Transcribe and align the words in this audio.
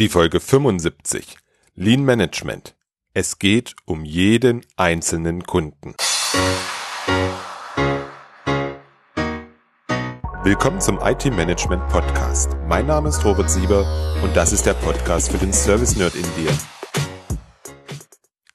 Die 0.00 0.08
Folge 0.08 0.40
75 0.40 1.36
Lean 1.74 2.02
Management. 2.02 2.74
Es 3.12 3.38
geht 3.38 3.76
um 3.84 4.06
jeden 4.06 4.64
einzelnen 4.76 5.42
Kunden. 5.42 5.94
Willkommen 10.42 10.80
zum 10.80 10.98
IT 11.02 11.26
Management 11.26 11.86
Podcast. 11.90 12.56
Mein 12.66 12.86
Name 12.86 13.10
ist 13.10 13.22
Robert 13.26 13.50
Sieber 13.50 13.84
und 14.24 14.34
das 14.34 14.54
ist 14.54 14.64
der 14.64 14.72
Podcast 14.72 15.32
für 15.32 15.36
den 15.36 15.52
Service 15.52 15.94
Nerd 15.96 16.14
in 16.14 16.22
dir. 16.22 16.58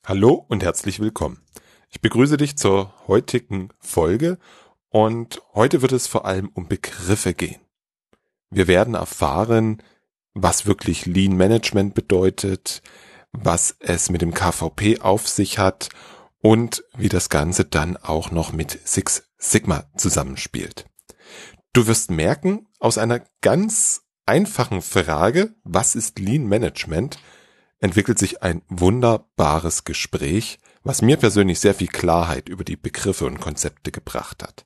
Hallo 0.03 0.43
und 0.47 0.63
herzlich 0.63 0.99
willkommen. 0.99 1.43
Ich 1.91 2.01
begrüße 2.01 2.37
dich 2.37 2.57
zur 2.57 2.91
heutigen 3.07 3.69
Folge 3.77 4.39
und 4.89 5.43
heute 5.53 5.83
wird 5.83 5.91
es 5.91 6.07
vor 6.07 6.25
allem 6.25 6.49
um 6.55 6.67
Begriffe 6.67 7.35
gehen. 7.35 7.61
Wir 8.49 8.67
werden 8.67 8.95
erfahren, 8.95 9.83
was 10.35 10.67
wirklich 10.67 11.05
Lean 11.05 11.35
Management 11.35 11.95
bedeutet, 11.95 12.83
was 13.31 13.75
es 13.79 14.09
mit 14.09 14.21
dem 14.21 14.33
KVP 14.33 14.99
auf 14.99 15.27
sich 15.27 15.57
hat 15.57 15.89
und 16.41 16.83
wie 16.95 17.09
das 17.09 17.29
Ganze 17.29 17.65
dann 17.65 17.97
auch 17.97 18.29
noch 18.29 18.53
mit 18.53 18.79
Six 18.87 19.23
Sigma 19.37 19.85
zusammenspielt. 19.97 20.85
Du 21.73 21.87
wirst 21.87 22.11
merken, 22.11 22.67
aus 22.79 22.97
einer 22.97 23.21
ganz 23.41 24.03
einfachen 24.25 24.81
Frage, 24.81 25.55
was 25.63 25.95
ist 25.95 26.19
Lean 26.19 26.47
Management, 26.47 27.17
entwickelt 27.79 28.19
sich 28.19 28.43
ein 28.43 28.61
wunderbares 28.67 29.83
Gespräch, 29.83 30.59
was 30.83 31.01
mir 31.01 31.17
persönlich 31.17 31.59
sehr 31.59 31.73
viel 31.73 31.87
Klarheit 31.87 32.49
über 32.49 32.63
die 32.63 32.77
Begriffe 32.77 33.25
und 33.25 33.39
Konzepte 33.39 33.91
gebracht 33.91 34.43
hat. 34.43 34.65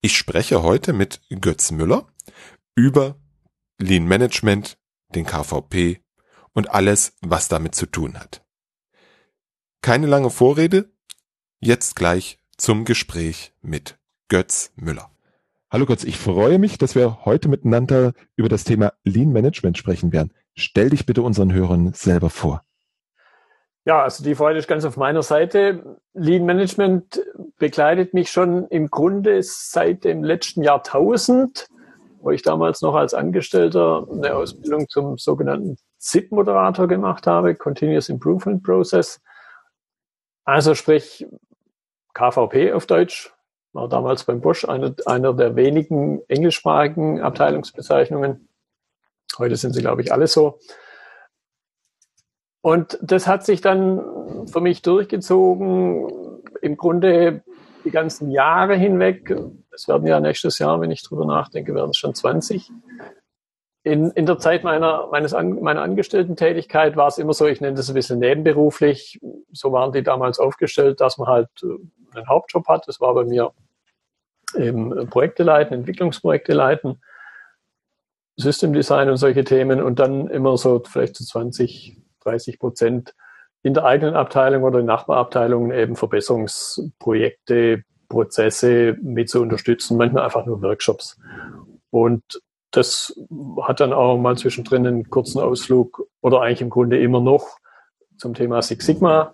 Ich 0.00 0.16
spreche 0.16 0.62
heute 0.62 0.92
mit 0.92 1.20
Götz 1.40 1.70
Müller 1.70 2.06
über 2.74 3.16
Lean 3.78 4.04
Management, 4.06 4.78
den 5.14 5.26
KVP 5.26 6.00
und 6.52 6.70
alles, 6.70 7.16
was 7.20 7.48
damit 7.48 7.74
zu 7.74 7.86
tun 7.86 8.18
hat. 8.18 8.44
Keine 9.82 10.06
lange 10.06 10.30
Vorrede, 10.30 10.90
jetzt 11.60 11.96
gleich 11.96 12.40
zum 12.56 12.84
Gespräch 12.84 13.52
mit 13.62 13.98
Götz 14.28 14.72
Müller. 14.76 15.10
Hallo 15.70 15.86
Götz, 15.86 16.04
ich 16.04 16.16
freue 16.16 16.58
mich, 16.58 16.78
dass 16.78 16.94
wir 16.94 17.24
heute 17.24 17.48
miteinander 17.48 18.12
über 18.36 18.48
das 18.48 18.64
Thema 18.64 18.92
Lean 19.04 19.32
Management 19.32 19.76
sprechen 19.76 20.12
werden. 20.12 20.32
Stell 20.54 20.90
dich 20.90 21.06
bitte 21.06 21.22
unseren 21.22 21.52
Hörern 21.52 21.92
selber 21.92 22.30
vor. 22.30 22.62
Ja, 23.84 24.02
also 24.02 24.24
die 24.24 24.34
Freude 24.34 24.58
ist 24.58 24.66
ganz 24.66 24.84
auf 24.84 24.96
meiner 24.96 25.22
Seite. 25.22 26.00
Lean 26.12 26.44
Management 26.44 27.20
begleitet 27.58 28.14
mich 28.14 28.30
schon 28.30 28.66
im 28.66 28.90
Grunde 28.90 29.40
seit 29.42 30.02
dem 30.02 30.24
letzten 30.24 30.64
Jahrtausend 30.64 31.68
wo 32.20 32.30
ich 32.30 32.42
damals 32.42 32.82
noch 32.82 32.94
als 32.94 33.14
Angestellter 33.14 34.06
eine 34.10 34.34
Ausbildung 34.34 34.88
zum 34.88 35.18
sogenannten 35.18 35.76
ZIP-Moderator 35.98 36.88
gemacht 36.88 37.26
habe, 37.26 37.54
Continuous 37.54 38.08
Improvement 38.08 38.62
Process. 38.62 39.20
Also 40.44 40.74
sprich 40.74 41.26
KVP 42.14 42.72
auf 42.72 42.86
Deutsch, 42.86 43.32
war 43.72 43.88
damals 43.88 44.24
beim 44.24 44.40
Bosch 44.40 44.64
eine, 44.64 44.94
einer 45.04 45.34
der 45.34 45.54
wenigen 45.54 46.22
englischsprachigen 46.28 47.20
Abteilungsbezeichnungen. 47.20 48.48
Heute 49.38 49.56
sind 49.56 49.74
sie, 49.74 49.82
glaube 49.82 50.02
ich, 50.02 50.12
alle 50.12 50.26
so. 50.26 50.58
Und 52.62 52.98
das 53.02 53.26
hat 53.26 53.44
sich 53.44 53.60
dann 53.60 54.48
für 54.48 54.60
mich 54.60 54.82
durchgezogen, 54.82 56.42
im 56.62 56.76
Grunde 56.76 57.44
die 57.84 57.90
ganzen 57.90 58.30
Jahre 58.30 58.74
hinweg 58.74 59.36
es 59.76 59.88
werden 59.88 60.06
ja 60.06 60.18
nächstes 60.20 60.58
Jahr, 60.58 60.80
wenn 60.80 60.90
ich 60.90 61.02
drüber 61.02 61.26
nachdenke, 61.26 61.74
werden 61.74 61.90
es 61.90 61.98
schon 61.98 62.14
20. 62.14 62.72
In, 63.84 64.10
in 64.10 64.26
der 64.26 64.38
Zeit 64.38 64.64
meiner, 64.64 65.06
meines 65.08 65.32
meiner 65.32 65.82
Angestellten-Tätigkeit 65.82 66.96
war 66.96 67.06
es 67.06 67.18
immer 67.18 67.34
so, 67.34 67.46
ich 67.46 67.60
nenne 67.60 67.76
das 67.76 67.88
ein 67.88 67.94
bisschen 67.94 68.18
nebenberuflich. 68.18 69.20
So 69.52 69.70
waren 69.70 69.92
die 69.92 70.02
damals 70.02 70.40
aufgestellt, 70.40 71.00
dass 71.00 71.18
man 71.18 71.28
halt 71.28 71.48
äh, 71.62 72.16
einen 72.16 72.28
Hauptjob 72.28 72.66
hat. 72.66 72.88
Das 72.88 73.00
war 73.00 73.14
bei 73.14 73.24
mir 73.24 73.52
eben 74.56 75.08
Projekte 75.08 75.42
leiten, 75.42 75.74
Entwicklungsprojekte 75.74 76.52
leiten, 76.52 77.00
System 78.36 78.72
Design 78.72 79.10
und 79.10 79.18
solche 79.18 79.44
Themen 79.44 79.82
und 79.82 79.98
dann 79.98 80.28
immer 80.28 80.56
so 80.56 80.82
vielleicht 80.84 81.16
zu 81.16 81.24
20, 81.24 82.02
30 82.20 82.58
Prozent 82.58 83.14
in 83.62 83.74
der 83.74 83.84
eigenen 83.84 84.14
Abteilung 84.14 84.62
oder 84.62 84.80
in 84.80 84.86
Nachbarabteilungen 84.86 85.70
eben 85.76 85.96
Verbesserungsprojekte, 85.96 87.84
Prozesse 88.08 88.96
mit 89.02 89.28
zu 89.28 89.40
unterstützen, 89.40 89.96
manchmal 89.96 90.24
einfach 90.24 90.46
nur 90.46 90.62
Workshops. 90.62 91.18
Und 91.90 92.22
das 92.70 93.18
hat 93.62 93.80
dann 93.80 93.92
auch 93.92 94.18
mal 94.18 94.36
zwischendrin 94.36 94.86
einen 94.86 95.08
kurzen 95.08 95.40
Ausflug 95.40 96.06
oder 96.20 96.42
eigentlich 96.42 96.60
im 96.60 96.70
Grunde 96.70 97.00
immer 97.00 97.20
noch 97.20 97.58
zum 98.18 98.34
Thema 98.34 98.62
Six 98.62 98.84
Sigma, 98.84 99.32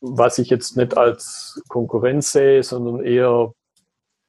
was 0.00 0.38
ich 0.38 0.50
jetzt 0.50 0.76
nicht 0.76 0.96
als 0.96 1.62
Konkurrenz 1.68 2.32
sehe, 2.32 2.62
sondern 2.62 3.04
eher 3.04 3.52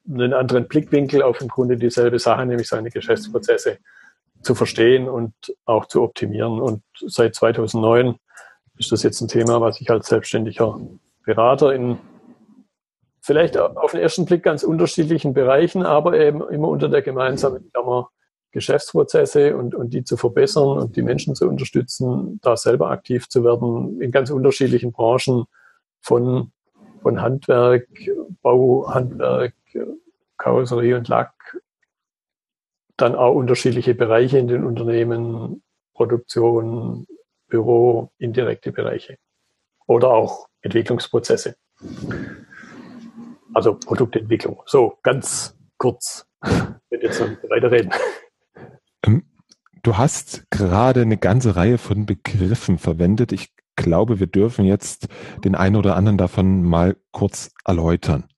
einen 0.08 0.32
anderen 0.32 0.68
Blickwinkel 0.68 1.22
auf 1.22 1.40
im 1.40 1.48
Grunde 1.48 1.76
dieselbe 1.76 2.18
Sache, 2.18 2.46
nämlich 2.46 2.68
seine 2.68 2.90
Geschäftsprozesse 2.90 3.78
zu 4.42 4.54
verstehen 4.54 5.08
und 5.08 5.34
auch 5.64 5.86
zu 5.86 6.02
optimieren. 6.02 6.60
Und 6.60 6.82
seit 7.00 7.34
2009 7.34 8.16
ist 8.78 8.92
das 8.92 9.02
jetzt 9.02 9.20
ein 9.20 9.28
Thema, 9.28 9.60
was 9.60 9.80
ich 9.80 9.90
als 9.90 10.08
selbstständiger 10.08 10.80
Berater 11.24 11.74
in 11.74 11.98
vielleicht 13.26 13.58
auf 13.58 13.90
den 13.90 14.00
ersten 14.00 14.24
Blick 14.24 14.44
ganz 14.44 14.62
unterschiedlichen 14.62 15.34
Bereichen, 15.34 15.82
aber 15.84 16.18
eben 16.18 16.48
immer 16.48 16.68
unter 16.68 16.88
der 16.88 17.02
gemeinsamen 17.02 17.68
Klammer 17.72 18.10
Geschäftsprozesse 18.52 19.56
und, 19.56 19.74
und 19.74 19.92
die 19.92 20.04
zu 20.04 20.16
verbessern 20.16 20.78
und 20.78 20.96
die 20.96 21.02
Menschen 21.02 21.34
zu 21.34 21.48
unterstützen, 21.48 22.38
da 22.42 22.56
selber 22.56 22.90
aktiv 22.90 23.28
zu 23.28 23.44
werden 23.44 24.00
in 24.00 24.12
ganz 24.12 24.30
unterschiedlichen 24.30 24.92
Branchen 24.92 25.44
von, 26.00 26.52
von 27.02 27.20
Handwerk, 27.20 27.88
Bauhandwerk, 28.42 29.54
Karosserie 30.38 30.96
und 30.96 31.08
Lack, 31.08 31.34
dann 32.96 33.16
auch 33.16 33.34
unterschiedliche 33.34 33.94
Bereiche 33.94 34.38
in 34.38 34.46
den 34.46 34.64
Unternehmen, 34.64 35.62
Produktion, 35.94 37.06
Büro, 37.48 38.10
indirekte 38.18 38.70
Bereiche 38.70 39.18
oder 39.86 40.10
auch 40.10 40.48
Entwicklungsprozesse. 40.62 41.56
Also 43.56 43.74
Produktentwicklung. 43.74 44.62
So, 44.66 44.98
ganz 45.02 45.56
kurz. 45.78 46.28
Ich 46.90 47.00
jetzt 47.00 47.18
noch 47.20 47.28
weiterreden. 47.48 47.90
Ähm, 49.02 49.24
du 49.82 49.96
hast 49.96 50.44
gerade 50.50 51.00
eine 51.00 51.16
ganze 51.16 51.56
Reihe 51.56 51.78
von 51.78 52.04
Begriffen 52.04 52.76
verwendet. 52.76 53.32
Ich 53.32 53.54
glaube, 53.74 54.20
wir 54.20 54.26
dürfen 54.26 54.66
jetzt 54.66 55.08
den 55.42 55.54
einen 55.54 55.76
oder 55.76 55.96
anderen 55.96 56.18
davon 56.18 56.64
mal 56.64 56.96
kurz 57.12 57.54
erläutern. 57.64 58.28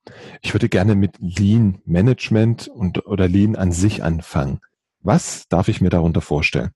Ich 0.41 0.55
würde 0.55 0.69
gerne 0.69 0.95
mit 0.95 1.17
Lean 1.19 1.83
Management 1.85 2.69
und 2.69 3.05
oder 3.05 3.27
Lean 3.27 3.57
an 3.57 3.73
sich 3.73 4.05
anfangen. 4.05 4.61
Was 5.01 5.49
darf 5.49 5.67
ich 5.67 5.81
mir 5.81 5.91
darunter 5.91 6.21
vorstellen? 6.21 6.71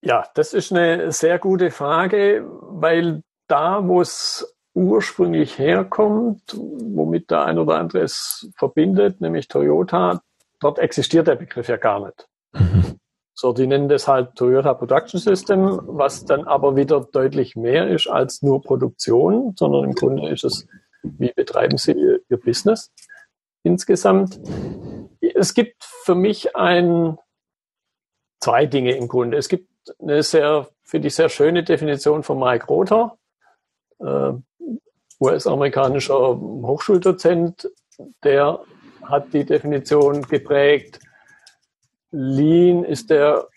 Ja, 0.00 0.24
das 0.34 0.54
ist 0.54 0.72
eine 0.72 1.12
sehr 1.12 1.38
gute 1.38 1.70
Frage, 1.70 2.46
weil 2.48 3.22
da, 3.46 3.86
wo 3.86 4.00
es 4.00 4.57
ursprünglich 4.86 5.58
herkommt, 5.58 6.42
womit 6.54 7.30
der 7.30 7.44
ein 7.44 7.58
oder 7.58 7.76
andere 7.76 8.00
es 8.00 8.50
verbindet, 8.56 9.20
nämlich 9.20 9.48
Toyota, 9.48 10.20
dort 10.60 10.78
existiert 10.78 11.26
der 11.26 11.36
Begriff 11.36 11.68
ja 11.68 11.76
gar 11.76 12.04
nicht. 12.04 12.28
Mhm. 12.52 12.98
So, 13.34 13.52
die 13.52 13.66
nennen 13.66 13.88
das 13.88 14.08
halt 14.08 14.34
Toyota 14.34 14.74
Production 14.74 15.20
System, 15.20 15.80
was 15.84 16.24
dann 16.24 16.44
aber 16.44 16.74
wieder 16.74 17.00
deutlich 17.00 17.54
mehr 17.54 17.88
ist 17.88 18.08
als 18.08 18.42
nur 18.42 18.62
Produktion, 18.62 19.54
sondern 19.56 19.84
im 19.84 19.94
Grunde 19.94 20.28
ist 20.28 20.44
es, 20.44 20.66
wie 21.02 21.32
betreiben 21.32 21.78
sie 21.78 21.92
ihr, 21.92 22.20
ihr 22.28 22.36
Business 22.36 22.92
insgesamt. 23.62 24.40
Es 25.20 25.54
gibt 25.54 25.84
für 25.84 26.14
mich 26.14 26.56
ein, 26.56 27.16
zwei 28.40 28.66
Dinge 28.66 28.96
im 28.96 29.08
Grunde. 29.08 29.36
Es 29.36 29.48
gibt 29.48 29.68
eine 30.00 30.22
sehr, 30.22 30.68
finde 30.82 31.08
ich, 31.08 31.14
sehr 31.14 31.28
schöne 31.28 31.62
Definition 31.62 32.22
von 32.22 32.38
Mike 32.38 32.66
Rother, 32.66 33.18
äh, 34.00 34.32
US-amerikanischer 35.20 36.36
Hochschuldozent, 36.38 37.70
der 38.22 38.60
hat 39.02 39.32
die 39.32 39.44
Definition 39.44 40.22
geprägt. 40.22 41.00
Lean 42.10 42.84
ist 42.84 43.10
der, 43.10 43.48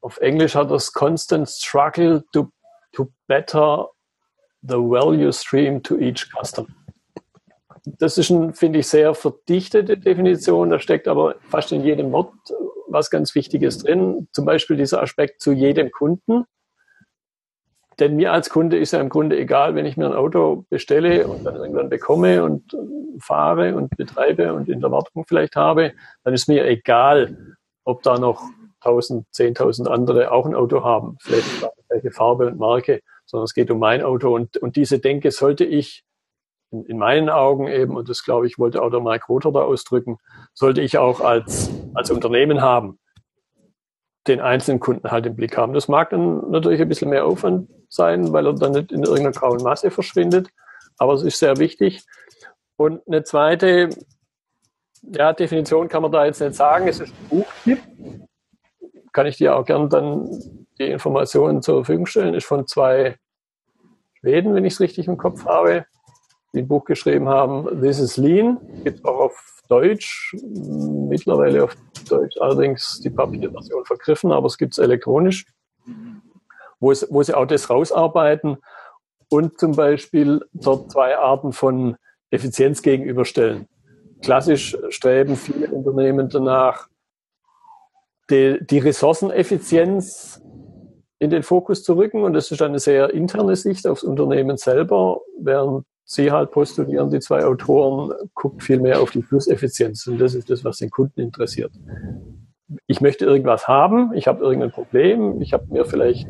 auf 0.00 0.18
Englisch 0.18 0.54
hat 0.54 0.70
das 0.70 0.92
Constant 0.92 1.48
Struggle 1.48 2.24
to, 2.32 2.50
to 2.92 3.08
better 3.26 3.88
the 4.62 4.76
value 4.76 5.32
stream 5.32 5.82
to 5.82 5.96
each 5.98 6.28
customer. 6.30 6.68
Das 7.98 8.16
ist 8.16 8.30
eine, 8.30 8.54
finde 8.54 8.78
ich, 8.78 8.88
sehr 8.88 9.14
verdichtete 9.14 9.98
Definition. 9.98 10.70
Da 10.70 10.78
steckt 10.78 11.06
aber 11.06 11.36
fast 11.50 11.70
in 11.72 11.84
jedem 11.84 12.12
Wort 12.12 12.32
was 12.88 13.10
ganz 13.10 13.34
Wichtiges 13.34 13.78
drin. 13.78 14.28
Zum 14.32 14.46
Beispiel 14.46 14.76
dieser 14.76 15.02
Aspekt 15.02 15.42
zu 15.42 15.52
jedem 15.52 15.90
Kunden. 15.90 16.44
Denn 17.98 18.16
mir 18.16 18.32
als 18.32 18.50
Kunde 18.50 18.78
ist 18.78 18.92
ja 18.92 19.00
im 19.00 19.08
Grunde 19.08 19.38
egal, 19.38 19.74
wenn 19.74 19.86
ich 19.86 19.96
mir 19.96 20.06
ein 20.06 20.14
Auto 20.14 20.64
bestelle 20.68 21.26
und 21.26 21.44
dann 21.44 21.56
irgendwann 21.56 21.88
bekomme 21.88 22.42
und 22.42 22.76
fahre 23.20 23.74
und 23.74 23.96
betreibe 23.96 24.52
und 24.54 24.68
in 24.68 24.80
der 24.80 24.90
Wartung 24.90 25.24
vielleicht 25.26 25.56
habe, 25.56 25.92
dann 26.24 26.34
ist 26.34 26.48
mir 26.48 26.66
egal, 26.66 27.56
ob 27.84 28.02
da 28.02 28.18
noch 28.18 28.42
tausend, 28.80 29.26
zehntausend 29.30 29.88
andere 29.88 30.32
auch 30.32 30.46
ein 30.46 30.54
Auto 30.54 30.84
haben, 30.84 31.16
vielleicht 31.20 31.48
welche 31.88 32.10
Farbe 32.10 32.48
und 32.48 32.58
Marke, 32.58 33.00
sondern 33.24 33.44
es 33.44 33.54
geht 33.54 33.70
um 33.70 33.78
mein 33.78 34.02
Auto. 34.02 34.34
Und, 34.34 34.56
und 34.58 34.76
diese 34.76 34.98
Denke 34.98 35.30
sollte 35.30 35.64
ich 35.64 36.04
in, 36.70 36.84
in 36.84 36.98
meinen 36.98 37.30
Augen 37.30 37.68
eben, 37.68 37.96
und 37.96 38.08
das 38.08 38.24
glaube 38.24 38.46
ich, 38.46 38.58
wollte 38.58 38.82
auch 38.82 38.90
der 38.90 39.00
Mike 39.00 39.26
Rother 39.28 39.52
da 39.52 39.62
ausdrücken, 39.62 40.18
sollte 40.52 40.80
ich 40.80 40.98
auch 40.98 41.20
als, 41.20 41.70
als 41.94 42.10
Unternehmen 42.10 42.60
haben, 42.60 42.98
den 44.26 44.40
einzelnen 44.40 44.80
Kunden 44.80 45.10
halt 45.10 45.26
im 45.26 45.36
Blick 45.36 45.56
haben. 45.56 45.74
Das 45.74 45.88
mag 45.88 46.10
dann 46.10 46.50
natürlich 46.50 46.80
ein 46.80 46.88
bisschen 46.88 47.10
mehr 47.10 47.26
Aufwand 47.26 47.68
sein, 47.88 48.32
weil 48.32 48.46
er 48.46 48.54
dann 48.54 48.72
nicht 48.72 48.90
in 48.90 49.02
irgendeiner 49.02 49.32
grauen 49.32 49.62
Masse 49.62 49.90
verschwindet, 49.90 50.48
aber 50.98 51.14
es 51.14 51.22
ist 51.22 51.38
sehr 51.38 51.58
wichtig. 51.58 52.02
Und 52.76 53.06
eine 53.06 53.22
zweite 53.24 53.90
ja, 55.02 55.32
Definition 55.32 55.88
kann 55.88 56.02
man 56.02 56.12
da 56.12 56.24
jetzt 56.24 56.40
nicht 56.40 56.54
sagen. 56.54 56.88
Es 56.88 57.00
ist 57.00 57.12
ein 57.12 57.28
Buchtipp. 57.28 57.78
Kann 59.12 59.26
ich 59.26 59.36
dir 59.36 59.56
auch 59.56 59.64
gern 59.64 59.88
dann 59.88 60.28
die 60.78 60.90
Informationen 60.90 61.62
zur 61.62 61.84
Verfügung 61.84 62.06
stellen. 62.06 62.34
Ist 62.34 62.46
von 62.46 62.66
zwei 62.66 63.16
Schweden, 64.20 64.54
wenn 64.54 64.64
ich 64.64 64.74
es 64.74 64.80
richtig 64.80 65.06
im 65.06 65.18
Kopf 65.18 65.44
habe, 65.44 65.84
die 66.52 66.60
ein 66.60 66.68
Buch 66.68 66.84
geschrieben 66.84 67.28
haben. 67.28 67.80
This 67.80 68.00
is 68.00 68.16
Lean. 68.16 68.58
Gibt 68.82 69.04
auch 69.04 69.20
auf 69.20 69.62
Deutsch. 69.68 70.34
Mittlerweile 70.42 71.64
auf 71.64 71.76
Deutsch 72.04 72.36
allerdings 72.40 73.00
die 73.00 73.10
Papierversion 73.10 73.84
vergriffen, 73.84 74.32
aber 74.32 74.46
es 74.46 74.58
gibt 74.58 74.72
es 74.72 74.78
elektronisch. 74.78 75.46
Wo, 76.80 76.90
es, 76.90 77.06
wo 77.10 77.22
sie 77.22 77.34
auch 77.34 77.46
das 77.46 77.70
rausarbeiten 77.70 78.58
und 79.30 79.58
zum 79.58 79.72
Beispiel 79.72 80.44
dort 80.52 80.90
zwei 80.90 81.16
Arten 81.16 81.52
von 81.52 81.96
Effizienz 82.30 82.82
gegenüberstellen 82.82 83.68
klassisch 84.24 84.76
streben 84.88 85.36
viele 85.36 85.68
Unternehmen 85.68 86.28
danach, 86.28 86.88
die, 88.30 88.58
die 88.64 88.78
Ressourceneffizienz 88.78 90.42
in 91.18 91.30
den 91.30 91.42
Fokus 91.42 91.84
zu 91.84 91.94
rücken. 91.94 92.22
Und 92.24 92.32
das 92.32 92.50
ist 92.50 92.62
eine 92.62 92.78
sehr 92.78 93.10
interne 93.10 93.54
Sicht 93.54 93.86
aufs 93.86 94.02
Unternehmen 94.02 94.56
selber, 94.56 95.20
während 95.38 95.84
Sie 96.04 96.30
halt 96.30 96.50
postulieren, 96.50 97.10
die 97.10 97.20
zwei 97.20 97.44
Autoren, 97.44 98.12
guckt 98.34 98.62
viel 98.62 98.80
mehr 98.80 99.00
auf 99.00 99.10
die 99.10 99.22
Flusseffizienz. 99.22 100.06
Und 100.06 100.18
das 100.18 100.34
ist 100.34 100.50
das, 100.50 100.64
was 100.64 100.78
den 100.78 100.90
Kunden 100.90 101.20
interessiert. 101.20 101.72
Ich 102.86 103.00
möchte 103.00 103.24
irgendwas 103.24 103.68
haben, 103.68 104.12
ich 104.14 104.26
habe 104.26 104.42
irgendein 104.42 104.70
Problem, 104.70 105.40
ich 105.40 105.52
habe 105.52 105.66
mir 105.68 105.84
vielleicht 105.84 106.28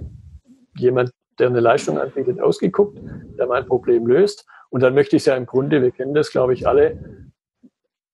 jemand, 0.76 1.10
der 1.38 1.48
eine 1.48 1.60
Leistung 1.60 1.98
anbietet, 1.98 2.40
ausgeguckt, 2.40 2.98
der 3.38 3.46
mein 3.46 3.66
Problem 3.66 4.06
löst. 4.06 4.46
Und 4.70 4.82
dann 4.82 4.94
möchte 4.94 5.16
ich 5.16 5.22
es 5.22 5.26
ja 5.26 5.36
im 5.36 5.46
Grunde, 5.46 5.82
wir 5.82 5.90
kennen 5.90 6.14
das, 6.14 6.30
glaube 6.30 6.54
ich, 6.54 6.66
alle, 6.66 6.98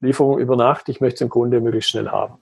Lieferung 0.01 0.39
über 0.39 0.57
Nacht, 0.57 0.89
ich 0.89 1.01
möchte 1.01 1.17
es 1.17 1.21
im 1.21 1.29
Grunde 1.29 1.61
möglichst 1.61 1.91
schnell 1.91 2.09
haben. 2.09 2.39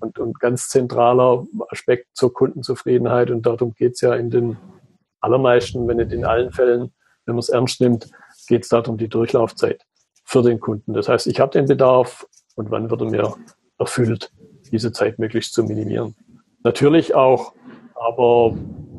Und, 0.00 0.18
und 0.18 0.40
ganz 0.40 0.68
zentraler 0.68 1.46
Aspekt 1.68 2.06
zur 2.14 2.32
Kundenzufriedenheit, 2.32 3.30
und 3.30 3.44
darum 3.44 3.74
geht 3.74 3.94
es 3.94 4.00
ja 4.00 4.14
in 4.14 4.30
den 4.30 4.56
allermeisten, 5.20 5.86
wenn 5.86 5.98
nicht 5.98 6.12
in 6.12 6.24
allen 6.24 6.50
Fällen, 6.50 6.92
wenn 7.26 7.34
man 7.34 7.40
es 7.40 7.48
ernst 7.48 7.80
nimmt, 7.80 8.10
geht 8.48 8.64
es 8.64 8.68
darum, 8.68 8.96
die 8.96 9.08
Durchlaufzeit 9.08 9.84
für 10.24 10.42
den 10.42 10.60
Kunden. 10.60 10.92
Das 10.92 11.08
heißt, 11.08 11.26
ich 11.26 11.40
habe 11.40 11.52
den 11.52 11.66
Bedarf 11.66 12.26
und 12.56 12.70
wann 12.70 12.90
wird 12.90 13.00
er 13.00 13.10
mir 13.10 13.34
erfüllt, 13.78 14.32
diese 14.70 14.92
Zeit 14.92 15.18
möglichst 15.18 15.54
zu 15.54 15.64
minimieren. 15.64 16.14
Natürlich 16.64 17.14
auch, 17.14 17.52
aber 17.94 18.56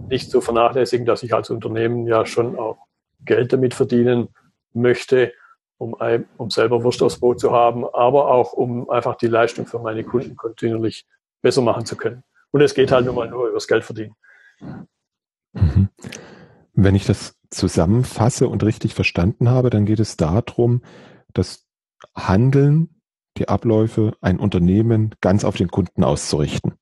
nicht 0.07 0.31
zu 0.31 0.42
vernachlässigen, 0.42 1.06
dass 1.06 1.24
ich 1.24 1.34
als 1.34 1.50
Unternehmen 1.50 2.07
ja 2.07 2.25
schon 2.25 2.57
auch 2.57 2.78
Geld 3.25 3.54
damit 3.54 3.74
verdienen 3.74 4.30
möchte 4.74 5.34
um, 5.80 5.95
um 6.38 6.50
selber 6.52 6.84
Wurst 6.84 7.02
aufs 7.02 7.19
Brot 7.19 7.40
zu 7.40 7.52
haben, 7.52 7.86
aber 7.86 8.30
auch 8.30 8.54
um 8.54 8.90
einfach 8.90 9.16
die 9.16 9.28
Leistung 9.28 9.66
für 9.66 9.80
meine 9.80 10.04
Kunden 10.04 10.36
kontinuierlich 10.36 11.07
besser 11.42 11.62
machen 11.62 11.86
zu 11.86 11.95
können. 11.95 12.24
Und 12.52 12.62
es 12.62 12.74
geht 12.74 12.92
halt 12.92 13.06
nun 13.06 13.16
mal 13.16 13.30
nur 13.30 13.48
übers 13.48 13.68
Geld 13.68 13.84
verdienen. 13.84 14.13
Mhm. 15.54 15.90
Wenn 16.74 16.95
ich 16.95 17.06
das 17.06 17.39
zusammenfasse 17.50 18.48
und 18.48 18.63
richtig 18.63 18.94
verstanden 18.94 19.50
habe, 19.50 19.69
dann 19.69 19.86
geht 19.86 20.00
es 20.00 20.18
darum, 20.18 20.81
das 21.34 21.68
Handeln, 22.16 23.01
die 23.38 23.50
Abläufe, 23.50 24.16
ein 24.22 24.40
Unternehmen 24.40 25.16
ganz 25.22 25.44
auf 25.44 25.56
den 25.56 25.69
Kunden 25.69 26.04
auszurichten. 26.04 26.75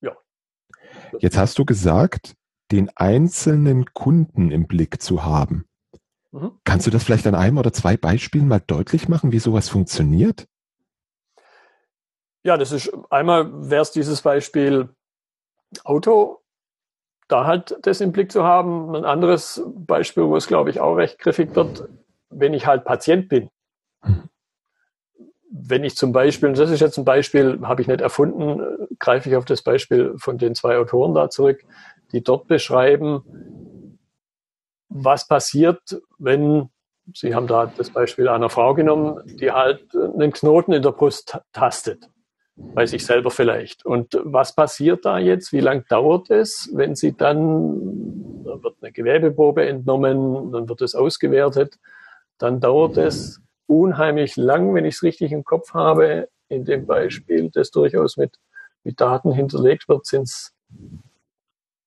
Ja. 0.00 0.16
Jetzt 1.20 1.38
hast 1.38 1.58
du 1.58 1.64
gesagt, 1.64 2.34
den 2.70 2.90
einzelnen 2.96 3.86
Kunden 3.92 4.50
im 4.50 4.66
Blick 4.66 5.00
zu 5.00 5.24
haben. 5.24 5.66
Mhm. 6.32 6.52
Kannst 6.64 6.86
du 6.86 6.90
das 6.90 7.04
vielleicht 7.04 7.26
an 7.26 7.34
einem 7.34 7.58
oder 7.58 7.72
zwei 7.72 7.96
Beispielen 7.96 8.48
mal 8.48 8.62
deutlich 8.66 9.08
machen, 9.08 9.32
wie 9.32 9.38
sowas 9.38 9.68
funktioniert? 9.68 10.46
Ja, 12.42 12.56
das 12.56 12.72
ist 12.72 12.92
einmal 13.10 13.70
wäre 13.70 13.82
es 13.82 13.90
dieses 13.90 14.22
Beispiel 14.22 14.94
Auto, 15.84 16.37
da 17.28 17.44
halt 17.44 17.78
das 17.82 18.00
im 18.00 18.12
Blick 18.12 18.32
zu 18.32 18.42
haben. 18.42 18.94
Ein 18.96 19.04
anderes 19.04 19.62
Beispiel, 19.66 20.24
wo 20.24 20.36
es 20.36 20.46
glaube 20.46 20.70
ich 20.70 20.80
auch 20.80 20.94
recht 20.94 21.18
griffig 21.18 21.54
wird, 21.54 21.88
wenn 22.30 22.54
ich 22.54 22.66
halt 22.66 22.84
Patient 22.84 23.28
bin. 23.28 23.50
Wenn 25.50 25.84
ich 25.84 25.96
zum 25.96 26.12
Beispiel, 26.12 26.48
und 26.48 26.58
das 26.58 26.70
ist 26.70 26.80
jetzt 26.80 26.98
ein 26.98 27.04
Beispiel, 27.04 27.60
habe 27.62 27.82
ich 27.82 27.88
nicht 27.88 28.00
erfunden, 28.00 28.88
greife 28.98 29.28
ich 29.28 29.36
auf 29.36 29.44
das 29.44 29.62
Beispiel 29.62 30.14
von 30.16 30.38
den 30.38 30.54
zwei 30.54 30.78
Autoren 30.78 31.14
da 31.14 31.30
zurück, 31.30 31.64
die 32.12 32.22
dort 32.22 32.46
beschreiben, 32.46 33.98
was 34.88 35.26
passiert, 35.26 36.00
wenn, 36.18 36.70
Sie 37.14 37.34
haben 37.34 37.46
da 37.46 37.66
das 37.66 37.90
Beispiel 37.90 38.28
einer 38.28 38.50
Frau 38.50 38.74
genommen, 38.74 39.20
die 39.38 39.50
halt 39.50 39.94
einen 39.94 40.32
Knoten 40.32 40.72
in 40.72 40.82
der 40.82 40.92
Brust 40.92 41.38
tastet, 41.52 42.08
bei 42.74 42.86
sich 42.86 43.04
selber 43.04 43.30
vielleicht. 43.30 43.84
Und 43.84 44.18
was 44.22 44.54
passiert 44.54 45.04
da 45.04 45.18
jetzt? 45.18 45.52
Wie 45.52 45.60
lang 45.60 45.84
dauert 45.88 46.30
es, 46.30 46.70
wenn 46.72 46.94
sie 46.94 47.16
dann, 47.16 48.44
dann 48.44 48.62
wird 48.62 48.76
eine 48.80 48.92
Gewebeprobe 48.92 49.66
entnommen, 49.66 50.52
dann 50.52 50.68
wird 50.68 50.82
es 50.82 50.94
ausgewertet, 50.94 51.78
dann 52.38 52.60
dauert 52.60 52.96
es 52.96 53.40
unheimlich 53.66 54.36
lang, 54.36 54.74
wenn 54.74 54.84
ich 54.84 54.96
es 54.96 55.02
richtig 55.02 55.32
im 55.32 55.44
Kopf 55.44 55.74
habe. 55.74 56.28
In 56.48 56.64
dem 56.64 56.86
Beispiel, 56.86 57.50
das 57.50 57.70
durchaus 57.70 58.16
mit, 58.16 58.38
mit 58.84 59.00
Daten 59.00 59.32
hinterlegt 59.32 59.88
wird, 59.88 60.06
sind 60.06 60.22
es 60.22 60.52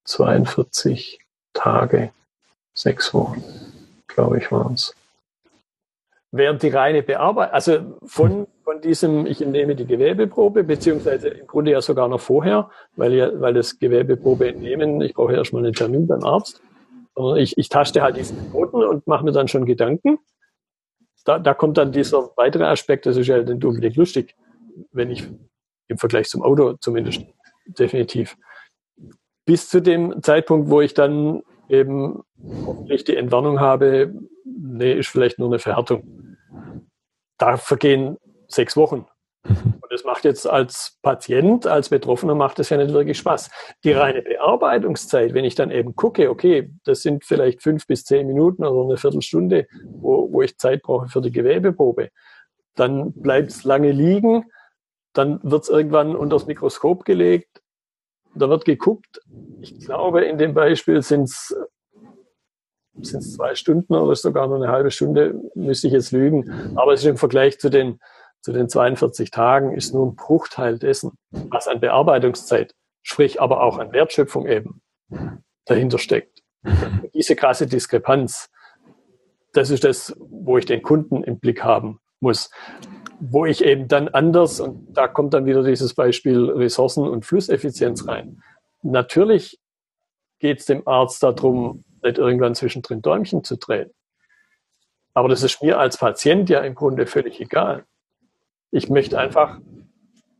42 0.05 1.19
Tage 1.53 2.11
sechs 2.73 3.13
Wochen, 3.13 3.43
glaube 4.07 4.37
ich, 4.37 4.51
waren 4.51 4.73
es. 4.73 4.95
Während 6.33 6.63
die 6.63 6.69
reine 6.69 7.03
Bearbeitung, 7.03 7.53
also 7.53 7.97
von, 8.05 8.47
von 8.63 8.79
diesem, 8.79 9.25
ich 9.25 9.41
entnehme 9.41 9.75
die 9.75 9.85
Gewebeprobe, 9.85 10.63
beziehungsweise 10.63 11.27
im 11.27 11.45
Grunde 11.45 11.71
ja 11.71 11.81
sogar 11.81 12.07
noch 12.07 12.21
vorher, 12.21 12.69
weil, 12.95 13.13
ja, 13.13 13.41
weil 13.41 13.53
das 13.53 13.79
Gewebeprobe 13.79 14.47
entnehmen, 14.47 15.01
ich 15.01 15.13
brauche 15.13 15.33
erstmal 15.33 15.65
einen 15.65 15.73
Termin 15.73 16.07
beim 16.07 16.23
Arzt. 16.23 16.61
Ich, 17.35 17.57
ich 17.57 17.67
taste 17.67 18.01
halt 18.01 18.15
diesen 18.15 18.49
Knoten 18.49 18.77
und 18.77 19.05
mache 19.07 19.25
mir 19.25 19.33
dann 19.33 19.49
schon 19.49 19.65
Gedanken. 19.65 20.19
Da, 21.25 21.37
da 21.37 21.53
kommt 21.53 21.77
dann 21.77 21.91
dieser 21.91 22.31
weitere 22.37 22.63
Aspekt, 22.63 23.05
das 23.05 23.17
ist 23.17 23.27
ja 23.27 23.43
nicht 23.43 23.65
unbedingt 23.65 23.97
lustig, 23.97 24.33
wenn 24.93 25.11
ich 25.11 25.27
im 25.89 25.97
Vergleich 25.97 26.29
zum 26.29 26.41
Auto 26.41 26.73
zumindest 26.79 27.25
definitiv. 27.65 28.37
Bis 29.45 29.69
zu 29.69 29.81
dem 29.81 30.23
Zeitpunkt, 30.23 30.69
wo 30.69 30.79
ich 30.79 30.93
dann 30.93 31.43
eben 31.67 32.23
hoffentlich 32.65 33.03
die 33.03 33.17
Entwarnung 33.17 33.59
habe, 33.59 34.13
nee, 34.61 34.93
ist 34.93 35.09
vielleicht 35.09 35.39
nur 35.39 35.49
eine 35.49 35.59
Verhärtung. 35.59 36.37
Da 37.37 37.57
vergehen 37.57 38.17
sechs 38.47 38.77
Wochen. 38.77 39.05
Und 39.43 39.85
das 39.89 40.03
macht 40.03 40.23
jetzt 40.23 40.47
als 40.47 40.99
Patient, 41.01 41.65
als 41.65 41.89
Betroffener 41.89 42.35
macht 42.35 42.59
das 42.59 42.69
ja 42.69 42.77
nicht 42.77 42.93
wirklich 42.93 43.17
Spaß. 43.17 43.49
Die 43.83 43.91
reine 43.91 44.21
Bearbeitungszeit, 44.21 45.33
wenn 45.33 45.45
ich 45.45 45.55
dann 45.55 45.71
eben 45.71 45.95
gucke, 45.95 46.29
okay, 46.29 46.71
das 46.83 47.01
sind 47.01 47.25
vielleicht 47.25 47.63
fünf 47.63 47.87
bis 47.87 48.03
zehn 48.03 48.27
Minuten 48.27 48.63
oder 48.63 48.85
eine 48.85 48.97
Viertelstunde, 48.97 49.67
wo, 49.83 50.31
wo 50.31 50.43
ich 50.43 50.57
Zeit 50.57 50.83
brauche 50.83 51.07
für 51.07 51.21
die 51.21 51.31
Gewebeprobe, 51.31 52.09
dann 52.75 53.13
bleibt 53.13 53.49
es 53.49 53.63
lange 53.63 53.91
liegen, 53.91 54.45
dann 55.13 55.39
wird 55.43 55.63
es 55.63 55.69
irgendwann 55.69 56.15
unter 56.15 56.35
das 56.35 56.45
Mikroskop 56.45 57.03
gelegt, 57.03 57.61
da 58.35 58.47
wird 58.47 58.63
geguckt, 58.63 59.21
ich 59.59 59.79
glaube, 59.79 60.23
in 60.23 60.37
dem 60.37 60.53
Beispiel 60.53 61.01
sind 61.01 61.23
es 61.23 61.55
zwei 63.01 63.55
Stunden 63.55 63.93
oder 63.93 64.15
sogar 64.15 64.47
nur 64.47 64.57
eine 64.57 64.71
halbe 64.71 64.91
Stunde, 64.91 65.35
müsste 65.55 65.87
ich 65.87 65.93
jetzt 65.93 66.11
lügen. 66.11 66.75
Aber 66.75 66.93
es 66.93 67.01
ist 67.01 67.07
im 67.07 67.17
Vergleich 67.17 67.59
zu 67.59 67.69
den, 67.69 67.99
zu 68.41 68.51
den 68.51 68.69
42 68.69 69.31
Tagen 69.31 69.73
ist 69.73 69.93
nur 69.93 70.07
ein 70.07 70.15
Bruchteil 70.15 70.77
dessen, 70.77 71.11
was 71.31 71.67
an 71.67 71.79
Bearbeitungszeit, 71.79 72.73
sprich 73.01 73.41
aber 73.41 73.63
auch 73.63 73.77
an 73.77 73.93
Wertschöpfung 73.93 74.47
eben 74.47 74.81
dahinter 75.65 75.97
steckt. 75.97 76.41
Diese 77.13 77.35
krasse 77.35 77.67
Diskrepanz, 77.67 78.49
das 79.53 79.69
ist 79.69 79.83
das, 79.83 80.15
wo 80.19 80.57
ich 80.57 80.65
den 80.65 80.81
Kunden 80.81 81.23
im 81.23 81.39
Blick 81.39 81.63
haben 81.63 81.99
muss 82.23 82.51
wo 83.21 83.45
ich 83.45 83.63
eben 83.63 83.87
dann 83.87 84.07
anders, 84.09 84.59
und 84.59 84.97
da 84.97 85.07
kommt 85.07 85.35
dann 85.35 85.45
wieder 85.45 85.63
dieses 85.63 85.93
Beispiel 85.93 86.49
Ressourcen- 86.49 87.07
und 87.07 87.23
Flusseffizienz 87.23 88.07
rein. 88.07 88.41
Natürlich 88.81 89.59
geht 90.39 90.59
es 90.59 90.65
dem 90.65 90.87
Arzt 90.87 91.21
darum, 91.21 91.83
nicht 92.03 92.17
irgendwann 92.17 92.55
zwischendrin 92.55 93.01
Däumchen 93.01 93.43
zu 93.43 93.57
drehen. 93.57 93.91
Aber 95.13 95.29
das 95.29 95.43
ist 95.43 95.61
mir 95.61 95.79
als 95.79 95.97
Patient 95.97 96.49
ja 96.49 96.61
im 96.61 96.75
Grunde 96.75 97.05
völlig 97.05 97.39
egal. 97.41 97.85
Ich 98.71 98.89
möchte 98.89 99.19
einfach 99.19 99.59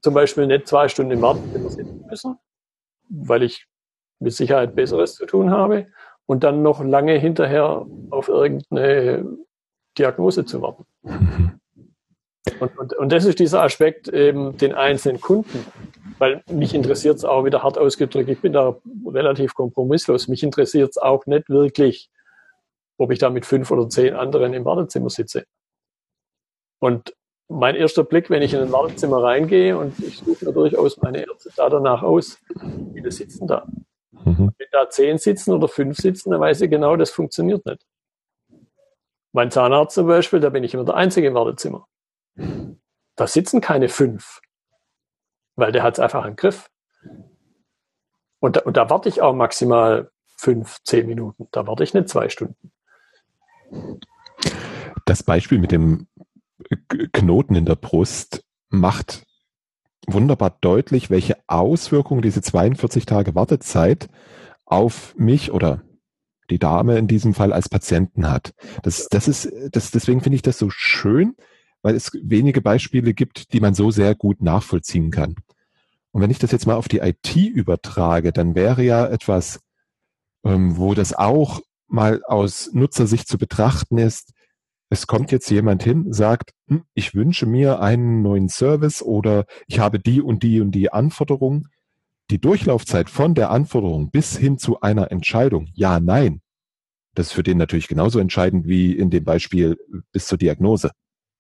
zum 0.02 0.14
Beispiel 0.14 0.48
nicht 0.48 0.68
zwei 0.68 0.88
Stunden 0.88 1.22
warten, 1.22 1.50
wenn 1.54 1.64
wir 1.64 1.70
sitzen 1.70 2.06
müssen, 2.10 2.38
weil 3.10 3.44
ich 3.44 3.68
mit 4.20 4.34
Sicherheit 4.34 4.76
Besseres 4.76 5.16
zu 5.16 5.26
tun 5.26 5.52
habe 5.52 5.88
und 6.26 6.44
dann 6.44 6.64
noch 6.64 6.84
lange 6.84 7.18
hinterher 7.18 7.86
auf 8.10 8.30
irgendeine 8.30 9.26
Diagnose 9.98 10.46
zu 10.46 10.62
warten. 10.62 10.86
Mhm. 11.04 11.60
Und, 12.60 12.78
und, 12.78 12.94
und 12.94 13.12
das 13.12 13.26
ist 13.26 13.40
dieser 13.40 13.62
Aspekt 13.62 14.08
eben 14.08 14.58
den 14.58 14.74
einzelnen 14.74 15.22
Kunden, 15.22 15.66
weil 16.18 16.44
mich 16.50 16.74
interessiert 16.74 17.18
es 17.18 17.26
auch 17.26 17.46
wieder 17.46 17.62
hart 17.64 17.78
ausgedrückt, 17.78 18.30
ich 18.30 18.40
bin 18.40 18.54
da 18.54 18.78
relativ 19.14 19.54
kompromisslos, 19.54 20.28
mich 20.28 20.44
interessiert 20.44 20.92
es 20.92 20.98
auch 20.98 21.26
nicht 21.26 21.50
wirklich, 21.50 22.10
ob 22.98 23.12
ich 23.12 23.20
da 23.20 23.30
mit 23.30 23.46
fünf 23.46 23.72
oder 23.72 23.90
zehn 23.90 24.16
anderen 24.16 24.54
im 24.54 24.66
Wartezimmer 24.66 25.10
sitze. 25.10 25.46
Und 26.80 27.16
mein 27.48 27.76
erster 27.76 28.04
Blick, 28.04 28.30
wenn 28.30 28.42
ich 28.42 28.54
in 28.54 28.62
ein 28.62 28.72
Wartezimmer 28.72 29.22
reingehe 29.22 29.78
und 29.78 30.00
ich 30.00 30.20
suche 30.20 30.46
mir 30.46 30.54
durchaus 30.54 30.98
meine 30.98 31.26
Ärzte 31.26 31.52
da 31.56 31.70
danach 31.70 32.02
aus, 32.02 32.40
wie 32.50 32.94
viele 32.94 33.12
sitzen 33.12 33.48
da. 33.48 33.68
Mhm. 34.12 34.54
Wenn 34.58 34.68
da 34.72 34.90
zehn 34.90 35.18
sitzen 35.18 35.52
oder 35.52 35.68
fünf 35.68 35.98
sitzen, 35.98 36.32
dann 36.32 36.40
weiß 36.40 36.62
ich 36.62 36.70
genau, 36.70 36.96
das 36.96 37.12
funktioniert 37.12 37.66
nicht. 37.66 37.86
Mein 39.34 39.52
Zahnarzt 39.52 39.96
zum 39.96 40.08
Beispiel, 40.08 40.40
da 40.40 40.50
bin 40.50 40.64
ich 40.64 40.74
immer 40.74 40.86
der 40.86 40.96
Einzige 40.96 41.28
im 41.28 41.34
Wartezimmer. 41.34 41.88
Da 43.16 43.28
sitzen 43.28 43.62
keine 43.62 43.90
fünf, 43.90 44.42
weil 45.56 45.72
der 45.72 45.84
hat 45.84 45.96
es 45.96 46.00
einfach 46.00 46.26
im 46.26 46.36
Griff. 46.36 46.70
Und 48.42 48.58
da, 48.58 48.62
und 48.62 48.76
da 48.76 48.90
warte 48.90 49.08
ich 49.08 49.22
auch 49.22 49.34
maximal 49.34 50.12
fünf, 50.36 50.80
zehn 50.84 51.06
Minuten. 51.08 51.48
Da 51.52 51.68
warte 51.68 51.84
ich 51.84 51.94
nicht 51.94 52.10
zwei 52.10 52.28
Stunden. 52.28 52.72
Das 55.06 55.24
Beispiel 55.24 55.60
mit 55.60 55.72
dem 55.72 56.08
Knoten 57.14 57.56
in 57.56 57.66
der 57.66 57.76
Brust 57.76 58.44
macht 58.70 59.26
wunderbar 60.08 60.58
deutlich, 60.60 61.12
welche 61.12 61.38
Auswirkungen 61.48 62.24
diese 62.24 62.42
42 62.42 63.06
Tage 63.06 63.36
Wartezeit 63.36 64.10
auf 64.66 65.14
mich 65.16 65.52
oder 65.52 65.84
die 66.50 66.60
Dame 66.60 66.98
in 66.98 67.08
diesem 67.08 67.36
Fall 67.36 67.54
als 67.54 67.70
Patienten 67.70 68.30
hat. 68.30 68.54
Das, 68.82 69.08
das 69.08 69.28
ist, 69.28 69.52
das, 69.72 69.92
deswegen 69.92 70.22
finde 70.22 70.36
ich 70.36 70.42
das 70.42 70.58
so 70.58 70.72
schön, 70.72 71.36
weil 71.84 71.96
es 71.96 72.12
wenige 72.24 72.62
Beispiele 72.62 73.14
gibt, 73.14 73.54
die 73.54 73.60
man 73.60 73.76
so 73.76 73.92
sehr 73.92 74.16
gut 74.16 74.42
nachvollziehen 74.42 75.12
kann. 75.12 75.36
Und 76.12 76.22
wenn 76.22 76.32
ich 76.32 76.40
das 76.40 76.52
jetzt 76.52 76.68
mal 76.68 76.76
auf 76.76 76.88
die 76.88 77.00
IT 77.00 77.36
übertrage, 77.36 78.32
dann 78.32 78.56
wäre 78.56 78.84
ja 78.84 79.08
etwas, 79.08 79.62
ähm, 80.44 80.78
wo 80.78 80.94
das 80.94 81.14
auch 81.14 81.62
mal 81.88 82.22
aus 82.26 82.72
Nutzersicht 82.74 83.28
zu 83.28 83.38
betrachten 83.38 83.98
ist, 83.98 84.34
es 84.90 85.08
kommt 85.08 85.32
jetzt 85.32 85.50
jemand 85.50 85.84
hin, 85.84 86.12
sagt, 86.12 86.52
hm, 86.68 86.84
ich 86.94 87.16
wünsche 87.16 87.46
mir 87.46 87.80
einen 87.80 88.22
neuen 88.22 88.50
Service 88.50 89.02
oder 89.02 89.46
ich 89.68 89.80
habe 89.80 90.00
die 90.00 90.22
und 90.22 90.44
die 90.44 90.60
und 90.60 90.72
die 90.72 90.92
Anforderung. 90.92 91.68
Die 92.30 92.40
Durchlaufzeit 92.40 93.10
von 93.10 93.34
der 93.34 93.52
Anforderung 93.52 94.10
bis 94.10 94.38
hin 94.38 94.58
zu 94.58 94.82
einer 94.82 95.12
Entscheidung, 95.12 95.68
ja, 95.74 96.00
nein, 96.00 96.42
das 97.14 97.28
ist 97.28 97.34
für 97.34 97.44
den 97.44 97.58
natürlich 97.58 97.88
genauso 97.88 98.20
entscheidend 98.20 98.68
wie 98.68 98.94
in 98.94 99.10
dem 99.10 99.24
Beispiel 99.24 99.78
bis 100.12 100.28
zur 100.28 100.38
Diagnose. 100.38 100.92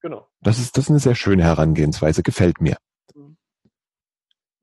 Genau. 0.01 0.27
Das 0.41 0.59
ist, 0.59 0.77
das 0.77 0.85
ist 0.85 0.89
eine 0.89 0.99
sehr 0.99 1.15
schöne 1.15 1.43
Herangehensweise, 1.43 2.23
gefällt 2.23 2.59
mir. 2.59 2.77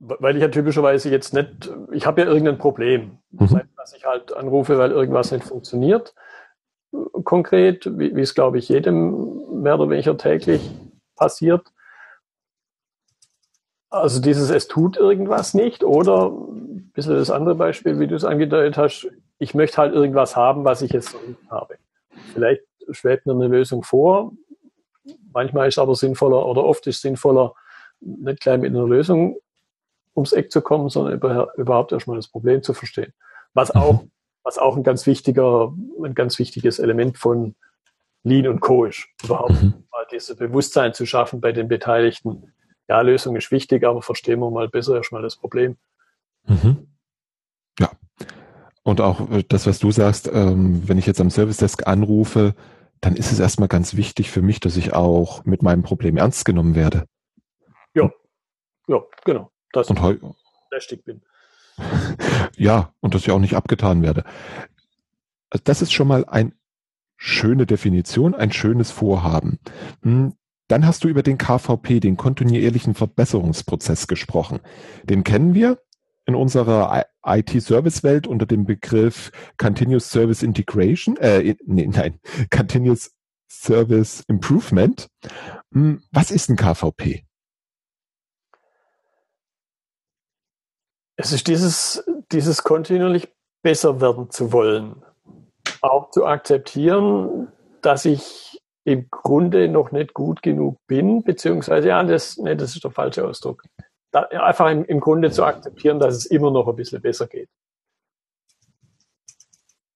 Weil 0.01 0.37
ich 0.37 0.43
ja 0.43 0.49
typischerweise 0.49 1.11
jetzt 1.11 1.35
nicht, 1.35 1.71
ich 1.93 2.07
habe 2.07 2.21
ja 2.21 2.29
irgendein 2.29 2.59
Problem. 2.59 3.19
Das 3.31 3.53
heißt, 3.53 3.69
dass 3.77 3.95
ich 3.95 4.05
halt 4.05 4.33
anrufe, 4.33 4.79
weil 4.79 4.93
irgendwas 4.93 5.33
nicht 5.33 5.45
funktioniert 5.45 6.15
konkret, 7.25 7.87
wie, 7.99 8.15
wie 8.17 8.21
es, 8.21 8.35
glaube 8.35 8.59
ich, 8.59 8.69
jedem 8.69 9.63
mehr 9.63 9.79
oder 9.79 9.91
weniger 9.91 10.17
täglich 10.17 10.61
passiert. 11.17 11.67
Also 13.91 14.21
dieses 14.21 14.51
Es 14.51 14.69
tut 14.69 14.97
irgendwas 14.97 15.55
nicht 15.55 15.83
oder 15.83 16.29
ein 16.29 16.91
bisschen 16.95 17.15
das 17.15 17.31
andere 17.31 17.55
Beispiel, 17.55 17.99
wie 17.99 18.07
du 18.07 18.15
es 18.15 18.25
angedeutet 18.25 18.77
hast, 18.77 19.09
ich 19.39 19.55
möchte 19.55 19.79
halt 19.79 19.95
irgendwas 19.95 20.37
haben, 20.37 20.65
was 20.65 20.83
ich 20.83 20.93
jetzt 20.93 21.15
noch 21.15 21.27
nicht 21.27 21.51
habe. 21.51 21.79
Vielleicht 22.33 22.63
schwebt 22.91 23.27
mir 23.27 23.33
eine 23.33 23.47
Lösung 23.47 23.83
vor. 23.83 24.33
Manchmal 25.33 25.69
ist 25.69 25.79
aber 25.79 25.95
sinnvoller 25.95 26.45
oder 26.45 26.65
oft 26.65 26.87
ist 26.87 26.97
es 26.97 27.03
sinnvoller, 27.03 27.55
nicht 28.01 28.41
gleich 28.41 28.61
mit 28.61 28.75
einer 28.75 28.87
Lösung 28.87 29.37
ums 30.19 30.33
Eck 30.33 30.53
zu 30.53 30.61
kommen, 30.61 30.89
sondern 30.91 31.15
überhaupt 31.57 31.93
erstmal 31.93 32.17
das 32.17 32.29
Problem 32.29 32.63
zu 32.63 32.75
verstehen. 32.75 33.13
Was 33.55 33.71
auch 33.71 34.05
was 34.49 34.57
auch 34.57 34.79
ein 34.79 34.83
ganz 34.83 35.07
wichtiger, 35.07 35.75
ein 36.03 36.15
ganz 36.15 36.39
wichtiges 36.39 36.79
Element 36.79 37.19
von 37.19 37.55
Lean 38.23 38.49
und 38.49 38.61
Co. 38.61 38.87
ist. 38.87 39.07
Überhaupt 39.23 39.63
mhm. 39.63 39.85
mal 39.93 40.07
dieses 40.11 40.35
Bewusstsein 40.37 40.95
zu 40.95 41.05
schaffen 41.05 41.43
bei 41.43 41.53
den 41.53 41.69
Beteiligten. 41.69 42.55
Ja, 42.89 43.03
Lösung 43.03 43.37
ist 43.37 43.51
wichtig, 43.51 43.85
aber 43.85 44.01
verstehen 44.01 44.41
wir 44.41 44.51
mal 44.51 44.69
besser 44.71 44.97
erstmal 44.97 45.21
das 45.21 45.37
Problem. 45.37 45.77
Mhm. 46.47 46.89
Ja. 47.79 47.91
Und 48.83 49.03
auch 49.03 49.31
äh, 49.31 49.45
das, 49.47 49.67
was 49.67 49.81
du 49.81 49.91
sagst, 49.91 50.31
ähm, 50.33 50.89
wenn 50.89 50.97
ich 50.97 51.05
jetzt 51.05 51.21
am 51.21 51.31
Service 51.31 51.59
Desk 51.59 51.87
anrufe, 51.87 52.55
dann 53.03 53.17
ist 53.17 53.31
es 53.31 53.41
erstmal 53.41 53.69
ganz 53.69 53.97
wichtig 53.97 54.31
für 54.31 54.41
mich, 54.41 54.61
dass 54.61 54.79
ich 54.79 54.95
auch 54.95 55.45
mit 55.45 55.63
meinem 55.63 55.83
Problem 55.83 56.17
ernst 56.17 56.47
genommen 56.47 56.75
werde. 56.75 57.05
Ja, 57.93 58.11
ja, 58.87 59.03
genau. 59.27 59.51
Das 59.73 59.91
und 59.91 60.01
heu 60.01 60.17
bin. 61.05 61.23
ja, 62.57 62.93
und 63.01 63.15
dass 63.15 63.23
ich 63.23 63.31
auch 63.31 63.39
nicht 63.39 63.55
abgetan 63.55 64.03
werde. 64.03 64.25
Also 65.51 65.63
das 65.65 65.83
ist 65.83 65.93
schon 65.93 66.09
mal 66.09 66.25
eine 66.25 66.53
schöne 67.17 67.67
Definition, 67.67 68.35
ein 68.35 68.53
schönes 68.53 68.91
Vorhaben. 68.91 69.59
Hm, 70.03 70.35
dann 70.69 70.87
hast 70.87 71.05
du 71.05 71.09
über 71.09 71.23
den 71.23 71.39
KVP, 71.39 72.01
den 72.01 72.17
kontinuierlichen 72.17 72.95
Verbesserungsprozess 72.95 74.07
gesprochen. 74.07 74.61
Den 75.05 75.25
kennen 75.25 75.55
wir 75.55 75.79
in 76.27 76.35
unserer 76.35 77.07
IT-Service-Welt 77.25 78.27
unter 78.27 78.45
dem 78.45 78.67
Begriff 78.67 79.33
Continuous 79.57 80.11
Service 80.11 80.43
Integration, 80.43 81.17
äh, 81.17 81.57
nee, 81.65 81.87
nein, 81.87 82.21
Continuous 82.51 83.13
Service 83.49 84.25
Improvement. 84.29 85.09
Hm, 85.73 86.03
was 86.13 86.31
ist 86.31 86.51
ein 86.51 86.57
KVP? 86.57 87.25
Es 91.21 91.33
ist 91.33 91.49
dieses, 91.49 92.05
dieses 92.31 92.63
kontinuierlich 92.63 93.29
besser 93.61 94.01
werden 94.01 94.31
zu 94.31 94.53
wollen. 94.53 95.03
Auch 95.81 96.11
zu 96.11 96.25
akzeptieren, 96.25 97.49
dass 97.83 98.05
ich 98.05 98.63
im 98.85 99.11
Grunde 99.11 99.69
noch 99.69 99.91
nicht 99.91 100.15
gut 100.15 100.43
genug 100.43 100.79
bin, 100.87 101.25
beziehungsweise, 101.25 101.89
ja, 101.89 102.03
das, 102.05 102.39
nee, 102.39 102.55
das 102.55 102.77
ist 102.77 102.85
der 102.85 102.93
falsche 102.93 103.27
Ausdruck. 103.27 103.65
Da, 104.13 104.23
einfach 104.23 104.71
im, 104.71 104.85
im 104.85 105.01
Grunde 105.01 105.33
zu 105.33 105.43
akzeptieren, 105.45 105.99
dass 105.99 106.15
es 106.15 106.27
immer 106.27 106.53
noch 106.53 106.69
ein 106.69 106.77
bisschen 106.77 107.03
besser 107.03 107.27
geht. 107.27 107.49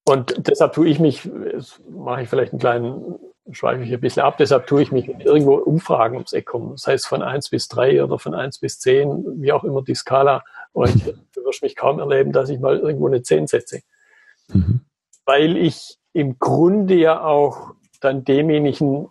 Und 0.05 0.49
deshalb 0.49 0.73
tue 0.73 0.88
ich 0.88 0.99
mich, 0.99 1.31
mache 1.88 2.23
ich 2.23 2.29
vielleicht 2.29 2.52
einen 2.52 2.61
kleinen 2.61 3.19
schweife 3.50 3.83
ich 3.83 3.93
ein 3.93 4.00
bisschen 4.00 4.23
ab, 4.23 4.37
deshalb 4.38 4.67
tue 4.67 4.83
ich 4.83 4.93
mich 4.93 5.09
irgendwo 5.09 5.55
Umfragen 5.55 6.14
ums 6.14 6.33
Eck 6.33 6.47
kommen. 6.47 6.73
Das 6.73 6.87
heißt 6.87 7.07
von 7.07 7.23
eins 7.23 7.49
bis 7.49 7.69
drei 7.69 8.02
oder 8.02 8.19
von 8.19 8.35
eins 8.35 8.59
bis 8.59 8.79
zehn, 8.79 9.25
wie 9.43 9.52
auch 9.52 9.64
immer 9.64 9.83
die 9.83 9.95
Skala 9.95 10.45
orientiert. 10.73 11.19
Du 11.35 11.45
wirst 11.45 11.62
mich 11.62 11.76
kaum 11.76 11.99
erleben, 11.99 12.33
dass 12.33 12.49
ich 12.49 12.61
mal 12.61 12.79
irgendwo 12.79 13.07
eine 13.07 13.23
zehn 13.23 13.47
setze. 13.47 13.81
Mhm. 14.49 14.81
Weil 15.25 15.57
ich 15.57 15.99
im 16.12 16.38
Grunde 16.38 16.95
ja 16.95 17.25
auch 17.25 17.75
dann 18.00 18.25
demjenigen, 18.25 19.09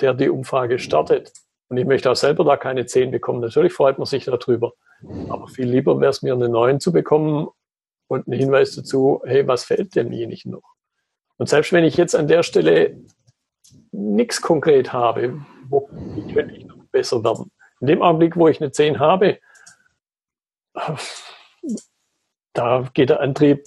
der 0.00 0.14
die 0.14 0.28
Umfrage 0.28 0.78
startet, 0.78 1.32
und 1.68 1.78
ich 1.78 1.86
möchte 1.86 2.10
auch 2.10 2.16
selber 2.16 2.44
da 2.44 2.56
keine 2.56 2.86
zehn 2.86 3.10
bekommen, 3.10 3.40
natürlich 3.40 3.72
freut 3.72 3.98
man 3.98 4.06
sich 4.06 4.24
darüber. 4.24 4.72
Aber 5.28 5.48
viel 5.48 5.68
lieber 5.68 6.00
wäre 6.00 6.10
es 6.10 6.22
mir, 6.22 6.34
eine 6.34 6.48
neun 6.48 6.78
zu 6.78 6.92
bekommen 6.92 7.48
und 8.06 8.28
einen 8.28 8.38
Hinweis 8.38 8.74
dazu, 8.76 9.22
hey, 9.24 9.46
was 9.46 9.64
fällt 9.64 9.94
demjenigen 9.96 10.52
noch? 10.52 10.74
Und 11.36 11.48
selbst 11.48 11.72
wenn 11.72 11.84
ich 11.84 11.96
jetzt 11.96 12.14
an 12.14 12.28
der 12.28 12.42
Stelle 12.42 12.96
nichts 13.92 14.40
konkret 14.40 14.92
habe, 14.92 15.44
wo 15.68 15.88
könnte 16.32 16.54
ich 16.54 16.66
noch 16.66 16.84
besser 16.92 17.24
werden. 17.24 17.50
In 17.80 17.86
dem 17.88 18.02
Augenblick, 18.02 18.36
wo 18.36 18.48
ich 18.48 18.60
eine 18.60 18.70
10 18.70 18.98
habe, 18.98 19.38
da 22.52 22.88
geht 22.92 23.10
der 23.10 23.20
Antrieb 23.20 23.64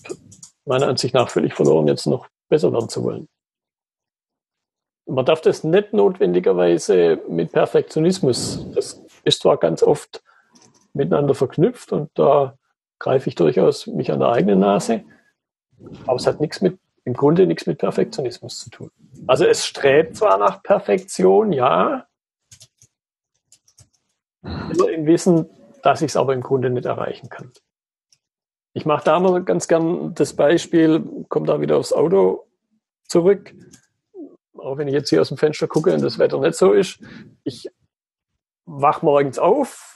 meiner 0.65 0.87
Ansicht 0.87 1.13
nach 1.13 1.29
völlig 1.29 1.53
verloren, 1.53 1.87
jetzt 1.87 2.05
noch 2.05 2.27
besser 2.49 2.71
werden 2.73 2.89
zu 2.89 3.03
wollen. 3.03 3.27
Man 5.05 5.25
darf 5.25 5.39
das 5.41 5.63
nicht 5.63 5.93
notwendigerweise 5.93 7.21
mit 7.29 7.53
Perfektionismus. 7.53 8.69
Das 8.73 9.01
ist 9.23 9.41
zwar 9.41 9.57
ganz 9.57 9.81
oft 9.81 10.21
miteinander 10.93 11.33
verknüpft 11.33 11.93
und 11.93 12.09
da 12.15 12.57
greife 12.99 13.29
ich 13.29 13.35
durchaus 13.35 13.87
mich 13.87 14.11
an 14.11 14.19
der 14.19 14.29
eigenen 14.29 14.59
Nase, 14.59 15.05
aber 16.05 16.15
es 16.15 16.27
hat 16.27 16.41
nichts 16.41 16.61
mit 16.61 16.79
im 17.07 17.13
Grunde 17.13 17.47
nichts 17.47 17.65
mit 17.65 17.77
Perfektionismus 17.77 18.59
zu 18.59 18.69
tun. 18.69 18.91
Also 19.27 19.45
es 19.45 19.65
strebt 19.65 20.17
zwar 20.17 20.37
nach 20.37 20.61
Perfektion, 20.61 21.53
ja, 21.53 22.05
immer 24.43 24.89
im 24.89 25.05
Wissen, 25.05 25.49
dass 25.87 26.01
ich 26.01 26.11
es 26.11 26.17
aber 26.17 26.33
im 26.33 26.41
Grunde 26.41 26.69
nicht 26.69 26.85
erreichen 26.85 27.29
kann. 27.29 27.53
Ich 28.73 28.85
mache 28.85 29.05
da 29.05 29.21
mal 29.21 29.41
ganz 29.45 29.69
gern 29.69 30.13
das 30.15 30.33
Beispiel, 30.33 31.01
komme 31.29 31.47
da 31.47 31.61
wieder 31.61 31.77
aufs 31.77 31.93
Auto 31.93 32.45
zurück, 33.07 33.53
auch 34.57 34.77
wenn 34.77 34.89
ich 34.89 34.93
jetzt 34.93 35.09
hier 35.09 35.21
aus 35.21 35.29
dem 35.29 35.37
Fenster 35.37 35.69
gucke 35.69 35.93
und 35.93 36.03
das 36.03 36.19
Wetter 36.19 36.41
nicht 36.41 36.55
so 36.55 36.73
ist. 36.73 36.99
Ich 37.45 37.69
wach 38.65 39.01
morgens 39.01 39.39
auf, 39.39 39.95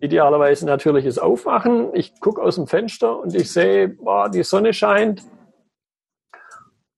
idealerweise 0.00 0.66
natürliches 0.66 1.18
Aufwachen. 1.18 1.94
Ich 1.94 2.20
gucke 2.20 2.42
aus 2.42 2.56
dem 2.56 2.66
Fenster 2.66 3.18
und 3.18 3.34
ich 3.34 3.50
sehe, 3.50 3.88
boah, 3.88 4.28
die 4.28 4.42
Sonne 4.42 4.74
scheint. 4.74 5.22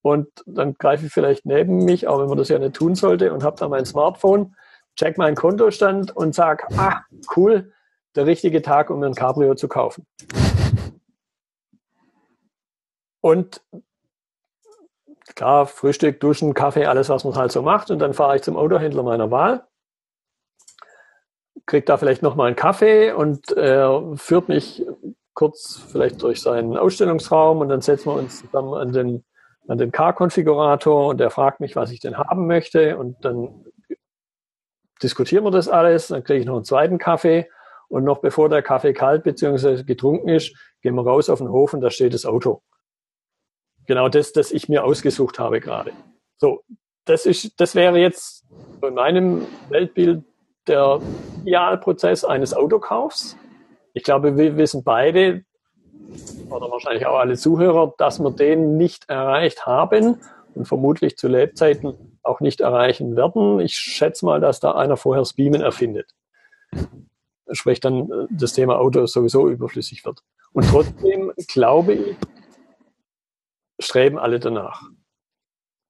Und 0.03 0.27
dann 0.45 0.75
greife 0.75 1.07
ich 1.07 1.13
vielleicht 1.13 1.47
neben 1.47 1.85
mich, 1.85 2.09
auch 2.09 2.19
wenn 2.19 2.29
man 2.29 2.39
das 2.39 2.49
ja 2.49 2.59
nicht 2.59 2.75
tun 2.75 2.97
sollte, 2.97 3.33
und 3.33 3.45
habe 3.45 3.57
da 3.57 3.69
mein 3.69 3.87
Smartphone, 3.87 4.57
check 4.97 5.19
meinen 5.19 5.37
Kontostand 5.37 6.17
und 6.17 6.35
sage, 6.35 6.67
ah, 6.77 7.03
cool, 7.37 7.73
der 8.17 8.27
richtige 8.27 8.63
Tag, 8.63 8.91
um 8.91 9.01
mir 9.01 9.07
ein 9.07 9.15
Cabrio 9.15 9.55
zu 9.55 9.69
kaufen. 9.69 10.07
Und 13.21 13.63
klar, 15.35 15.67
Frühstück, 15.67 16.21
Duschen, 16.21 16.55
Kaffee, 16.55 16.87
alles, 16.87 17.09
was 17.09 17.25
man 17.25 17.35
halt 17.35 17.53
so 17.53 17.63
macht. 17.63 17.91
Und 17.91 17.99
dann 17.99 18.15
fahre 18.15 18.37
ich 18.37 18.43
zum 18.43 18.57
Autohändler 18.57 19.03
meiner 19.03 19.31
Wahl, 19.31 19.67
kriege 21.67 21.85
da 21.85 21.97
vielleicht 21.97 22.23
nochmal 22.23 22.49
einen 22.49 22.57
Kaffee 22.57 23.13
und 23.13 23.53
er 23.53 24.03
führt 24.17 24.49
mich 24.49 24.85
kurz 25.33 25.83
vielleicht 25.91 26.23
durch 26.23 26.41
seinen 26.41 26.77
Ausstellungsraum 26.77 27.61
und 27.61 27.69
dann 27.69 27.81
setzen 27.81 28.07
wir 28.07 28.15
uns 28.15 28.41
zusammen 28.41 28.75
an 28.75 28.93
den, 28.93 29.25
an 29.67 29.79
den 29.79 29.91
Car-Konfigurator 29.91 31.09
und 31.09 31.21
er 31.21 31.31
fragt 31.31 31.61
mich, 31.61 31.75
was 31.75 31.91
ich 31.91 32.01
denn 32.01 32.17
haben 32.17 32.47
möchte 32.47 32.97
und 32.97 33.25
dann 33.25 33.65
diskutieren 35.03 35.45
wir 35.45 35.51
das 35.51 35.69
alles, 35.69 36.09
dann 36.09 36.23
kriege 36.23 36.41
ich 36.41 36.47
noch 36.47 36.55
einen 36.55 36.65
zweiten 36.65 36.99
Kaffee 36.99 37.49
und 37.95 38.05
noch 38.05 38.19
bevor 38.19 38.49
der 38.49 38.63
Kaffee 38.63 38.93
kalt 38.93 39.25
bzw. 39.25 39.85
getrunken 39.85 40.29
ist, 40.29 40.55
gehen 40.83 40.95
wir 40.95 41.07
raus 41.07 41.31
auf 41.31 41.39
den 41.39 41.49
Hof 41.49 41.73
und 41.75 41.81
da 41.81 41.91
steht 41.91 42.15
das 42.15 42.27
Auto 42.27 42.63
genau 43.87 44.09
das, 44.09 44.33
das 44.33 44.53
ich 44.53 44.69
mir 44.69 44.85
ausgesucht 44.85 45.39
habe 45.39 45.61
gerade. 45.61 45.93
So, 46.37 46.63
das 47.05 47.27
ist, 47.27 47.61
das 47.61 47.75
wäre 47.75 47.99
jetzt 47.99 48.45
in 48.83 48.95
meinem 48.95 49.47
Weltbild 49.69 50.25
der 50.67 51.01
Idealprozess 51.43 52.25
eines 52.25 52.55
Autokaufs. 52.55 53.37
Ich 53.93 54.03
glaube, 54.03 54.37
wir 54.37 54.57
wissen 54.57 54.83
beide, 54.83 55.45
oder 56.51 56.71
wahrscheinlich 56.71 57.07
auch 57.07 57.19
alle 57.19 57.37
Zuhörer, 57.37 57.95
dass 57.99 58.19
wir 58.21 58.31
den 58.31 58.77
nicht 58.77 59.09
erreicht 59.09 59.67
haben 59.67 60.21
und 60.55 60.67
vermutlich 60.67 61.17
zu 61.17 61.29
Lebzeiten 61.29 62.19
auch 62.23 62.41
nicht 62.41 62.61
erreichen 62.61 63.17
werden. 63.17 63.61
Ich 63.61 63.77
schätze 63.77 64.25
mal, 64.25 64.41
dass 64.41 64.61
da 64.61 64.73
einer 64.73 64.97
vorher 64.97 65.21
das 65.21 65.35
Beamen 65.35 65.61
erfindet. 65.61 66.11
Sprich 67.51 67.81
dann 67.81 68.11
äh, 68.11 68.27
das 68.31 68.53
Thema 68.53 68.79
Auto 68.79 69.07
sowieso 69.07 69.49
überflüssig 69.49 70.05
wird. 70.05 70.23
Und 70.53 70.69
trotzdem 70.69 71.33
glaube 71.49 71.95
ich, 71.95 72.17
streben 73.79 74.19
alle 74.19 74.41
danach. 74.41 74.83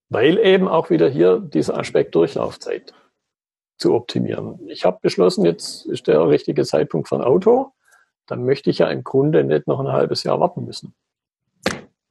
Weil 0.09 0.39
eben 0.39 0.69
auch 0.69 0.91
wieder 0.91 1.09
hier 1.09 1.39
dieser 1.41 1.79
Aspekt 1.79 2.15
Durchlaufzeit 2.15 2.93
zu 3.79 3.95
optimieren. 3.95 4.61
Ich 4.69 4.85
habe 4.85 4.99
beschlossen, 5.03 5.45
jetzt 5.45 5.87
ist 5.87 6.07
der 6.07 6.29
richtige 6.29 6.65
Zeitpunkt 6.65 7.09
für 7.09 7.17
ein 7.17 7.25
Auto. 7.25 7.73
Dann 8.27 8.45
möchte 8.45 8.71
ich 8.71 8.79
ja 8.79 8.89
im 8.89 9.05
Grunde 9.05 9.45
nicht 9.45 9.67
noch 9.67 9.81
ein 9.81 9.93
halbes 9.93 10.23
Jahr 10.23 10.41
warten 10.41 10.65
müssen. 10.65 10.95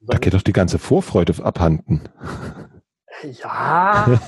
Da 0.00 0.18
geht 0.18 0.34
doch 0.34 0.42
die 0.42 0.52
ganze 0.52 0.78
Vorfreude 0.78 1.42
abhanden. 1.42 2.02
Ja, 3.42 4.20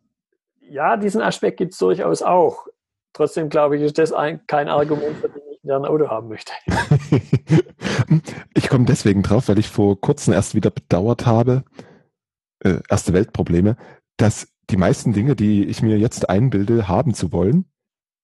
ja, 0.60 0.96
diesen 0.96 1.22
Aspekt 1.22 1.58
gibt 1.58 1.72
es 1.72 1.78
durchaus 1.78 2.22
auch. 2.22 2.66
Trotzdem 3.12 3.48
glaube 3.48 3.76
ich, 3.76 3.82
ist 3.82 3.98
das 3.98 4.12
ein, 4.12 4.46
kein 4.46 4.68
Argument, 4.68 5.16
für 5.18 5.28
den 5.28 5.42
ich 5.50 5.70
ein 5.70 5.84
Auto 5.84 6.08
haben 6.08 6.28
möchte. 6.28 6.52
ich 8.54 8.68
komme 8.68 8.84
deswegen 8.84 9.22
drauf, 9.22 9.48
weil 9.48 9.58
ich 9.58 9.68
vor 9.68 10.00
kurzem 10.00 10.32
erst 10.32 10.54
wieder 10.54 10.70
bedauert 10.70 11.26
habe, 11.26 11.64
äh, 12.60 12.78
erste 12.88 13.12
Weltprobleme, 13.12 13.76
dass 14.16 14.48
die 14.70 14.76
meisten 14.76 15.12
Dinge, 15.12 15.34
die 15.34 15.64
ich 15.64 15.82
mir 15.82 15.98
jetzt 15.98 16.28
einbilde, 16.28 16.88
haben 16.88 17.14
zu 17.14 17.32
wollen, 17.32 17.64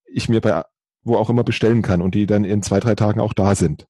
ich 0.06 0.28
mir 0.28 0.40
bei 0.40 0.62
wo 1.06 1.16
auch 1.16 1.30
immer 1.30 1.44
bestellen 1.44 1.82
kann 1.82 2.02
und 2.02 2.14
die 2.14 2.26
dann 2.26 2.44
in 2.44 2.62
zwei, 2.62 2.80
drei 2.80 2.94
Tagen 2.94 3.20
auch 3.20 3.32
da 3.32 3.54
sind. 3.54 3.86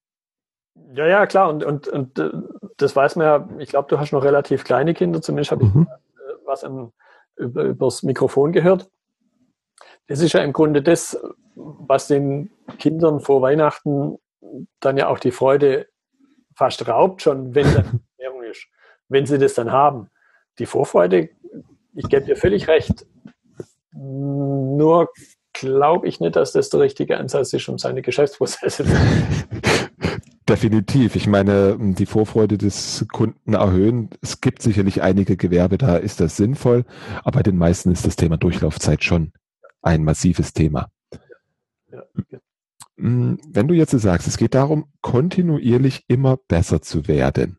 Ja, 0.92 1.06
ja, 1.06 1.26
klar. 1.26 1.48
Und, 1.48 1.64
und, 1.64 1.88
und 1.88 2.18
äh, 2.18 2.30
das 2.76 2.94
weiß 2.94 3.16
man 3.16 3.26
ja, 3.26 3.48
ich 3.58 3.70
glaube, 3.70 3.88
du 3.88 3.98
hast 3.98 4.12
noch 4.12 4.22
relativ 4.22 4.64
kleine 4.64 4.94
Kinder, 4.94 5.22
zumindest 5.22 5.50
habe 5.50 5.64
mhm. 5.64 5.88
ich 5.88 6.20
äh, 6.20 6.34
was 6.44 6.62
im, 6.62 6.92
über, 7.36 7.64
übers 7.64 8.02
Mikrofon 8.02 8.52
gehört. 8.52 8.90
Das 10.08 10.20
ist 10.20 10.32
ja 10.32 10.42
im 10.42 10.52
Grunde 10.52 10.82
das, 10.82 11.18
was 11.54 12.08
den 12.08 12.50
Kindern 12.78 13.20
vor 13.20 13.42
Weihnachten 13.42 14.18
dann 14.80 14.96
ja 14.96 15.08
auch 15.08 15.18
die 15.18 15.32
Freude 15.32 15.88
fast 16.54 16.86
raubt, 16.86 17.22
schon 17.22 17.54
wenn 17.54 17.72
dann 17.72 18.00
Ernährung 18.18 18.44
ist, 18.44 18.66
wenn 19.08 19.26
sie 19.26 19.38
das 19.38 19.54
dann 19.54 19.72
haben. 19.72 20.08
Die 20.58 20.66
Vorfreude, 20.66 21.28
ich 21.94 22.08
gebe 22.08 22.24
dir 22.24 22.36
völlig 22.36 22.68
recht. 22.68 23.06
Nur 23.92 25.10
glaube 25.52 26.06
ich 26.06 26.20
nicht, 26.20 26.36
dass 26.36 26.52
das 26.52 26.70
der 26.70 26.80
richtige 26.80 27.16
Ansatz 27.16 27.52
ist, 27.52 27.68
um 27.68 27.78
seine 27.78 28.02
Geschäftsprozesse 28.02 28.84
zu 28.84 28.92
Definitiv. 30.48 31.16
Ich 31.16 31.26
meine, 31.26 31.76
die 31.80 32.06
Vorfreude 32.06 32.56
des 32.56 33.04
Kunden 33.12 33.54
erhöhen. 33.54 34.10
Es 34.22 34.40
gibt 34.40 34.62
sicherlich 34.62 35.02
einige 35.02 35.36
Gewerbe, 35.36 35.76
da 35.76 35.96
ist 35.96 36.20
das 36.20 36.36
sinnvoll, 36.36 36.84
aber 37.24 37.38
bei 37.38 37.42
den 37.42 37.56
meisten 37.56 37.90
ist 37.90 38.06
das 38.06 38.14
Thema 38.14 38.36
Durchlaufzeit 38.36 39.02
schon 39.02 39.32
ein 39.82 40.04
massives 40.04 40.52
Thema. 40.52 40.90
Ja, 41.90 42.04
ja. 42.30 42.38
Wenn 42.98 43.68
du 43.68 43.74
jetzt 43.74 43.90
sagst, 43.90 44.26
es 44.26 44.38
geht 44.38 44.54
darum, 44.54 44.90
kontinuierlich 45.02 46.04
immer 46.08 46.38
besser 46.38 46.80
zu 46.80 47.06
werden. 47.08 47.58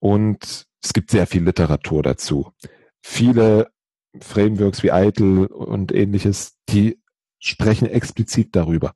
Und 0.00 0.66
es 0.82 0.92
gibt 0.92 1.10
sehr 1.10 1.26
viel 1.26 1.44
Literatur 1.44 2.02
dazu. 2.02 2.52
Viele 3.00 3.70
Frameworks 4.20 4.82
wie 4.82 4.88
ITIL 4.88 5.46
und 5.46 5.92
ähnliches, 5.92 6.58
die 6.68 7.00
sprechen 7.38 7.88
explizit 7.88 8.54
darüber. 8.54 8.94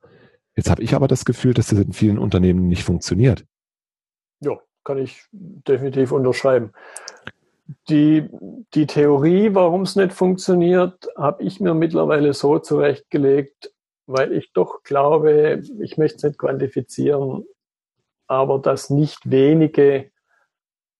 Jetzt 0.54 0.68
habe 0.70 0.82
ich 0.82 0.94
aber 0.94 1.08
das 1.08 1.24
Gefühl, 1.24 1.54
dass 1.54 1.68
das 1.68 1.78
in 1.78 1.92
vielen 1.92 2.18
Unternehmen 2.18 2.68
nicht 2.68 2.84
funktioniert. 2.84 3.46
Ja, 4.40 4.58
kann 4.84 4.98
ich 4.98 5.24
definitiv 5.32 6.12
unterschreiben. 6.12 6.72
Die, 7.88 8.28
die 8.74 8.86
Theorie, 8.86 9.54
warum 9.54 9.82
es 9.82 9.96
nicht 9.96 10.12
funktioniert, 10.12 11.08
habe 11.16 11.42
ich 11.42 11.58
mir 11.58 11.74
mittlerweile 11.74 12.32
so 12.32 12.58
zurechtgelegt, 12.58 13.72
weil 14.06 14.32
ich 14.32 14.52
doch 14.52 14.84
glaube, 14.84 15.62
ich 15.80 15.98
möchte 15.98 16.16
es 16.16 16.22
nicht 16.22 16.38
quantifizieren, 16.38 17.44
aber 18.28 18.60
dass 18.60 18.90
nicht 18.90 19.30
wenige 19.30 20.10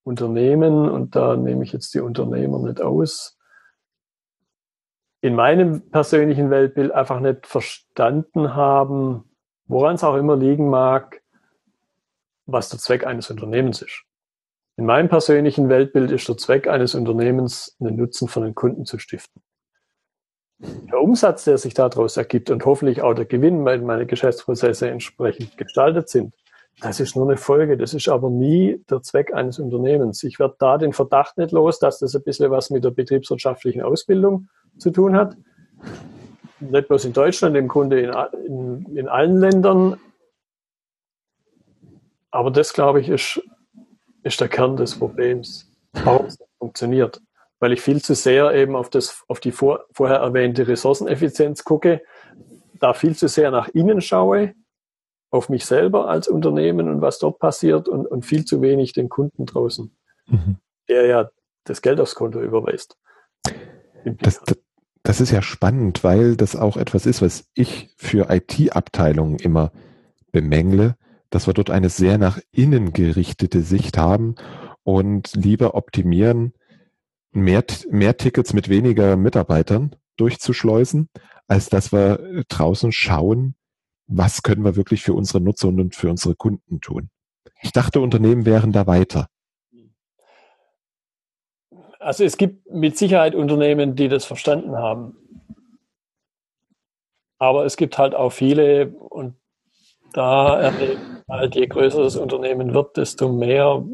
Unternehmen, 0.02 0.88
und 0.88 1.14
da 1.14 1.36
nehme 1.36 1.64
ich 1.64 1.72
jetzt 1.72 1.94
die 1.94 2.00
Unternehmer 2.00 2.58
nicht 2.58 2.80
aus, 2.80 3.36
in 5.20 5.34
meinem 5.34 5.90
persönlichen 5.90 6.50
Weltbild 6.50 6.92
einfach 6.92 7.20
nicht 7.20 7.46
verstanden 7.46 8.54
haben, 8.54 9.24
woran 9.66 9.96
es 9.96 10.04
auch 10.04 10.16
immer 10.16 10.36
liegen 10.36 10.68
mag, 10.68 11.22
was 12.46 12.68
der 12.68 12.78
Zweck 12.78 13.04
eines 13.04 13.30
Unternehmens 13.30 13.82
ist. 13.82 14.05
In 14.76 14.86
meinem 14.86 15.08
persönlichen 15.08 15.68
Weltbild 15.68 16.10
ist 16.10 16.28
der 16.28 16.36
Zweck 16.36 16.68
eines 16.68 16.94
Unternehmens, 16.94 17.76
einen 17.80 17.96
Nutzen 17.96 18.28
für 18.28 18.40
den 18.40 18.54
Kunden 18.54 18.84
zu 18.84 18.98
stiften 18.98 19.42
der 20.58 21.00
Umsatz, 21.00 21.44
der 21.44 21.58
sich 21.58 21.74
daraus 21.74 22.16
ergibt 22.16 22.50
und 22.50 22.64
hoffentlich 22.64 23.02
auch 23.02 23.14
der 23.14 23.26
Gewinn, 23.26 23.64
weil 23.64 23.80
meine 23.80 24.06
Geschäftsprozesse 24.06 24.88
entsprechend 24.88 25.56
gestaltet 25.56 26.08
sind, 26.08 26.34
das 26.80 27.00
ist 27.00 27.16
nur 27.16 27.26
eine 27.26 27.38
Folge. 27.38 27.78
Das 27.78 27.94
ist 27.94 28.08
aber 28.08 28.28
nie 28.28 28.82
der 28.90 29.00
Zweck 29.00 29.32
eines 29.32 29.58
Unternehmens. 29.58 30.22
Ich 30.24 30.38
werde 30.38 30.56
da 30.58 30.76
den 30.76 30.92
Verdacht 30.92 31.38
nicht 31.38 31.52
los, 31.52 31.78
dass 31.78 32.00
das 32.00 32.14
ein 32.14 32.22
bisschen 32.22 32.50
was 32.50 32.68
mit 32.68 32.84
der 32.84 32.90
betriebswirtschaftlichen 32.90 33.82
Ausbildung 33.82 34.48
zu 34.76 34.90
tun 34.90 35.16
hat. 35.16 35.36
Nicht 36.60 36.88
bloß 36.88 37.06
in 37.06 37.14
Deutschland, 37.14 37.56
im 37.56 37.68
Grunde 37.68 38.00
in, 38.00 38.12
in, 38.46 38.96
in 38.96 39.08
allen 39.08 39.40
Ländern. 39.40 39.98
Aber 42.30 42.50
das, 42.50 42.74
glaube 42.74 43.00
ich, 43.00 43.08
ist, 43.08 43.40
ist 44.26 44.40
der 44.40 44.48
Kern 44.48 44.76
des 44.76 44.98
Problems, 44.98 45.70
warum 45.92 46.26
es 46.26 46.38
nicht 46.38 46.50
funktioniert 46.58 47.20
weil 47.58 47.72
ich 47.72 47.80
viel 47.80 48.02
zu 48.02 48.14
sehr 48.14 48.54
eben 48.54 48.76
auf, 48.76 48.90
das, 48.90 49.24
auf 49.28 49.40
die 49.40 49.52
vor, 49.52 49.86
vorher 49.92 50.18
erwähnte 50.18 50.68
Ressourceneffizienz 50.68 51.64
gucke, 51.64 52.02
da 52.74 52.92
viel 52.92 53.16
zu 53.16 53.28
sehr 53.28 53.50
nach 53.50 53.68
innen 53.68 54.00
schaue, 54.00 54.54
auf 55.30 55.48
mich 55.48 55.64
selber 55.64 56.08
als 56.08 56.28
Unternehmen 56.28 56.88
und 56.88 57.00
was 57.00 57.18
dort 57.18 57.38
passiert 57.38 57.88
und, 57.88 58.06
und 58.06 58.24
viel 58.24 58.44
zu 58.44 58.60
wenig 58.60 58.92
den 58.92 59.08
Kunden 59.08 59.46
draußen, 59.46 59.94
mhm. 60.26 60.56
der 60.88 61.06
ja 61.06 61.30
das 61.64 61.82
Geld 61.82 62.00
aufs 62.00 62.14
Konto 62.14 62.40
überweist. 62.40 62.96
Das, 64.04 64.40
das, 64.44 64.58
das 65.02 65.20
ist 65.20 65.30
ja 65.30 65.42
spannend, 65.42 66.04
weil 66.04 66.36
das 66.36 66.54
auch 66.54 66.76
etwas 66.76 67.06
ist, 67.06 67.22
was 67.22 67.48
ich 67.54 67.94
für 67.96 68.28
IT-Abteilungen 68.30 69.38
immer 69.38 69.72
bemängle, 70.30 70.96
dass 71.36 71.46
wir 71.46 71.52
dort 71.52 71.68
eine 71.68 71.90
sehr 71.90 72.16
nach 72.16 72.38
innen 72.50 72.94
gerichtete 72.94 73.60
Sicht 73.60 73.98
haben 73.98 74.36
und 74.84 75.34
lieber 75.34 75.74
optimieren, 75.74 76.54
mehr, 77.30 77.62
mehr 77.90 78.16
Tickets 78.16 78.54
mit 78.54 78.70
weniger 78.70 79.18
Mitarbeitern 79.18 79.94
durchzuschleusen, 80.16 81.10
als 81.46 81.68
dass 81.68 81.92
wir 81.92 82.44
draußen 82.48 82.90
schauen, 82.90 83.54
was 84.06 84.42
können 84.42 84.64
wir 84.64 84.76
wirklich 84.76 85.02
für 85.02 85.12
unsere 85.12 85.42
Nutzer 85.42 85.68
und 85.68 85.94
für 85.94 86.08
unsere 86.08 86.36
Kunden 86.36 86.80
tun. 86.80 87.10
Ich 87.60 87.72
dachte, 87.72 88.00
Unternehmen 88.00 88.46
wären 88.46 88.72
da 88.72 88.86
weiter. 88.86 89.28
Also 91.98 92.24
es 92.24 92.38
gibt 92.38 92.72
mit 92.72 92.96
Sicherheit 92.96 93.34
Unternehmen, 93.34 93.94
die 93.94 94.08
das 94.08 94.24
verstanden 94.24 94.74
haben. 94.74 95.18
Aber 97.36 97.66
es 97.66 97.76
gibt 97.76 97.98
halt 97.98 98.14
auch 98.14 98.30
viele, 98.30 98.88
und 98.88 99.34
da 100.16 100.72
halt, 101.28 101.54
je 101.54 101.66
größer 101.66 102.02
das 102.02 102.16
Unternehmen 102.16 102.72
wird, 102.72 102.96
desto 102.96 103.30
mehr 103.30 103.84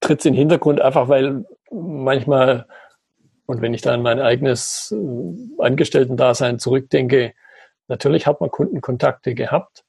tritt 0.00 0.20
es 0.20 0.26
in 0.26 0.34
den 0.34 0.40
Hintergrund, 0.40 0.80
einfach 0.80 1.08
weil 1.08 1.44
manchmal, 1.70 2.66
und 3.46 3.62
wenn 3.62 3.72
ich 3.72 3.82
da 3.82 3.94
an 3.94 4.02
mein 4.02 4.20
eigenes 4.20 4.94
äh, 4.96 5.62
Angestellten-Dasein 5.62 6.58
zurückdenke, 6.58 7.34
natürlich 7.88 8.26
hat 8.26 8.40
man 8.40 8.50
Kundenkontakte 8.50 9.34
gehabt, 9.34 9.84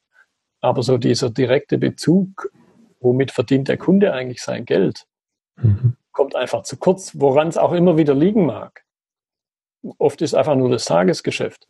aber 0.61 0.83
so 0.83 0.97
dieser 0.97 1.29
direkte 1.29 1.77
Bezug, 1.77 2.51
womit 2.99 3.31
verdient 3.31 3.67
der 3.67 3.77
Kunde 3.77 4.13
eigentlich 4.13 4.41
sein 4.41 4.65
Geld, 4.65 5.05
mhm. 5.57 5.97
kommt 6.11 6.35
einfach 6.35 6.63
zu 6.63 6.77
kurz, 6.77 7.19
woran 7.19 7.49
es 7.49 7.57
auch 7.57 7.73
immer 7.73 7.97
wieder 7.97 8.13
liegen 8.13 8.45
mag. 8.45 8.83
Oft 9.97 10.21
ist 10.21 10.33
einfach 10.33 10.55
nur 10.55 10.69
das 10.69 10.85
Tagesgeschäft, 10.85 11.67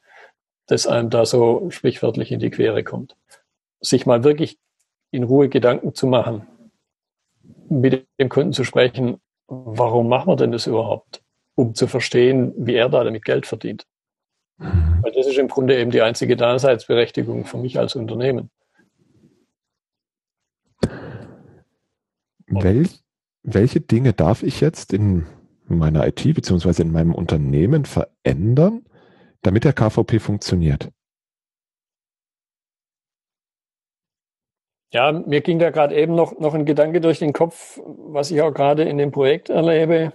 das 0.67 0.88
einem 0.88 1.10
da 1.10 1.26
so 1.26 1.69
sprichwörtlich 1.69 2.32
in 2.32 2.39
die 2.39 2.49
Quere 2.49 2.84
kommt. 2.84 3.15
Sich 3.82 4.06
mal 4.06 4.23
wirklich 4.23 4.58
in 5.12 5.23
Ruhe 5.23 5.49
Gedanken 5.49 5.93
zu 5.93 6.08
machen, 6.08 6.47
mit 7.69 8.08
dem 8.19 8.30
Kunden 8.30 8.54
zu 8.54 8.63
sprechen, 8.63 9.17
warum 9.47 10.08
machen 10.08 10.28
wir 10.28 10.36
denn 10.36 10.52
das 10.52 10.67
überhaupt? 10.67 11.21
Um 11.56 11.76
zu 11.76 11.88
verstehen, 11.88 12.54
wie 12.58 12.76
er 12.76 12.89
da 12.89 13.04
damit 13.04 13.26
Geld 13.26 13.45
verdient. 13.45 13.86
Mhm. 14.58 14.99
Weil 15.02 15.12
das 15.12 15.28
ist 15.28 15.38
im 15.38 15.47
Grunde 15.47 15.78
eben 15.78 15.91
die 15.91 16.02
einzige 16.02 16.36
Daseinsberechtigung 16.36 17.45
für 17.45 17.58
mich 17.58 17.78
als 17.78 17.95
Unternehmen. 17.95 18.49
Wel 22.47 22.88
welche 23.43 23.82
Dinge 23.82 24.13
darf 24.13 24.41
ich 24.41 24.62
jetzt 24.62 24.93
in 24.93 25.26
meiner 25.67 26.08
IT 26.08 26.23
beziehungsweise 26.34 26.82
in 26.82 26.91
meinem 26.91 27.13
Unternehmen 27.13 27.84
verändern, 27.84 28.86
damit 29.43 29.63
der 29.63 29.73
KVP 29.73 30.19
funktioniert? 30.19 30.89
Ja, 34.93 35.12
mir 35.12 35.41
ging 35.41 35.58
da 35.58 35.71
gerade 35.71 35.95
eben 35.95 36.13
noch, 36.13 36.38
noch 36.39 36.53
ein 36.53 36.65
Gedanke 36.65 37.01
durch 37.01 37.17
den 37.17 37.34
Kopf, 37.34 37.79
was 37.84 38.29
ich 38.29 38.41
auch 38.43 38.53
gerade 38.53 38.84
in 38.84 38.99
dem 38.99 39.12
Projekt 39.12 39.49
erlebe. 39.49 40.13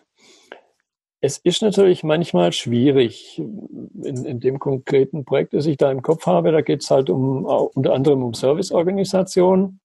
Es 1.20 1.38
ist 1.38 1.62
natürlich 1.62 2.04
manchmal 2.04 2.52
schwierig. 2.52 3.38
In, 3.38 4.24
in 4.24 4.38
dem 4.38 4.60
konkreten 4.60 5.24
Projekt, 5.24 5.52
das 5.52 5.66
ich 5.66 5.78
da 5.78 5.90
im 5.90 6.02
Kopf 6.02 6.26
habe, 6.26 6.52
da 6.52 6.60
geht 6.60 6.84
es 6.84 6.92
halt 6.92 7.10
um 7.10 7.44
unter 7.44 7.92
anderem 7.92 8.22
um 8.22 8.34
Serviceorganisation. 8.34 9.80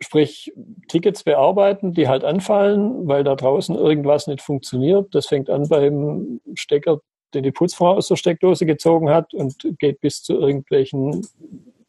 Sprich, 0.00 0.52
Tickets 0.86 1.24
bearbeiten, 1.24 1.92
die 1.92 2.06
halt 2.06 2.22
anfallen, 2.22 3.08
weil 3.08 3.24
da 3.24 3.34
draußen 3.34 3.74
irgendwas 3.74 4.28
nicht 4.28 4.42
funktioniert. 4.42 5.12
Das 5.12 5.26
fängt 5.26 5.50
an 5.50 5.68
beim 5.68 6.40
Stecker, 6.54 7.00
den 7.34 7.42
die 7.42 7.52
Putzfrau 7.52 7.94
aus 7.94 8.08
der 8.08 8.16
Steckdose 8.16 8.66
gezogen 8.66 9.10
hat 9.10 9.34
und 9.34 9.76
geht 9.78 10.00
bis 10.00 10.22
zu 10.22 10.34
irgendwelchen 10.34 11.26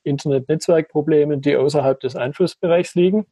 Internet-Netzwerkproblemen, 0.03 1.41
die 1.41 1.55
außerhalb 1.55 1.99
des 1.99 2.15
Einflussbereichs 2.15 2.95
liegen. 2.95 3.25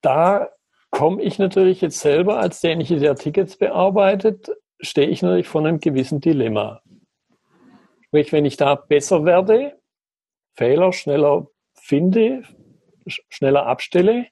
Da 0.00 0.50
komme 0.90 1.22
ich 1.22 1.38
natürlich 1.38 1.80
jetzt 1.80 2.00
selber 2.00 2.38
als 2.38 2.60
derjenige, 2.60 2.98
der 2.98 3.16
Tickets 3.16 3.56
bearbeitet, 3.56 4.50
stehe 4.80 5.08
ich 5.08 5.22
natürlich 5.22 5.48
vor 5.48 5.64
einem 5.64 5.80
gewissen 5.80 6.20
Dilemma. 6.20 6.82
Sprich, 8.06 8.32
wenn 8.32 8.44
ich 8.44 8.56
da 8.56 8.74
besser 8.74 9.24
werde, 9.24 9.78
Fehler 10.54 10.92
schneller 10.92 11.48
finde, 11.74 12.42
schneller 13.06 13.66
abstelle, 13.66 14.26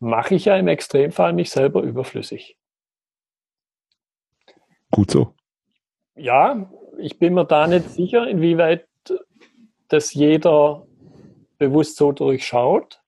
mache 0.00 0.34
ich 0.34 0.46
ja 0.46 0.56
im 0.56 0.68
Extremfall 0.68 1.32
mich 1.32 1.50
selber 1.50 1.82
überflüssig. 1.82 2.56
Gut 4.92 5.10
so. 5.10 5.34
Ja, 6.14 6.70
ich 6.98 7.18
bin 7.18 7.34
mir 7.34 7.46
da 7.46 7.66
nicht 7.66 7.88
sicher, 7.88 8.28
inwieweit 8.28 8.86
das 9.88 10.12
jeder 10.12 10.86
bewusst 11.58 11.96
so 11.96 12.12
durchschaut. 12.12 13.02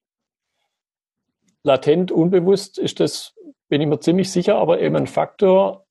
Latent, 1.62 2.10
unbewusst 2.10 2.78
ist 2.78 3.00
das, 3.00 3.34
bin 3.68 3.80
ich 3.80 3.86
mir 3.86 4.00
ziemlich 4.00 4.32
sicher, 4.32 4.56
aber 4.56 4.80
eben 4.80 4.96
ein 4.96 5.06
Faktor, 5.06 5.86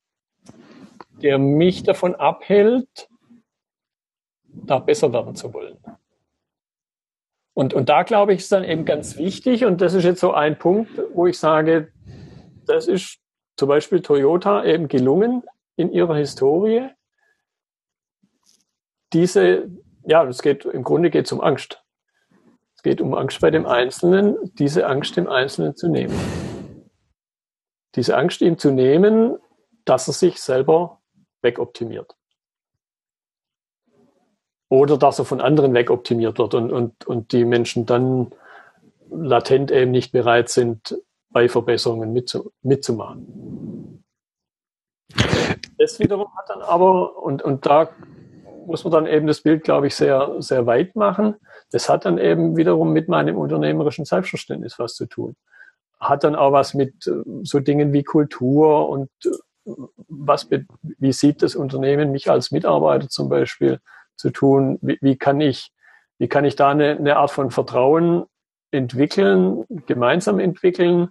der 1.22 1.38
mich 1.38 1.84
davon 1.84 2.16
abhält, 2.16 3.08
da 4.46 4.80
besser 4.80 5.12
werden 5.12 5.36
zu 5.36 5.54
wollen. 5.54 5.78
Und, 7.54 7.72
und 7.72 7.88
da 7.88 8.02
glaube 8.02 8.34
ich, 8.34 8.40
ist 8.40 8.50
dann 8.50 8.64
eben 8.64 8.84
ganz 8.84 9.16
wichtig, 9.16 9.64
und 9.64 9.80
das 9.80 9.94
ist 9.94 10.04
jetzt 10.04 10.20
so 10.20 10.32
ein 10.32 10.58
Punkt, 10.58 11.00
wo 11.12 11.28
ich 11.28 11.38
sage, 11.38 11.92
das 12.66 12.88
ist 12.88 13.20
zum 13.56 13.68
Beispiel 13.68 14.00
Toyota 14.00 14.64
eben 14.64 14.88
gelungen 14.88 15.44
in 15.76 15.90
ihrer 15.92 16.16
Historie, 16.16 16.90
diese, 19.12 19.70
ja, 20.04 20.24
es 20.24 20.42
geht, 20.42 20.64
im 20.64 20.82
Grunde 20.82 21.10
geht 21.10 21.26
es 21.26 21.32
um 21.32 21.40
Angst. 21.40 21.82
Es 22.76 22.82
geht 22.82 23.00
um 23.00 23.14
Angst 23.14 23.40
bei 23.40 23.50
dem 23.50 23.66
Einzelnen, 23.66 24.36
diese 24.54 24.86
Angst 24.86 25.16
dem 25.16 25.28
Einzelnen 25.28 25.76
zu 25.76 25.88
nehmen. 25.88 26.18
Diese 27.94 28.16
Angst 28.16 28.40
ihm 28.40 28.58
zu 28.58 28.70
nehmen, 28.70 29.38
dass 29.84 30.08
er 30.08 30.14
sich 30.14 30.40
selber 30.40 31.00
wegoptimiert. 31.42 32.16
Oder 34.68 34.98
dass 34.98 35.18
er 35.20 35.24
von 35.24 35.40
anderen 35.40 35.74
wegoptimiert 35.74 36.38
wird 36.38 36.54
und, 36.54 36.72
und, 36.72 37.06
und 37.06 37.32
die 37.32 37.44
Menschen 37.44 37.86
dann 37.86 38.32
latent 39.10 39.70
eben 39.70 39.92
nicht 39.92 40.10
bereit 40.10 40.48
sind, 40.48 40.98
bei 41.30 41.48
Verbesserungen 41.48 42.12
mitzu, 42.12 42.52
mitzumachen. 42.62 43.53
Das 45.78 45.98
wiederum 45.98 46.28
hat 46.36 46.48
dann 46.48 46.62
aber, 46.62 47.22
und, 47.22 47.42
und 47.42 47.66
da 47.66 47.90
muss 48.66 48.84
man 48.84 48.92
dann 48.92 49.06
eben 49.06 49.26
das 49.26 49.42
Bild, 49.42 49.64
glaube 49.64 49.86
ich, 49.86 49.94
sehr, 49.94 50.36
sehr 50.38 50.66
weit 50.66 50.96
machen. 50.96 51.36
Das 51.70 51.88
hat 51.88 52.04
dann 52.04 52.18
eben 52.18 52.56
wiederum 52.56 52.92
mit 52.92 53.08
meinem 53.08 53.36
unternehmerischen 53.36 54.04
Selbstverständnis 54.04 54.78
was 54.78 54.94
zu 54.94 55.06
tun. 55.06 55.36
Hat 56.00 56.24
dann 56.24 56.34
auch 56.34 56.52
was 56.52 56.74
mit 56.74 57.06
äh, 57.06 57.22
so 57.42 57.60
Dingen 57.60 57.92
wie 57.92 58.04
Kultur 58.04 58.88
und 58.88 59.10
äh, 59.24 59.30
was, 60.08 60.48
wie 60.50 61.12
sieht 61.12 61.42
das 61.42 61.56
Unternehmen 61.56 62.12
mich 62.12 62.30
als 62.30 62.50
Mitarbeiter 62.50 63.08
zum 63.08 63.28
Beispiel 63.28 63.78
zu 64.16 64.30
tun? 64.30 64.78
Wie, 64.82 64.98
wie 65.00 65.16
kann 65.16 65.40
ich, 65.40 65.70
wie 66.18 66.28
kann 66.28 66.44
ich 66.44 66.56
da 66.56 66.70
eine, 66.70 66.96
eine 66.96 67.16
Art 67.16 67.30
von 67.30 67.50
Vertrauen 67.50 68.24
entwickeln, 68.70 69.64
gemeinsam 69.86 70.38
entwickeln, 70.38 71.10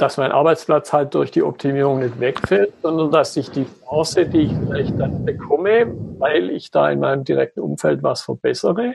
dass 0.00 0.16
mein 0.16 0.32
Arbeitsplatz 0.32 0.92
halt 0.92 1.14
durch 1.14 1.30
die 1.30 1.42
Optimierung 1.42 1.98
nicht 1.98 2.18
wegfällt, 2.20 2.72
sondern 2.80 3.10
dass 3.10 3.36
ich 3.36 3.50
die 3.50 3.66
Chance, 3.84 4.26
die 4.26 4.42
ich 4.42 4.52
vielleicht 4.52 4.98
dann 4.98 5.24
bekomme, 5.26 5.94
weil 6.18 6.50
ich 6.50 6.70
da 6.70 6.90
in 6.90 7.00
meinem 7.00 7.24
direkten 7.24 7.60
Umfeld 7.60 8.02
was 8.02 8.22
verbessere, 8.22 8.94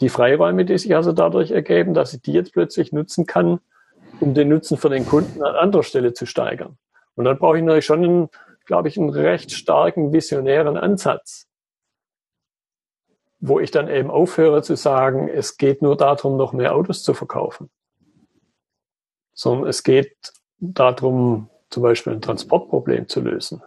die 0.00 0.08
Freiräume, 0.08 0.64
die 0.64 0.78
sich 0.78 0.94
also 0.94 1.12
dadurch 1.12 1.50
ergeben, 1.50 1.92
dass 1.92 2.14
ich 2.14 2.22
die 2.22 2.32
jetzt 2.32 2.52
plötzlich 2.52 2.92
nutzen 2.92 3.26
kann, 3.26 3.58
um 4.20 4.34
den 4.34 4.48
Nutzen 4.48 4.76
für 4.76 4.88
den 4.88 5.06
Kunden 5.06 5.42
an 5.42 5.56
anderer 5.56 5.82
Stelle 5.82 6.12
zu 6.12 6.24
steigern. 6.24 6.78
Und 7.16 7.24
dann 7.24 7.38
brauche 7.38 7.58
ich 7.58 7.64
natürlich 7.64 7.86
schon, 7.86 8.04
einen, 8.04 8.28
glaube 8.64 8.86
ich, 8.86 8.96
einen 8.96 9.10
recht 9.10 9.50
starken 9.50 10.12
visionären 10.12 10.76
Ansatz, 10.76 11.48
wo 13.40 13.58
ich 13.58 13.72
dann 13.72 13.88
eben 13.88 14.10
aufhöre 14.10 14.62
zu 14.62 14.76
sagen, 14.76 15.28
es 15.28 15.56
geht 15.56 15.82
nur 15.82 15.96
darum, 15.96 16.36
noch 16.36 16.52
mehr 16.52 16.76
Autos 16.76 17.02
zu 17.02 17.12
verkaufen 17.12 17.70
sondern 19.38 19.68
es 19.68 19.84
geht 19.84 20.16
darum, 20.58 21.48
zum 21.70 21.84
Beispiel 21.84 22.12
ein 22.12 22.20
Transportproblem 22.20 23.08
zu 23.08 23.20
lösen. 23.20 23.62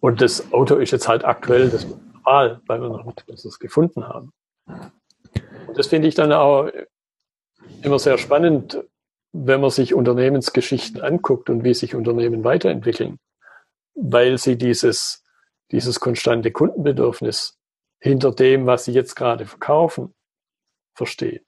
Und 0.00 0.20
das 0.20 0.52
Auto 0.52 0.76
ist 0.76 0.90
jetzt 0.90 1.08
halt 1.08 1.24
aktuell 1.24 1.70
das 1.70 1.86
normal, 1.86 2.60
weil 2.66 2.82
wir 2.82 2.90
noch 2.90 3.04
nichts 3.04 3.24
Besseres 3.24 3.58
gefunden 3.58 4.06
haben. 4.06 4.34
Und 4.66 5.78
das 5.78 5.86
finde 5.86 6.08
ich 6.08 6.14
dann 6.14 6.32
auch 6.32 6.70
immer 7.82 7.98
sehr 7.98 8.18
spannend, 8.18 8.84
wenn 9.32 9.62
man 9.62 9.70
sich 9.70 9.94
Unternehmensgeschichten 9.94 11.00
anguckt 11.00 11.48
und 11.48 11.64
wie 11.64 11.72
sich 11.72 11.94
Unternehmen 11.94 12.44
weiterentwickeln, 12.44 13.18
weil 13.94 14.36
sie 14.36 14.58
dieses, 14.58 15.24
dieses 15.70 15.98
konstante 15.98 16.52
Kundenbedürfnis 16.52 17.58
hinter 18.00 18.32
dem, 18.32 18.66
was 18.66 18.84
sie 18.84 18.92
jetzt 18.92 19.14
gerade 19.14 19.46
verkaufen, 19.46 20.14
verstehen 20.94 21.45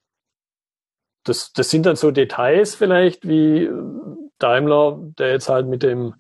das, 1.29 1.53
das 1.53 1.71
sind 1.71 1.87
dann 1.87 1.97
so 1.97 2.11
Details 2.11 2.75
vielleicht 2.75 3.27
wie 3.27 3.65
äh, 3.65 3.73
Daimler, 4.39 4.99
der 5.19 5.33
jetzt 5.33 5.49
halt 5.49 5.67
mit 5.67 5.83
dem, 5.83 6.15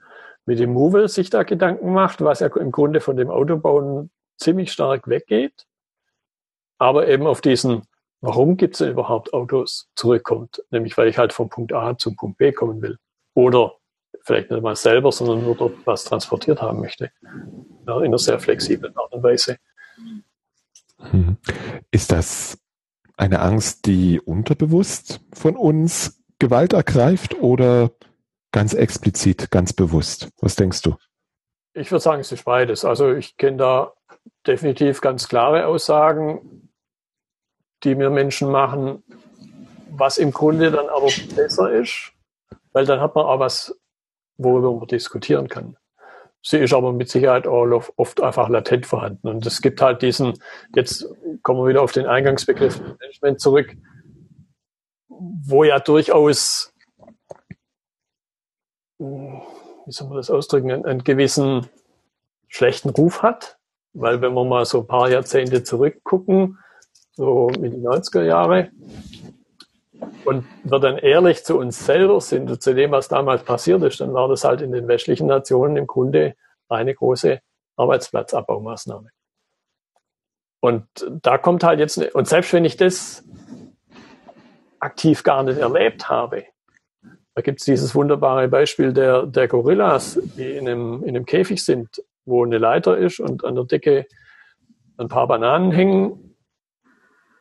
mit 0.44 0.58
dem 0.58 0.72
Movil 0.72 1.08
sich 1.08 1.30
da 1.30 1.42
Gedanken 1.42 1.92
macht, 1.92 2.20
was 2.20 2.40
ja 2.40 2.48
im 2.56 2.72
Grunde 2.72 3.00
von 3.00 3.16
dem 3.16 3.30
Autobauen 3.30 4.10
ziemlich 4.36 4.72
stark 4.72 5.08
weggeht, 5.08 5.66
aber 6.78 7.08
eben 7.08 7.26
auf 7.26 7.40
diesen, 7.40 7.82
warum 8.20 8.56
gibt 8.56 8.80
es 8.80 8.80
überhaupt 8.80 9.32
Autos, 9.34 9.88
zurückkommt. 9.94 10.62
Nämlich 10.70 10.96
weil 10.96 11.08
ich 11.08 11.18
halt 11.18 11.32
vom 11.32 11.48
Punkt 11.48 11.72
A 11.72 11.96
zum 11.98 12.16
Punkt 12.16 12.38
B 12.38 12.52
kommen 12.52 12.80
will. 12.82 12.98
Oder 13.34 13.74
vielleicht 14.22 14.50
nicht 14.50 14.62
mal 14.62 14.76
selber, 14.76 15.12
sondern 15.12 15.42
nur 15.42 15.56
dort 15.56 15.74
was 15.84 16.04
transportiert 16.04 16.62
haben 16.62 16.80
möchte. 16.80 17.10
Ja, 17.86 17.98
in 17.98 18.06
einer 18.06 18.18
sehr 18.18 18.38
flexiblen 18.38 18.96
Art 18.96 19.12
und 19.12 19.22
Weise. 19.22 19.56
Hm. 20.98 21.36
Ist 21.90 22.10
das 22.12 22.58
eine 23.18 23.40
Angst, 23.40 23.86
die 23.86 24.20
unterbewusst 24.20 25.20
von 25.32 25.56
uns 25.56 26.22
Gewalt 26.38 26.72
ergreift 26.72 27.34
oder 27.40 27.90
ganz 28.52 28.74
explizit, 28.74 29.50
ganz 29.50 29.72
bewusst? 29.72 30.28
Was 30.40 30.56
denkst 30.56 30.82
du? 30.82 30.96
Ich 31.74 31.90
würde 31.90 32.02
sagen, 32.02 32.20
es 32.20 32.32
ist 32.32 32.44
beides. 32.44 32.84
Also 32.84 33.12
ich 33.12 33.36
kenne 33.36 33.58
da 33.58 33.92
definitiv 34.46 35.00
ganz 35.00 35.28
klare 35.28 35.66
Aussagen, 35.66 36.70
die 37.84 37.94
mir 37.94 38.10
Menschen 38.10 38.50
machen, 38.50 39.02
was 39.90 40.18
im 40.18 40.32
Grunde 40.32 40.70
dann 40.70 40.88
aber 40.88 41.10
besser 41.34 41.72
ist, 41.72 42.12
weil 42.72 42.86
dann 42.86 43.00
hat 43.00 43.14
man 43.14 43.26
auch 43.26 43.40
was, 43.40 43.76
worüber 44.36 44.72
man 44.72 44.86
diskutieren 44.86 45.48
kann. 45.48 45.76
Sie 46.42 46.58
ist 46.58 46.72
aber 46.72 46.92
mit 46.92 47.08
Sicherheit 47.08 47.46
auch 47.46 47.66
oft 47.96 48.22
einfach 48.22 48.48
latent 48.48 48.86
vorhanden. 48.86 49.28
Und 49.28 49.46
es 49.46 49.60
gibt 49.60 49.80
halt 49.80 50.02
diesen, 50.02 50.34
jetzt 50.74 51.06
kommen 51.42 51.60
wir 51.60 51.68
wieder 51.68 51.82
auf 51.82 51.92
den 51.92 52.06
Eingangsbegriff 52.06 52.80
Management 52.80 53.40
zurück, 53.40 53.76
wo 55.08 55.64
ja 55.64 55.80
durchaus, 55.80 56.72
wie 58.98 59.92
soll 59.92 60.08
man 60.08 60.16
das 60.16 60.30
ausdrücken, 60.30 60.70
einen, 60.70 60.86
einen 60.86 61.04
gewissen 61.04 61.68
schlechten 62.46 62.90
Ruf 62.90 63.22
hat. 63.22 63.58
Weil 63.92 64.20
wenn 64.20 64.34
wir 64.34 64.44
mal 64.44 64.64
so 64.64 64.80
ein 64.80 64.86
paar 64.86 65.10
Jahrzehnte 65.10 65.64
zurückgucken, 65.64 66.58
so 67.12 67.48
in 67.48 67.72
die 67.72 67.86
90er 67.86 68.22
Jahre, 68.22 68.70
und 70.24 70.46
wir 70.64 70.78
dann 70.78 70.98
ehrlich 70.98 71.44
zu 71.44 71.58
uns 71.58 71.84
selber 71.84 72.20
sind 72.20 72.50
und 72.50 72.62
zu 72.62 72.74
dem, 72.74 72.90
was 72.90 73.08
damals 73.08 73.42
passiert 73.42 73.82
ist, 73.82 74.00
dann 74.00 74.12
war 74.12 74.28
das 74.28 74.44
halt 74.44 74.60
in 74.60 74.72
den 74.72 74.88
westlichen 74.88 75.26
Nationen 75.26 75.76
im 75.76 75.86
Grunde 75.86 76.34
eine 76.68 76.94
große 76.94 77.40
Arbeitsplatzabbaumaßnahme. 77.76 79.10
Und 80.60 80.86
da 81.22 81.38
kommt 81.38 81.62
halt 81.62 81.78
jetzt, 81.78 81.98
und 82.14 82.28
selbst 82.28 82.52
wenn 82.52 82.64
ich 82.64 82.76
das 82.76 83.24
aktiv 84.80 85.22
gar 85.22 85.42
nicht 85.42 85.58
erlebt 85.58 86.08
habe, 86.08 86.44
da 87.34 87.42
gibt 87.42 87.60
es 87.60 87.66
dieses 87.66 87.94
wunderbare 87.94 88.48
Beispiel 88.48 88.92
der, 88.92 89.24
der 89.24 89.46
Gorillas, 89.46 90.20
die 90.36 90.56
in 90.56 90.68
einem, 90.68 91.04
in 91.04 91.10
einem 91.10 91.24
Käfig 91.24 91.64
sind, 91.64 92.02
wo 92.24 92.44
eine 92.44 92.58
Leiter 92.58 92.98
ist 92.98 93.20
und 93.20 93.44
an 93.44 93.54
der 93.54 93.64
Decke 93.64 94.06
ein 94.96 95.08
paar 95.08 95.28
Bananen 95.28 95.70
hängen. 95.70 96.36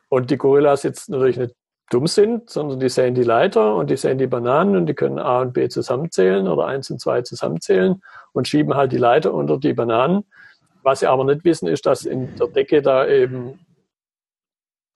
Und 0.08 0.30
die 0.30 0.38
Gorillas 0.38 0.84
jetzt 0.84 1.08
natürlich 1.08 1.36
nicht 1.36 1.54
dumm 1.90 2.06
sind, 2.06 2.50
sondern 2.50 2.80
die 2.80 2.88
sehen 2.88 3.14
die 3.14 3.22
Leiter 3.22 3.74
und 3.74 3.90
die 3.90 3.96
sehen 3.96 4.18
die 4.18 4.26
Bananen 4.26 4.76
und 4.76 4.86
die 4.86 4.94
können 4.94 5.18
A 5.18 5.40
und 5.40 5.54
B 5.54 5.68
zusammenzählen 5.68 6.46
oder 6.46 6.66
eins 6.66 6.90
und 6.90 7.00
zwei 7.00 7.22
zusammenzählen 7.22 8.02
und 8.32 8.46
schieben 8.46 8.74
halt 8.74 8.92
die 8.92 8.98
Leiter 8.98 9.32
unter 9.32 9.58
die 9.58 9.72
Bananen. 9.72 10.24
Was 10.82 11.00
sie 11.00 11.06
aber 11.06 11.24
nicht 11.24 11.44
wissen, 11.44 11.66
ist, 11.66 11.86
dass 11.86 12.04
in 12.04 12.36
der 12.36 12.48
Decke 12.48 12.82
da 12.82 13.06
eben 13.06 13.58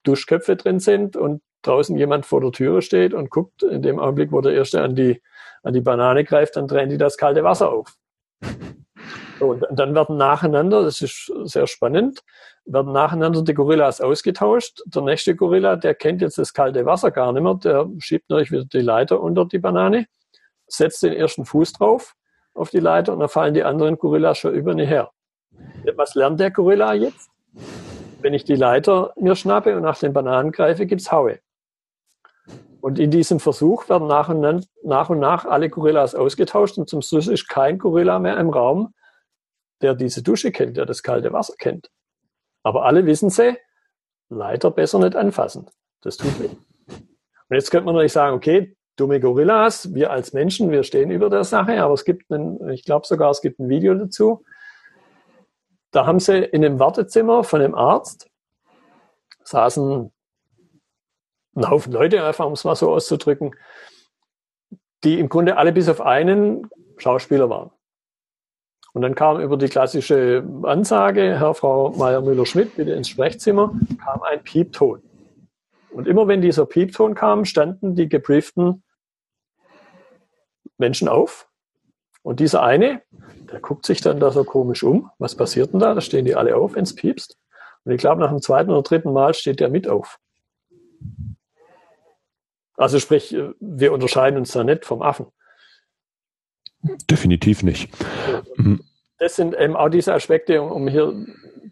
Duschköpfe 0.05 0.57
drin 0.57 0.81
sind 0.81 1.17
und 1.17 1.43
draußen 1.63 1.97
jemand 1.97 2.27
vor 2.27 2.41
der 2.41 2.53
Türe 2.53 2.83
steht 2.83 3.15
und 3.15 3.31
guckt, 3.31 3.63
in 3.63 3.83
dem 3.83 3.99
Augenblick, 3.99 4.33
wo 4.33 4.41
der 4.41 4.53
Erste 4.53 4.83
an 4.83 4.95
die, 4.95 5.23
an 5.63 5.75
die 5.75 5.81
Banane 5.81 6.25
greift, 6.25 6.57
dann 6.57 6.69
drehen 6.69 6.91
die 6.91 6.99
das 6.99 7.17
kalte 7.17 7.45
Wasser 7.45 7.71
auf. 7.71 7.97
Und 9.41 9.65
dann 9.71 9.95
werden 9.95 10.17
nacheinander, 10.17 10.83
das 10.83 11.01
ist 11.01 11.33
sehr 11.45 11.67
spannend, 11.67 12.23
werden 12.65 12.93
nacheinander 12.93 13.43
die 13.43 13.55
Gorillas 13.55 14.01
ausgetauscht. 14.01 14.83
Der 14.87 15.03
nächste 15.03 15.35
Gorilla, 15.35 15.77
der 15.77 15.95
kennt 15.95 16.23
jetzt 16.23 16.39
das 16.39 16.53
kalte 16.53 16.85
Wasser 16.87 17.11
gar 17.11 17.33
nicht 17.33 17.43
mehr, 17.43 17.55
der 17.55 17.89
schiebt 17.99 18.31
natürlich 18.31 18.53
wieder 18.53 18.65
die 18.65 18.81
Leiter 18.81 19.21
unter 19.21 19.45
die 19.45 19.59
Banane, 19.59 20.07
setzt 20.67 21.03
den 21.03 21.13
ersten 21.13 21.45
Fuß 21.45 21.73
drauf 21.73 22.15
auf 22.55 22.71
die 22.71 22.81
Leiter 22.81 23.13
und 23.13 23.21
dann 23.21 23.29
fallen 23.29 23.55
die 23.55 23.65
anderen 23.65 23.99
Gorillas 23.99 24.39
schon 24.39 24.55
über 24.55 24.73
ihn 24.73 24.79
her. 24.79 25.11
Was 25.97 26.15
lernt 26.15 26.39
der 26.39 26.51
Gorilla 26.51 26.95
jetzt? 26.95 27.31
Wenn 28.21 28.35
ich 28.35 28.45
die 28.45 28.55
Leiter 28.55 29.13
mir 29.17 29.35
schnappe 29.35 29.77
und 29.77 29.83
nach 29.83 29.99
den 29.99 30.13
Bananen 30.13 30.53
greife, 30.53 30.87
gibt's 30.87 31.11
Haue. 31.11 31.41
Und 32.81 32.99
in 32.99 33.11
diesem 33.11 33.41
Versuch 33.41 33.89
werden 33.89 34.09
nach 34.09 34.29
und, 34.29 34.69
nach 34.83 35.09
und 35.09 35.21
nach 35.21 35.45
alle 35.45 35.71
Gorillas 35.71 36.15
ausgetauscht 36.15 36.79
und 36.79 36.89
zum 36.89 37.01
Schluss 37.01 37.29
ist 37.29 37.49
kein 37.49 37.79
Gorilla 37.79 38.19
mehr 38.19 38.37
im 38.39 38.51
Raum, 38.51 38.93
der 39.83 39.95
diese 39.95 40.23
Dusche 40.23 40.53
kennt, 40.53 40.77
der 40.77 40.87
das 40.87 41.03
kalte 41.03 41.33
Wasser 41.33 41.55
kennt. 41.59 41.91
Aber 42.63 42.85
alle 42.85 43.07
wissen 43.07 43.31
sie, 43.31 43.57
Leiter 44.29 44.71
besser 44.71 44.99
nicht 44.99 45.17
anfassen. 45.17 45.69
Das 46.01 46.17
tut 46.17 46.41
weh. 46.41 46.49
Und 46.49 47.57
jetzt 47.57 47.71
könnte 47.71 47.87
man 47.87 47.95
natürlich 47.95 48.13
sagen, 48.13 48.37
okay, 48.37 48.77
dumme 48.97 49.21
Gorillas, 49.21 49.95
wir 49.95 50.11
als 50.11 50.33
Menschen, 50.33 50.71
wir 50.71 50.85
stehen 50.85 51.11
über 51.11 51.29
der 51.29 51.45
Sache, 51.45 51.83
aber 51.83 51.95
es 51.95 52.05
gibt 52.05 52.31
einen, 52.31 52.69
ich 52.71 52.85
glaube 52.85 53.07
sogar, 53.07 53.31
es 53.31 53.43
gibt 53.43 53.59
ein 53.59 53.69
Video 53.69 53.95
dazu. 53.95 54.45
Da 55.91 56.07
haben 56.07 56.21
sie 56.21 56.39
in 56.39 56.65
einem 56.65 56.79
Wartezimmer 56.79 57.45
von 57.45 57.61
einem 57.61 57.75
Arzt 57.75 58.31
saßen 59.45 60.13
ein 61.55 61.71
Haufen 61.71 61.93
Leute, 61.93 62.25
einfach 62.25 62.47
um 62.47 62.53
es 62.53 62.65
mal 62.65 62.77
so 62.77 62.93
auszudrücken, 62.93 63.55
die 65.05 65.19
im 65.19 65.29
Grunde 65.29 65.57
alle 65.57 65.73
bis 65.73 65.89
auf 65.89 66.01
einen 66.01 66.71
Schauspieler 66.97 67.51
waren. 67.51 67.71
Und 68.95 69.03
dann 69.03 69.15
kam 69.15 69.41
über 69.41 69.57
die 69.57 69.69
klassische 69.69 70.45
Ansage, 70.65 71.39
Herr, 71.39 71.55
Frau 71.55 71.91
Meier-Müller-Schmidt, 71.91 72.77
bitte 72.77 72.93
ins 72.93 73.09
Sprechzimmer, 73.09 73.75
kam 74.05 74.23
ein 74.23 74.43
Piepton. 74.43 75.03
Und 75.91 76.07
immer 76.07 76.29
wenn 76.29 76.43
dieser 76.43 76.67
Piepton 76.67 77.15
kam, 77.15 77.45
standen 77.45 77.95
die 77.95 78.09
gebrieften 78.09 78.83
Menschen 80.77 81.09
auf. 81.09 81.49
Und 82.23 82.41
dieser 82.41 82.63
eine, 82.63 83.03
der 83.51 83.61
guckt 83.61 83.87
sich 83.87 84.01
dann 84.01 84.21
da 84.21 84.31
so 84.31 84.45
komisch 84.45 84.83
um. 84.83 85.11
Was 85.19 85.35
passiert 85.35 85.73
denn 85.73 85.81
da? 85.81 85.95
Da 85.95 86.01
stehen 86.01 86.25
die 86.25 86.35
alle 86.35 86.57
auf, 86.57 86.75
wenn 86.75 86.85
es 86.85 86.95
piepst. 86.95 87.39
Und 87.85 87.93
ich 87.93 87.99
glaube, 87.99 88.21
nach 88.21 88.31
dem 88.31 88.41
zweiten 88.41 88.71
oder 88.71 88.83
dritten 88.83 89.13
Mal 89.13 89.35
steht 89.35 89.61
der 89.61 89.69
mit 89.71 89.89
auf. 89.89 90.19
Also 92.77 92.99
sprich, 92.99 93.37
wir 93.61 93.93
unterscheiden 93.93 94.39
uns 94.39 94.53
da 94.53 94.65
nicht 94.65 94.85
vom 94.85 95.03
Affen. 95.03 95.27
Definitiv 96.83 97.63
nicht. 97.63 97.91
Mhm. 98.57 98.83
Das 99.19 99.37
sind 99.37 99.55
eben 99.55 99.77
auch 99.77 99.89
diese 99.89 100.15
Aspekte, 100.15 100.63
um 100.63 100.89
hier 100.89 101.15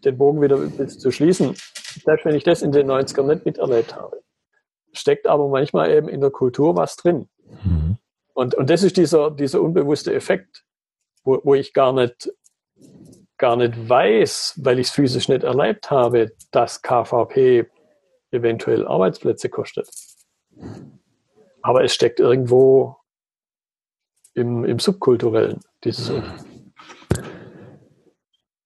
den 0.03 0.17
Bogen 0.17 0.41
wieder 0.41 0.87
zu 0.87 1.11
schließen. 1.11 1.55
Selbst 2.03 2.25
wenn 2.25 2.35
ich 2.35 2.43
das 2.43 2.61
in 2.61 2.71
den 2.71 2.89
90ern 2.89 3.23
nicht 3.23 3.45
miterlebt 3.45 3.95
habe, 3.95 4.21
steckt 4.93 5.27
aber 5.27 5.49
manchmal 5.49 5.91
eben 5.91 6.07
in 6.07 6.21
der 6.21 6.31
Kultur 6.31 6.75
was 6.75 6.95
drin. 6.95 7.27
Mhm. 7.63 7.97
Und, 8.33 8.55
und 8.55 8.69
das 8.69 8.83
ist 8.83 8.97
dieser, 8.97 9.31
dieser 9.31 9.61
unbewusste 9.61 10.13
Effekt, 10.13 10.63
wo, 11.23 11.41
wo 11.43 11.53
ich 11.53 11.73
gar 11.73 11.93
nicht, 11.93 12.31
gar 13.37 13.57
nicht 13.57 13.89
weiß, 13.89 14.59
weil 14.63 14.79
ich 14.79 14.87
es 14.87 14.93
physisch 14.93 15.27
nicht 15.27 15.43
erlebt 15.43 15.91
habe, 15.91 16.31
dass 16.51 16.81
KVP 16.81 17.67
eventuell 18.31 18.87
Arbeitsplätze 18.87 19.49
kostet. 19.49 19.89
Aber 21.61 21.83
es 21.83 21.93
steckt 21.93 22.19
irgendwo 22.19 23.00
im, 24.33 24.63
im 24.65 24.79
Subkulturellen, 24.79 25.59
dieses 25.83 26.11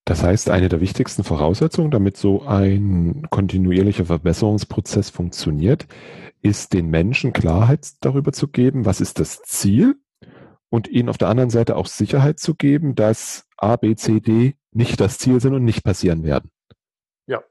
Das 0.06 0.24
heißt, 0.24 0.50
eine 0.50 0.70
der 0.70 0.82
wichtigsten 0.82 1.24
Voraussetzungen, 1.24 1.92
damit 1.92 2.18
so 2.18 2.44
ein 2.44 3.28
kontinuierlicher 3.30 4.06
Verbesserungsprozess 4.06 5.10
funktioniert, 5.10 5.88
ist 6.42 6.74
den 6.74 6.90
Menschen 6.90 7.34
Klarheit 7.34 7.88
darüber 8.02 8.32
zu 8.32 8.48
geben, 8.48 8.86
was 8.86 9.02
ist 9.02 9.20
das 9.20 9.42
Ziel 9.42 9.96
und 10.70 10.88
ihnen 10.88 11.10
auf 11.10 11.18
der 11.18 11.30
anderen 11.30 11.50
Seite 11.50 11.76
auch 11.76 11.88
Sicherheit 11.88 12.40
zu 12.40 12.54
geben, 12.54 12.96
dass 12.96 13.48
A, 13.58 13.78
B, 13.78 13.96
C, 13.96 14.20
D 14.20 14.56
nicht 14.72 15.00
das 15.00 15.18
Ziel 15.18 15.40
sind 15.40 15.54
und 15.54 15.64
nicht 15.64 15.84
passieren 15.84 16.24
werden. 16.24 16.52
Ja, 17.28 17.44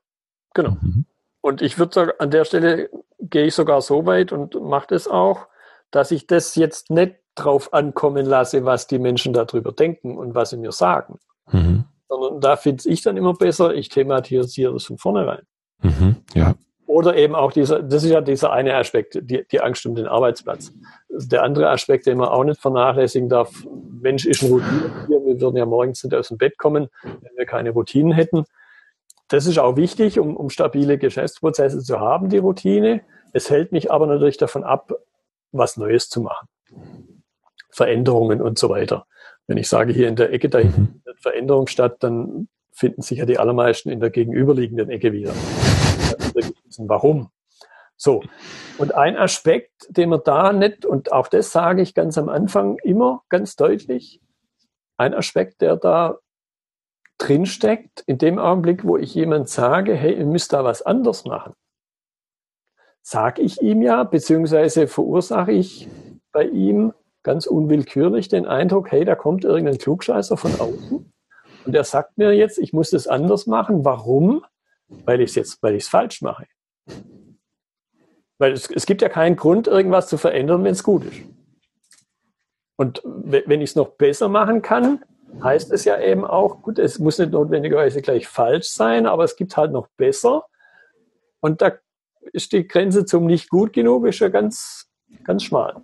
genau. 0.55 0.77
Mhm. 0.81 1.07
Und 1.41 1.61
ich 1.61 1.79
würde 1.79 2.21
an 2.21 2.31
der 2.31 2.45
Stelle 2.45 2.91
gehe 3.19 3.47
ich 3.47 3.55
sogar 3.55 3.81
so 3.83 4.07
weit 4.07 4.33
und 4.33 4.55
mache 4.63 4.87
das 4.89 5.09
auch, 5.09 5.49
dass 5.91 6.11
ich 6.11 6.27
das 6.27 6.55
jetzt 6.55 6.91
nicht 6.91 7.17
drauf 7.35 7.73
ankommen 7.73 8.27
lasse, 8.27 8.65
was 8.65 8.87
die 8.87 8.99
Menschen 8.99 9.33
darüber 9.33 9.73
denken 9.73 10.17
und 10.17 10.35
was 10.35 10.51
sie 10.51 10.57
mir 10.57 10.73
sagen. 10.73 11.19
Mhm. 11.51 11.85
Sondern 12.09 12.41
da 12.41 12.57
finde 12.57 12.89
ich 12.89 13.03
dann 13.03 13.17
immer 13.17 13.35
besser, 13.35 13.75
ich 13.75 13.89
thematisiere 13.89 14.73
das 14.73 14.85
von 14.85 14.99
vornherein. 14.99 15.43
Mhm. 15.83 16.17
Ja. 16.35 16.55
Oder 16.87 17.17
eben 17.17 17.35
auch 17.35 17.53
dieser, 17.53 17.83
das 17.83 18.05
ist 18.05 18.11
ja 18.11 18.21
dieser 18.21 18.53
eine 18.53 18.77
Aspekt, 18.77 19.19
die, 19.21 19.45
die 19.51 19.61
Angst 19.61 19.85
um 19.87 19.95
den 19.95 20.07
Arbeitsplatz. 20.07 20.73
Der 21.09 21.43
andere 21.43 21.71
Aspekt, 21.71 22.07
den 22.07 22.19
man 22.19 22.29
auch 22.29 22.45
nicht 22.45 22.61
vernachlässigen 22.61 23.29
darf, 23.29 23.67
Mensch 24.01 24.27
ist 24.27 24.43
ein 24.43 24.51
Routine. 24.51 24.93
Wir 25.09 25.41
würden 25.41 25.57
ja 25.57 25.67
morgens 25.67 26.05
nicht 26.05 26.15
aus 26.15 26.29
dem 26.29 26.39
Bett 26.39 26.59
kommen, 26.59 26.89
wenn 27.03 27.37
wir 27.37 27.47
keine 27.47 27.71
Routinen 27.71 28.13
hätten. 28.13 28.45
Das 29.29 29.47
ist 29.47 29.59
auch 29.59 29.77
wichtig, 29.77 30.21
um, 30.21 30.37
um 30.37 30.51
stabile 30.51 30.99
Geschäftsprozesse 30.99 31.81
zu 31.81 31.99
haben, 31.99 32.29
die 32.29 32.39
Routine. 32.39 33.01
Es 33.33 33.51
hält 33.51 33.73
mich 33.73 33.91
aber 33.91 34.07
natürlich 34.07 34.37
davon 34.37 34.63
ab, 34.63 34.93
was 35.51 35.77
Neues 35.77 36.09
zu 36.09 36.21
machen. 36.21 36.47
Veränderungen 37.75 38.41
und 38.41 38.59
so 38.59 38.69
weiter. 38.69 39.07
Wenn 39.47 39.59
ich 39.59 39.69
sage, 39.69 39.93
hier 39.93 40.09
in 40.09 40.17
der 40.17 40.33
Ecke 40.33 40.49
da 40.49 40.59
mhm. 40.59 40.73
findet 40.73 41.21
Veränderung 41.21 41.67
statt, 41.67 41.97
dann 42.01 42.49
finden 42.73 43.03
sich 43.03 43.19
ja 43.19 43.27
die 43.27 43.39
allermeisten 43.39 43.91
in 43.91 44.01
der 44.01 44.11
gegenüberliegenden 44.11 44.91
Ecke 44.91 45.13
wieder. 45.13 45.33
Warum? 46.79 47.31
So. 47.97 48.23
Und 48.79 48.95
ein 48.95 49.17
Aspekt, 49.17 49.87
den 49.89 50.09
man 50.09 50.21
da 50.25 50.53
nicht, 50.53 50.87
und 50.87 51.13
auch 51.13 51.29
das 51.29 51.51
sage 51.51 51.83
ich 51.83 51.95
ganz 51.95 52.17
am 52.17 52.29
Anfang 52.29 52.79
immer 52.83 53.23
ganz 53.29 53.57
deutlich, 53.57 54.21
ein 54.97 55.15
Aspekt, 55.15 55.61
der 55.61 55.77
da 55.77 56.19
drinsteckt, 57.19 58.03
in 58.07 58.19
dem 58.19 58.39
Augenblick, 58.39 58.85
wo 58.85 58.97
ich 58.97 59.15
jemand 59.15 59.49
sage, 59.49 59.95
hey, 59.95 60.15
ihr 60.17 60.27
müsst 60.27 60.53
da 60.53 60.65
was 60.65 60.83
anders 60.83 61.25
machen, 61.25 61.55
sage 63.03 63.43
ich 63.43 63.61
ihm 63.63 63.83
ja, 63.83 64.05
beziehungsweise 64.05 64.87
verursache 64.87 65.53
ich 65.53 65.89
bei 66.33 66.45
ihm 66.45 66.93
ganz 67.25 67.47
unwillkürlich 67.47 68.29
den 68.29 68.47
Eindruck, 68.47 68.93
hey, 68.93 69.05
da 69.05 69.17
kommt 69.17 69.45
irgendein 69.45 69.79
Klugscheißer 69.79 70.37
von 70.37 70.53
außen 70.61 71.13
und 71.67 71.73
der 71.73 71.85
sagt 71.85 72.19
mir 72.19 72.33
jetzt, 72.33 72.59
ich 72.59 72.73
muss 72.73 72.91
das 72.91 73.07
anders 73.07 73.47
machen. 73.47 73.85
Warum? 73.85 74.45
Weil 74.89 75.21
ich 75.21 75.31
es 75.31 75.35
jetzt, 75.35 75.63
weil 75.63 75.75
ich 75.75 75.85
es 75.85 75.89
falsch 75.89 76.23
mache. 76.23 76.47
Weil 78.39 78.53
es, 78.53 78.71
es 78.71 78.87
gibt 78.87 79.03
ja 79.03 79.09
keinen 79.09 79.37
Grund, 79.37 79.67
irgendwas 79.67 80.09
zu 80.09 80.19
verändern, 80.19 80.63
wenn 80.65 80.73
es 80.73 80.83
gut 80.83 81.05
ist. 81.05 81.23
Und 82.77 83.03
wenn 83.05 83.61
ich 83.61 83.71
es 83.71 83.77
noch 83.77 83.91
besser 83.91 84.29
machen 84.29 84.61
kann, 84.61 85.03
heißt 85.43 85.73
es 85.73 85.85
ja 85.85 85.99
eben 86.01 86.25
auch, 86.25 86.61
gut, 86.63 86.79
es 86.79 86.99
muss 86.99 87.19
nicht 87.19 87.33
notwendigerweise 87.33 88.03
gleich 88.03 88.29
falsch 88.29 88.69
sein, 88.69 89.07
aber 89.07 89.25
es 89.25 89.37
gibt 89.37 89.57
halt 89.57 89.73
noch 89.73 89.89
besser. 89.97 90.45
Und 91.41 91.63
da 91.63 91.73
ist 92.33 92.53
die 92.53 92.67
Grenze 92.67 93.05
zum 93.05 93.27
nicht 93.27 93.49
gut 93.49 93.73
genug, 93.73 94.07
ist 94.07 94.19
ja 94.19 94.29
ganz, 94.29 94.91
ganz 95.25 95.45
schmal. 95.45 95.77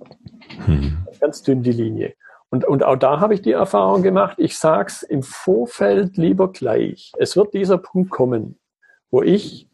Hm. 0.67 1.00
Ganz 1.21 1.43
dünn 1.43 1.63
die 1.63 1.73
Linie. 1.73 2.15
Und, 2.51 2.65
und 2.65 2.83
auch 2.83 2.97
da 2.97 3.21
habe 3.21 3.35
ich 3.35 3.43
die 3.43 3.53
Erfahrung 3.53 4.03
gemacht, 4.03 4.37
ich 4.39 4.59
sage 4.59 4.89
es 4.89 5.03
im 5.03 5.23
Vorfeld 5.23 6.17
lieber 6.17 6.51
gleich. 6.53 7.13
Es 7.19 7.37
wird 7.37 7.55
dieser 7.55 7.79
Punkt 7.79 8.11
kommen, 8.11 8.59
wo 9.11 9.23
ich 9.23 9.69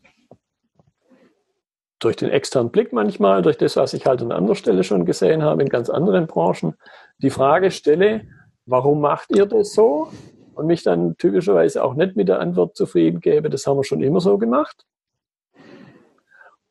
durch 1.98 2.16
den 2.16 2.28
externen 2.28 2.70
Blick 2.70 2.92
manchmal, 2.92 3.40
durch 3.40 3.56
das, 3.56 3.76
was 3.76 3.94
ich 3.94 4.04
halt 4.06 4.20
an 4.20 4.32
anderer 4.32 4.54
Stelle 4.54 4.84
schon 4.84 5.06
gesehen 5.06 5.42
habe, 5.42 5.62
in 5.62 5.70
ganz 5.70 5.88
anderen 5.88 6.26
Branchen, 6.26 6.74
die 7.18 7.30
Frage 7.30 7.70
stelle, 7.70 8.26
warum 8.66 9.00
macht 9.00 9.34
ihr 9.34 9.46
das 9.46 9.72
so? 9.72 10.08
Und 10.54 10.66
mich 10.66 10.82
dann 10.82 11.16
typischerweise 11.16 11.82
auch 11.82 11.94
nicht 11.94 12.16
mit 12.16 12.28
der 12.28 12.40
Antwort 12.40 12.76
zufrieden 12.76 13.20
gebe, 13.20 13.48
das 13.48 13.66
haben 13.66 13.78
wir 13.78 13.84
schon 13.84 14.02
immer 14.02 14.20
so 14.20 14.36
gemacht. 14.36 14.84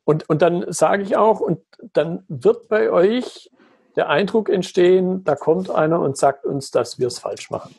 Und, 0.04 0.28
und 0.28 0.42
dann 0.42 0.64
sage 0.68 1.02
ich 1.02 1.16
auch, 1.16 1.40
und 1.40 1.60
dann 1.92 2.24
wird 2.28 2.68
bei 2.68 2.90
euch 2.90 3.50
der 3.96 4.08
Eindruck 4.10 4.50
entstehen, 4.50 5.24
da 5.24 5.34
kommt 5.34 5.70
einer 5.70 6.00
und 6.00 6.16
sagt 6.16 6.44
uns, 6.44 6.70
dass 6.70 6.98
wir 6.98 7.06
es 7.06 7.18
falsch 7.18 7.50
machen. 7.50 7.74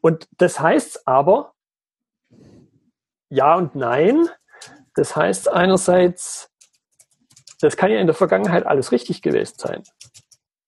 Und 0.00 0.28
das 0.36 0.60
heißt 0.60 1.06
aber, 1.06 1.54
ja 3.30 3.56
und 3.56 3.74
nein. 3.74 4.28
Das 4.94 5.16
heißt 5.16 5.48
einerseits, 5.48 6.50
das 7.60 7.76
kann 7.76 7.90
ja 7.90 7.98
in 7.98 8.06
der 8.06 8.14
Vergangenheit 8.14 8.66
alles 8.66 8.92
richtig 8.92 9.22
gewesen 9.22 9.54
sein. 9.56 9.82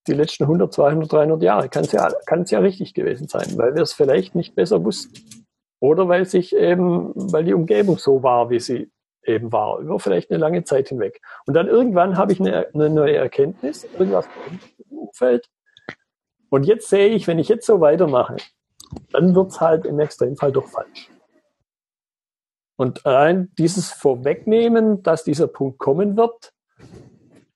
Die 0.06 0.14
letzten 0.14 0.44
100, 0.44 0.72
200, 0.72 1.12
300 1.12 1.42
Jahre 1.42 1.68
kann 1.68 1.84
es 1.84 1.92
ja, 1.92 2.08
ja 2.28 2.58
richtig 2.60 2.94
gewesen 2.94 3.28
sein, 3.28 3.58
weil 3.58 3.74
wir 3.74 3.82
es 3.82 3.92
vielleicht 3.92 4.34
nicht 4.36 4.54
besser 4.54 4.84
wussten. 4.84 5.44
Oder 5.80 6.08
weil 6.08 6.24
sich 6.24 6.54
eben, 6.54 7.12
weil 7.14 7.44
die 7.44 7.54
Umgebung 7.54 7.98
so 7.98 8.22
war, 8.22 8.48
wie 8.48 8.60
sie 8.60 8.90
eben 9.26 9.52
war, 9.52 9.78
über 9.78 9.98
vielleicht 9.98 10.30
eine 10.30 10.38
lange 10.38 10.64
Zeit 10.64 10.88
hinweg. 10.88 11.20
Und 11.46 11.54
dann 11.54 11.68
irgendwann 11.68 12.16
habe 12.16 12.32
ich 12.32 12.40
eine, 12.40 12.68
eine 12.72 12.90
neue 12.90 13.16
Erkenntnis, 13.16 13.84
irgendwas 13.98 14.28
im 14.90 14.98
Umfeld. 14.98 15.48
Und 16.48 16.64
jetzt 16.64 16.88
sehe 16.88 17.08
ich, 17.08 17.26
wenn 17.26 17.38
ich 17.38 17.48
jetzt 17.48 17.66
so 17.66 17.80
weitermache, 17.80 18.36
dann 19.12 19.34
wird 19.34 19.50
es 19.50 19.60
halt 19.60 19.84
im 19.84 19.98
Extremfall 19.98 20.52
doch 20.52 20.68
falsch. 20.68 21.10
Und 22.76 23.06
allein 23.06 23.52
dieses 23.58 23.90
Vorwegnehmen, 23.90 25.02
dass 25.02 25.24
dieser 25.24 25.48
Punkt 25.48 25.78
kommen 25.78 26.16
wird, 26.16 26.52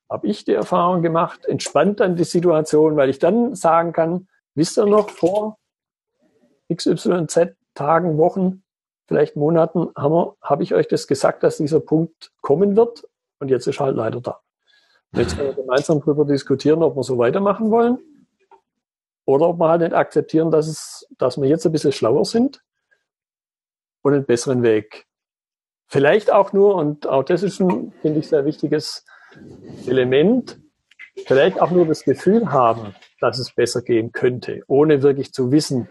habe 0.09 0.27
ich 0.27 0.45
die 0.45 0.55
Erfahrung 0.55 1.03
gemacht, 1.03 1.45
entspannt 1.47 2.01
dann 2.01 2.17
die 2.17 2.25
Situation, 2.25 2.97
weil 2.97 3.11
ich 3.11 3.19
dann 3.19 3.55
sagen 3.55 3.93
kann, 3.93 4.29
wisst 4.55 4.77
ihr 4.79 4.87
noch, 4.87 5.11
vor 5.11 5.59
XYZ 6.73 7.55
Tagen, 7.75 8.19
Wochen 8.19 8.65
vielleicht 9.11 9.35
Monaten 9.35 9.89
habe 9.97 10.37
hab 10.41 10.61
ich 10.61 10.73
euch 10.73 10.87
das 10.87 11.09
gesagt, 11.09 11.43
dass 11.43 11.57
dieser 11.57 11.81
Punkt 11.81 12.31
kommen 12.43 12.77
wird 12.77 13.09
und 13.41 13.49
jetzt 13.49 13.67
ist 13.67 13.81
halt 13.81 13.97
leider 13.97 14.21
da. 14.21 14.39
Jetzt 15.13 15.37
können 15.37 15.49
wir 15.49 15.63
gemeinsam 15.65 15.99
darüber 15.99 16.25
diskutieren, 16.25 16.85
ob 16.85 16.95
wir 16.95 17.03
so 17.03 17.19
weitermachen 17.19 17.73
wollen 17.73 17.99
oder 19.25 19.49
ob 19.49 19.59
wir 19.59 19.69
halt 19.69 19.81
nicht 19.81 19.95
akzeptieren, 19.95 20.53
dass, 20.53 20.69
es, 20.69 21.09
dass 21.19 21.41
wir 21.41 21.49
jetzt 21.49 21.67
ein 21.67 21.73
bisschen 21.73 21.91
schlauer 21.91 22.25
sind 22.25 22.63
und 24.03 24.15
einen 24.15 24.27
besseren 24.27 24.63
Weg. 24.63 25.07
Vielleicht 25.89 26.33
auch 26.33 26.53
nur, 26.53 26.77
und 26.77 27.09
auch 27.09 27.25
das 27.25 27.43
ist 27.43 27.59
ein, 27.59 27.93
finde 28.03 28.21
ich, 28.21 28.29
sehr 28.29 28.45
wichtiges 28.45 29.05
Element, 29.89 30.61
vielleicht 31.27 31.61
auch 31.61 31.73
nur 31.73 31.85
das 31.85 32.05
Gefühl 32.05 32.53
haben, 32.53 32.95
dass 33.21 33.41
es 33.41 33.53
besser 33.53 33.83
gehen 33.83 34.13
könnte, 34.13 34.63
ohne 34.69 35.03
wirklich 35.03 35.33
zu 35.33 35.51
wissen, 35.51 35.89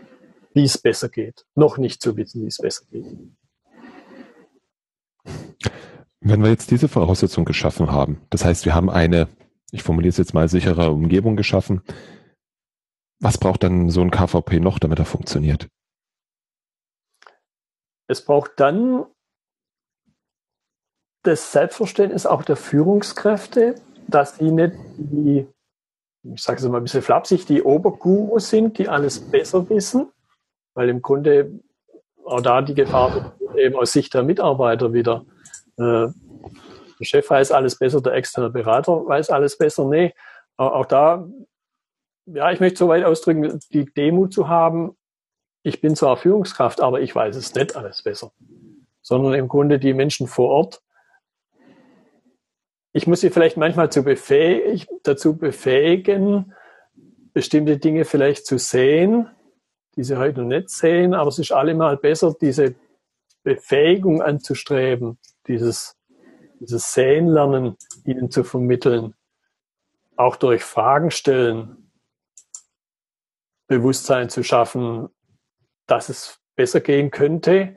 wie 0.54 0.64
es 0.64 0.78
besser 0.78 1.10
geht. 1.10 1.46
Noch 1.56 1.78
nicht 1.78 2.02
zu 2.02 2.16
wissen, 2.18 2.44
wie 2.44 2.48
es 2.48 2.58
besser 2.58 2.86
geht. 2.92 3.06
Wenn 6.22 6.44
wir 6.44 6.50
jetzt 6.50 6.72
diese 6.72 6.88
Voraussetzung 6.88 7.46
geschaffen 7.46 7.92
haben, 7.92 8.22
das 8.30 8.44
heißt, 8.44 8.66
wir 8.66 8.76
haben 8.76 8.90
eine, 8.90 9.28
ich 9.72 9.84
formuliere 9.84 10.10
es 10.10 10.18
jetzt 10.18 10.34
mal, 10.34 10.50
sichere 10.50 10.92
Umgebung 10.92 11.36
geschaffen, 11.36 11.82
was 13.22 13.38
braucht 13.38 13.64
dann 13.64 13.90
so 13.90 14.02
ein 14.02 14.12
KVP 14.12 14.60
noch, 14.60 14.80
damit 14.80 15.00
er 15.00 15.06
funktioniert? 15.06 15.68
Es 18.08 18.24
braucht 18.24 18.52
dann 18.58 19.06
das 21.24 21.52
Selbstverständnis 21.52 22.26
auch 22.26 22.44
der 22.44 22.56
Führungskräfte, 22.56 23.76
dass 24.08 24.38
sie 24.38 24.52
nicht 24.52 24.74
die, 24.98 25.48
ich 26.24 26.42
sage 26.42 26.60
es 26.60 26.68
mal 26.68 26.78
ein 26.78 26.84
bisschen 26.84 27.02
flapsig, 27.02 27.46
die 27.46 27.62
Obergurus 27.62 28.50
sind, 28.50 28.78
die 28.78 28.88
alles 28.88 29.20
besser 29.20 29.70
wissen, 29.70 30.12
weil 30.74 30.90
im 30.90 31.02
Grunde 31.02 31.60
auch 32.26 32.42
da 32.42 32.62
die 32.62 32.76
Gefahr 32.76 33.36
eben 33.58 33.76
aus 33.76 33.92
Sicht 33.92 34.14
der 34.14 34.24
Mitarbeiter 34.24 34.94
wieder, 34.94 35.26
äh, 35.78 36.08
der 37.00 37.06
Chef 37.06 37.30
weiß 37.30 37.52
alles 37.52 37.78
besser, 37.78 38.02
der 38.02 38.14
externe 38.14 38.50
Berater 38.50 39.06
weiß 39.06 39.30
alles 39.30 39.58
besser. 39.58 39.86
Nee, 39.86 40.14
auch 40.58 40.86
da, 40.86 41.28
ja, 42.26 42.52
ich 42.52 42.60
möchte 42.60 42.80
so 42.80 42.90
weit 42.90 43.06
ausdrücken, 43.06 43.60
die 43.72 43.86
Demut 43.86 44.34
zu 44.34 44.50
haben, 44.50 44.98
ich 45.64 45.82
bin 45.82 45.96
zwar 45.96 46.18
Führungskraft, 46.18 46.82
aber 46.82 47.02
ich 47.02 47.14
weiß 47.14 47.36
es 47.36 47.54
nicht 47.56 47.76
alles 47.76 48.04
besser. 48.04 48.32
Sondern 49.02 49.34
im 49.34 49.48
Grunde 49.48 49.80
die 49.80 49.94
Menschen 49.94 50.28
vor 50.28 50.50
Ort. 50.50 50.82
Ich 52.92 53.08
muss 53.08 53.22
sie 53.22 53.30
vielleicht 53.30 53.58
manchmal 53.58 53.92
zu 53.92 54.04
befähig, 54.04 54.88
dazu 55.04 55.38
befähigen, 55.38 56.54
bestimmte 57.34 57.78
Dinge 57.78 58.04
vielleicht 58.04 58.46
zu 58.46 58.58
sehen, 58.58 59.30
die 60.00 60.06
sie 60.06 60.16
heute 60.16 60.40
noch 60.40 60.48
nicht 60.48 60.70
sehen, 60.70 61.14
aber 61.14 61.28
es 61.28 61.40
ist 61.40 61.52
allemal 61.52 61.98
besser, 61.98 62.34
diese 62.40 62.74
Befähigung 63.44 64.22
anzustreben, 64.22 65.20
dieses, 65.46 65.98
dieses 66.62 66.94
Sehen 66.94 67.28
ihnen 68.06 68.32
zu 68.32 68.46
vermitteln, 68.46 69.14
auch 70.16 70.38
durch 70.38 70.64
Fragen 70.64 71.12
stellen, 71.12 71.92
Bewusstsein 73.68 74.30
zu 74.30 74.42
schaffen, 74.42 75.10
dass 75.86 76.08
es 76.08 76.40
besser 76.56 76.80
gehen 76.80 77.12
könnte 77.12 77.76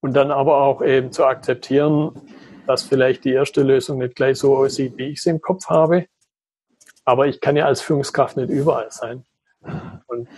und 0.00 0.12
dann 0.12 0.30
aber 0.30 0.58
auch 0.58 0.82
eben 0.82 1.10
zu 1.10 1.24
akzeptieren, 1.24 2.20
dass 2.66 2.82
vielleicht 2.82 3.24
die 3.24 3.32
erste 3.32 3.62
Lösung 3.62 4.00
nicht 4.00 4.14
gleich 4.14 4.36
so 4.36 4.58
aussieht, 4.58 4.98
wie 4.98 5.06
ich 5.06 5.22
sie 5.22 5.30
im 5.30 5.40
Kopf 5.40 5.70
habe. 5.70 6.06
Aber 7.06 7.28
ich 7.28 7.40
kann 7.40 7.56
ja 7.56 7.64
als 7.64 7.80
Führungskraft 7.80 8.36
nicht 8.36 8.50
überall 8.50 8.90
sein. 8.90 9.24
Und 10.06 10.28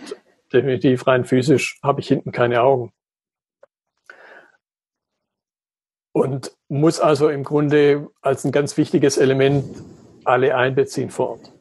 definitiv 0.53 1.07
rein 1.07 1.25
physisch 1.25 1.79
habe 1.83 2.01
ich 2.01 2.07
hinten 2.07 2.31
keine 2.31 2.61
Augen. 2.61 2.91
Und 6.15 6.55
muss 6.69 6.99
also 6.99 7.29
im 7.29 7.43
Grunde 7.43 8.09
als 8.21 8.45
ein 8.45 8.51
ganz 8.51 8.77
wichtiges 8.77 9.17
Element 9.17 9.65
alle 10.25 10.55
einbeziehen 10.55 11.09
vor 11.09 11.31
Ort. 11.31 11.51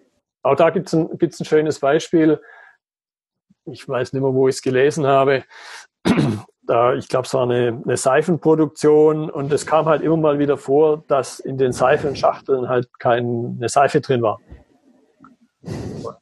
Auch 0.43 0.57
da 0.57 0.71
gibt 0.71 0.89
es 0.89 0.93
ein, 0.93 1.17
gibt's 1.19 1.41
ein 1.41 1.47
schönes 1.47 1.79
Beispiel. 1.79 2.41
Ich 3.65 3.89
weiß 3.89 4.13
nicht 4.13 4.23
mehr, 4.23 4.35
wo 4.35 4.49
ich 4.49 4.57
es 4.57 4.63
gelesen 4.63 5.07
habe. 5.07 5.45
Da, 6.65 6.95
ich 6.95 7.09
glaube, 7.09 7.27
es 7.27 7.35
war 7.35 7.43
eine, 7.43 7.83
eine 7.85 7.97
Seifenproduktion 7.97 9.29
und 9.29 9.53
es 9.53 9.67
kam 9.67 9.87
halt 9.87 10.01
immer 10.01 10.17
mal 10.17 10.39
wieder 10.39 10.57
vor, 10.57 11.03
dass 11.09 11.41
in 11.41 11.59
den 11.59 11.73
Seifenschachteln 11.73 12.69
halt 12.69 12.89
keine 13.01 13.69
Seife 13.69 14.01
drin 14.01 14.23
war. 14.23 14.39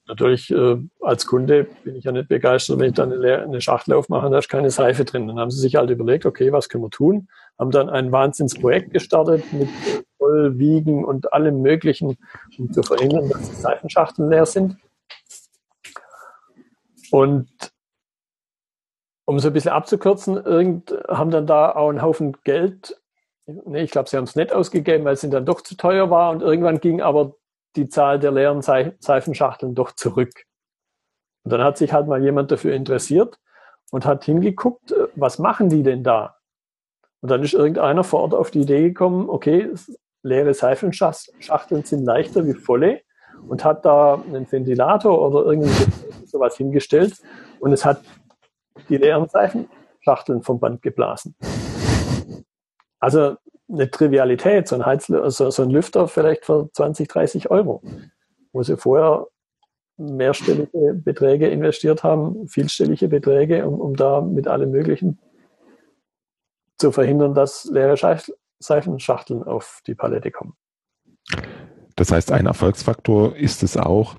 Natürlich, 0.06 0.50
äh, 0.50 0.76
als 1.00 1.26
Kunde 1.26 1.66
bin 1.84 1.96
ich 1.96 2.04
ja 2.04 2.12
nicht 2.12 2.28
begeistert, 2.28 2.78
wenn 2.78 2.90
ich 2.90 2.94
dann 2.94 3.12
eine, 3.12 3.42
eine 3.42 3.60
Schachtel 3.60 3.94
aufmache 3.94 4.26
und 4.26 4.32
da 4.32 4.38
ist 4.38 4.48
keine 4.48 4.70
Seife 4.70 5.04
drin. 5.04 5.28
Dann 5.28 5.38
haben 5.38 5.50
sie 5.50 5.60
sich 5.60 5.76
halt 5.76 5.88
überlegt, 5.90 6.26
okay, 6.26 6.52
was 6.52 6.68
können 6.68 6.84
wir 6.84 6.90
tun? 6.90 7.28
Haben 7.58 7.70
dann 7.70 7.88
ein 7.88 8.12
Wahnsinnsprojekt 8.12 8.92
gestartet 8.92 9.44
mit 9.52 9.68
Vollwiegen 10.18 11.04
und 11.04 11.32
allem 11.32 11.62
Möglichen, 11.62 12.18
um 12.58 12.72
zu 12.72 12.82
verhindern, 12.82 13.28
dass 13.28 13.48
die 13.48 13.56
Seifenschachteln 13.56 14.30
leer 14.30 14.46
sind. 14.46 14.76
Und 17.10 17.48
um 19.24 19.38
so 19.38 19.48
ein 19.48 19.54
bisschen 19.54 19.72
abzukürzen, 19.72 20.36
irgend, 20.36 20.92
haben 21.08 21.30
dann 21.30 21.46
da 21.46 21.72
auch 21.74 21.88
einen 21.88 22.02
Haufen 22.02 22.36
Geld, 22.44 23.00
nee, 23.46 23.82
ich 23.82 23.90
glaube, 23.90 24.08
sie 24.08 24.16
haben 24.16 24.24
es 24.24 24.36
nicht 24.36 24.52
ausgegeben, 24.52 25.04
weil 25.04 25.14
es 25.14 25.22
ihnen 25.22 25.32
dann 25.32 25.46
doch 25.46 25.60
zu 25.60 25.76
teuer 25.76 26.10
war 26.10 26.30
und 26.30 26.42
irgendwann 26.42 26.80
ging 26.80 27.00
aber 27.00 27.36
die 27.76 27.88
Zahl 27.88 28.18
der 28.18 28.32
leeren 28.32 28.62
Seifenschachteln 28.62 29.74
doch 29.74 29.92
zurück. 29.92 30.44
Und 31.44 31.52
dann 31.52 31.62
hat 31.62 31.78
sich 31.78 31.92
halt 31.92 32.06
mal 32.06 32.22
jemand 32.22 32.50
dafür 32.50 32.74
interessiert 32.74 33.38
und 33.90 34.04
hat 34.04 34.24
hingeguckt, 34.24 34.92
äh, 34.92 35.08
was 35.14 35.38
machen 35.38 35.68
die 35.68 35.82
denn 35.82 36.02
da? 36.02 36.36
Und 37.20 37.30
dann 37.30 37.42
ist 37.42 37.54
irgendeiner 37.54 38.04
vor 38.04 38.20
Ort 38.20 38.34
auf 38.34 38.50
die 38.50 38.60
Idee 38.60 38.82
gekommen, 38.82 39.28
okay, 39.28 39.70
leere 40.22 40.54
Seifenschachteln 40.54 41.84
sind 41.84 42.04
leichter 42.04 42.46
wie 42.46 42.54
volle. 42.54 43.02
und 43.48 43.64
hat 43.64 43.84
da 43.84 44.14
einen 44.14 44.50
Ventilator 44.50 45.20
oder 45.20 45.50
irgendwie 45.50 46.26
sowas 46.26 46.56
hingestellt 46.56 47.14
und 47.58 47.72
es 47.72 47.84
hat 47.84 48.02
die 48.88 48.96
leeren 48.96 49.28
Seifenschachteln 49.28 50.42
vom 50.42 50.60
Band 50.60 50.82
geblasen. 50.82 51.34
Also 52.98 53.36
eine 53.72 53.90
Trivialität, 53.90 54.68
so 54.68 54.76
ein, 54.76 54.86
Heiz 54.86 55.10
also 55.10 55.50
so 55.50 55.62
ein 55.62 55.70
Lüfter 55.70 56.08
vielleicht 56.08 56.44
für 56.44 56.70
20, 56.72 57.08
30 57.08 57.50
Euro, 57.50 57.82
wo 58.52 58.62
sie 58.62 58.76
vorher 58.76 59.26
mehrstellige 59.96 60.94
Beträge 60.94 61.48
investiert 61.48 62.02
haben, 62.02 62.48
vielstellige 62.48 63.08
Beträge, 63.08 63.66
um, 63.66 63.80
um 63.80 63.96
da 63.96 64.20
mit 64.20 64.48
allem 64.48 64.70
Möglichen 64.70 65.18
zu 66.78 66.90
verhindern, 66.92 67.34
dass 67.34 67.66
leere 67.66 67.96
Seifenschachteln 68.58 69.42
auf 69.42 69.82
die 69.86 69.94
Palette 69.94 70.30
kommen. 70.30 70.54
Das 71.96 72.10
heißt, 72.10 72.32
ein 72.32 72.46
Erfolgsfaktor 72.46 73.36
ist 73.36 73.62
es 73.62 73.76
auch, 73.76 74.16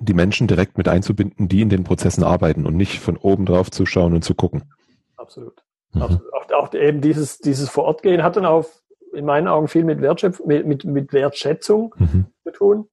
die 0.00 0.14
Menschen 0.14 0.46
direkt 0.46 0.76
mit 0.76 0.88
einzubinden, 0.88 1.48
die 1.48 1.62
in 1.62 1.70
den 1.70 1.84
Prozessen 1.84 2.22
arbeiten 2.22 2.66
und 2.66 2.76
nicht 2.76 3.00
von 3.00 3.16
oben 3.16 3.46
drauf 3.46 3.70
zu 3.70 3.86
schauen 3.86 4.14
und 4.14 4.22
zu 4.22 4.34
gucken. 4.34 4.74
Absolut. 5.16 5.64
Mhm. 5.92 6.02
Auch, 6.02 6.52
auch, 6.52 6.74
eben 6.74 7.00
dieses, 7.00 7.38
dieses 7.38 7.68
Vorortgehen 7.68 8.22
hat 8.22 8.36
dann 8.36 8.46
auch 8.46 8.66
in 9.12 9.24
meinen 9.24 9.48
Augen 9.48 9.68
viel 9.68 9.84
mit, 9.84 10.00
Wertschöpf 10.00 10.44
mit, 10.44 10.66
mit, 10.66 10.84
mit 10.84 11.12
Wertschätzung 11.12 11.94
mhm. 11.98 12.26
zu 12.44 12.50
tun. 12.52 12.88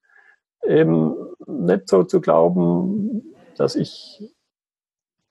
Eben 0.65 1.15
nicht 1.45 1.89
so 1.89 2.03
zu 2.03 2.21
glauben, 2.21 3.33
dass 3.57 3.75
ich 3.75 4.23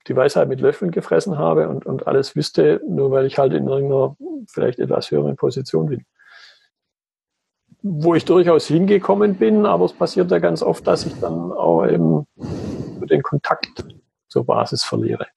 die 0.07 0.15
Weisheit 0.15 0.47
mit 0.47 0.61
Löffeln 0.61 0.91
gefressen 0.91 1.37
habe 1.37 1.67
und, 1.67 1.85
und 1.85 2.07
alles 2.07 2.35
wüsste, 2.35 2.81
nur 2.87 3.11
weil 3.11 3.25
ich 3.25 3.37
halt 3.37 3.53
in 3.53 3.67
irgendeiner 3.67 4.15
vielleicht 4.47 4.79
etwas 4.79 5.09
höheren 5.09 5.35
Position 5.35 5.87
bin. 5.87 6.05
Wo 7.81 8.15
ich 8.15 8.25
durchaus 8.25 8.67
hingekommen 8.67 9.35
bin, 9.35 9.65
aber 9.65 9.85
es 9.85 9.93
passiert 9.93 10.31
ja 10.31 10.39
ganz 10.39 10.61
oft, 10.61 10.85
dass 10.87 11.05
ich 11.05 11.19
dann 11.19 11.51
auch 11.51 11.85
eben 11.85 12.27
den 12.35 13.21
Kontakt 13.21 13.83
zur 14.27 14.45
Basis 14.45 14.83
verliere. 14.83 15.27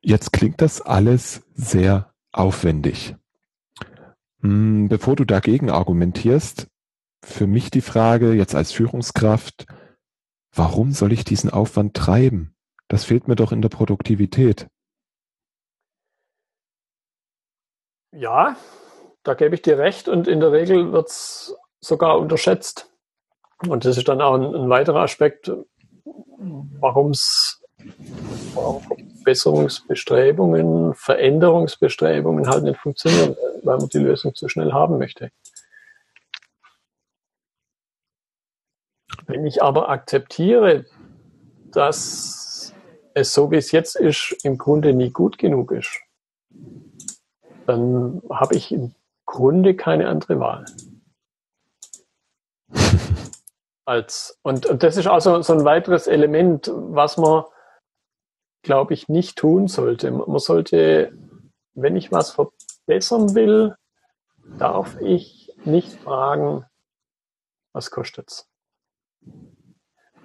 Jetzt 0.00 0.32
klingt 0.32 0.60
das 0.60 0.80
alles 0.80 1.42
sehr 1.54 2.12
aufwendig. 2.32 3.14
Hm, 4.40 4.88
bevor 4.88 5.16
du 5.16 5.24
dagegen 5.24 5.70
argumentierst, 5.70 6.68
für 7.24 7.46
mich 7.46 7.70
die 7.70 7.80
Frage 7.80 8.32
jetzt 8.32 8.54
als 8.54 8.72
Führungskraft, 8.72 9.66
warum 10.54 10.92
soll 10.92 11.12
ich 11.12 11.24
diesen 11.24 11.50
Aufwand 11.50 11.94
treiben? 11.94 12.54
Das 12.88 13.04
fehlt 13.04 13.28
mir 13.28 13.36
doch 13.36 13.52
in 13.52 13.60
der 13.60 13.68
Produktivität. 13.68 14.68
Ja, 18.12 18.56
da 19.24 19.34
gebe 19.34 19.54
ich 19.54 19.62
dir 19.62 19.78
recht 19.78 20.08
und 20.08 20.26
in 20.26 20.40
der 20.40 20.52
Regel 20.52 20.92
wird 20.92 21.08
es 21.08 21.54
sogar 21.80 22.18
unterschätzt. 22.18 22.90
Und 23.66 23.84
das 23.84 23.98
ist 23.98 24.08
dann 24.08 24.22
auch 24.22 24.34
ein, 24.34 24.54
ein 24.54 24.70
weiterer 24.70 25.02
Aspekt, 25.02 25.50
warum 26.80 27.10
es 27.10 27.62
Besserungsbestrebungen, 29.28 30.94
Veränderungsbestrebungen 30.94 32.48
halt 32.48 32.64
nicht 32.64 32.80
funktionieren, 32.80 33.36
weil 33.62 33.76
man 33.76 33.90
die 33.90 33.98
Lösung 33.98 34.34
zu 34.34 34.48
schnell 34.48 34.72
haben 34.72 34.96
möchte. 34.96 35.30
Wenn 39.26 39.44
ich 39.44 39.62
aber 39.62 39.90
akzeptiere, 39.90 40.86
dass 41.72 42.72
es 43.12 43.34
so 43.34 43.50
wie 43.50 43.56
es 43.56 43.70
jetzt 43.70 43.96
ist, 43.96 44.34
im 44.44 44.56
Grunde 44.56 44.94
nie 44.94 45.10
gut 45.10 45.36
genug 45.36 45.72
ist, 45.72 46.00
dann 47.66 48.22
habe 48.30 48.54
ich 48.54 48.72
im 48.72 48.94
Grunde 49.26 49.76
keine 49.76 50.08
andere 50.08 50.40
Wahl. 50.40 50.64
Als, 53.84 54.38
und, 54.40 54.64
und 54.64 54.82
das 54.82 54.96
ist 54.96 55.06
also 55.06 55.42
so 55.42 55.52
ein 55.52 55.66
weiteres 55.66 56.06
Element, 56.06 56.70
was 56.72 57.18
man, 57.18 57.44
glaube 58.62 58.94
ich, 58.94 59.08
nicht 59.08 59.36
tun 59.38 59.68
sollte. 59.68 60.10
Man 60.10 60.38
sollte, 60.38 61.12
wenn 61.74 61.96
ich 61.96 62.12
was 62.12 62.30
verbessern 62.30 63.34
will, 63.34 63.76
darf 64.58 65.00
ich 65.00 65.52
nicht 65.64 65.92
fragen, 65.92 66.64
was 67.72 67.90
kostet's? 67.90 68.48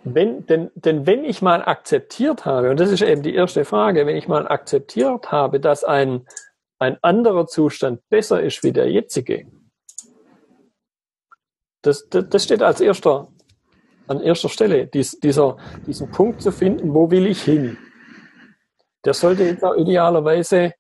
Wenn, 0.06 0.46
denn, 0.48 0.70
denn 0.76 1.08
wenn 1.08 1.24
ich 1.24 1.42
mal 1.42 1.64
akzeptiert 1.64 2.46
habe, 2.46 2.70
und 2.70 2.80
das 2.80 2.92
ist 2.92 3.02
eben 3.02 3.24
die 3.24 3.36
erste 3.36 3.64
Frage, 3.64 4.06
wenn 4.06 4.18
ich 4.18 4.28
mal 4.28 4.48
akzeptiert 4.48 5.32
habe, 5.32 5.62
dass 5.62 5.84
ein, 5.86 6.28
ein 6.78 6.98
anderer 7.02 7.48
Zustand 7.48 8.02
besser 8.10 8.42
ist 8.42 8.64
wie 8.64 8.74
der 8.74 8.92
jetzige, 8.92 9.48
das, 11.82 12.08
das, 12.10 12.26
das 12.30 12.44
steht 12.44 12.62
als 12.62 12.82
erster, 12.82 13.30
an 14.08 14.20
erster 14.20 14.50
Stelle, 14.50 14.88
dies, 14.88 15.20
dieser, 15.20 15.58
diesen 15.88 16.12
Punkt 16.12 16.42
zu 16.42 16.52
finden, 16.52 16.94
wo 16.94 17.10
will 17.12 17.26
ich 17.26 17.42
hin? 17.44 17.78
Der 19.06 19.14
sollte 19.14 19.44
jetzt 19.44 19.64
auch 19.64 19.76
idealerweise 19.76 20.74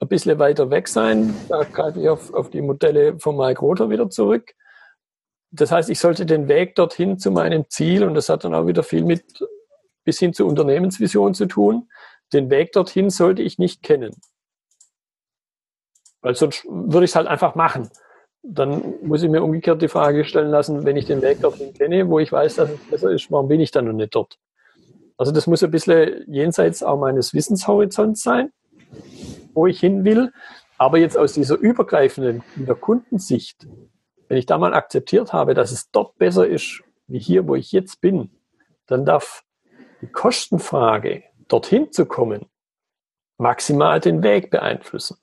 ein 0.00 0.08
bisschen 0.08 0.38
weiter 0.38 0.70
weg 0.70 0.88
sein. 0.88 1.34
Da 1.48 1.64
greife 1.64 2.00
ich 2.00 2.08
auf, 2.08 2.32
auf 2.32 2.50
die 2.50 2.60
Modelle 2.60 3.18
von 3.18 3.36
Mike 3.36 3.60
Rother 3.60 3.90
wieder 3.90 4.10
zurück 4.10 4.54
das 5.50 5.72
heißt, 5.72 5.90
ich 5.90 5.98
sollte 5.98 6.26
den 6.26 6.48
Weg 6.48 6.74
dorthin 6.74 7.18
zu 7.18 7.30
meinem 7.30 7.68
Ziel, 7.68 8.04
und 8.04 8.14
das 8.14 8.28
hat 8.28 8.44
dann 8.44 8.54
auch 8.54 8.66
wieder 8.66 8.82
viel 8.82 9.04
mit 9.04 9.24
bis 10.04 10.18
hin 10.18 10.32
zur 10.32 10.46
Unternehmensvision 10.46 11.34
zu 11.34 11.46
tun, 11.46 11.88
den 12.32 12.50
Weg 12.50 12.72
dorthin 12.72 13.10
sollte 13.10 13.42
ich 13.42 13.58
nicht 13.58 13.82
kennen. 13.82 14.14
Weil 16.20 16.34
sonst 16.34 16.64
würde 16.64 17.04
ich 17.04 17.10
es 17.10 17.16
halt 17.16 17.26
einfach 17.26 17.54
machen. 17.54 17.90
Dann 18.42 18.94
muss 19.02 19.22
ich 19.22 19.30
mir 19.30 19.42
umgekehrt 19.42 19.82
die 19.82 19.88
Frage 19.88 20.24
stellen 20.24 20.50
lassen, 20.50 20.84
wenn 20.84 20.96
ich 20.96 21.06
den 21.06 21.22
Weg 21.22 21.40
dorthin 21.40 21.74
kenne, 21.74 22.08
wo 22.08 22.20
ich 22.20 22.30
weiß, 22.30 22.56
dass 22.56 22.70
es 22.70 22.78
besser 22.90 23.10
ist, 23.10 23.30
warum 23.30 23.48
bin 23.48 23.60
ich 23.60 23.72
dann 23.72 23.86
noch 23.86 23.92
nicht 23.92 24.14
dort? 24.14 24.38
Also 25.16 25.32
das 25.32 25.46
muss 25.46 25.62
ein 25.62 25.70
bisschen 25.70 26.24
jenseits 26.26 26.82
auch 26.82 26.98
meines 26.98 27.32
Wissenshorizonts 27.32 28.22
sein, 28.22 28.52
wo 29.54 29.66
ich 29.66 29.80
hin 29.80 30.04
will. 30.04 30.32
Aber 30.78 30.98
jetzt 30.98 31.16
aus 31.16 31.32
dieser 31.32 31.56
übergreifenden, 31.56 32.42
in 32.56 32.66
der 32.66 32.74
Kundensicht, 32.74 33.66
wenn 34.28 34.36
ich 34.36 34.46
da 34.46 34.58
mal 34.58 34.74
akzeptiert 34.74 35.32
habe, 35.32 35.54
dass 35.54 35.72
es 35.72 35.90
dort 35.90 36.18
besser 36.18 36.46
ist, 36.46 36.82
wie 37.06 37.18
hier, 37.18 37.48
wo 37.48 37.54
ich 37.54 37.72
jetzt 37.72 38.00
bin, 38.00 38.30
dann 38.86 39.04
darf 39.04 39.44
die 40.02 40.06
Kostenfrage, 40.06 41.24
dorthin 41.48 41.92
zu 41.92 42.04
kommen, 42.06 42.46
maximal 43.38 44.00
den 44.00 44.22
Weg 44.22 44.50
beeinflussen. 44.50 45.16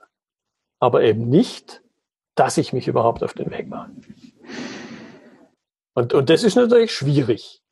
Aber 0.79 1.03
eben 1.03 1.29
nicht, 1.29 1.81
dass 2.35 2.57
ich 2.57 2.73
mich 2.73 2.87
überhaupt 2.87 3.23
auf 3.23 3.33
den 3.33 3.51
Weg 3.51 3.67
mache. 3.67 3.91
Und, 5.93 6.13
und 6.13 6.29
das 6.29 6.43
ist 6.43 6.55
natürlich 6.55 6.91
schwierig. 6.91 7.62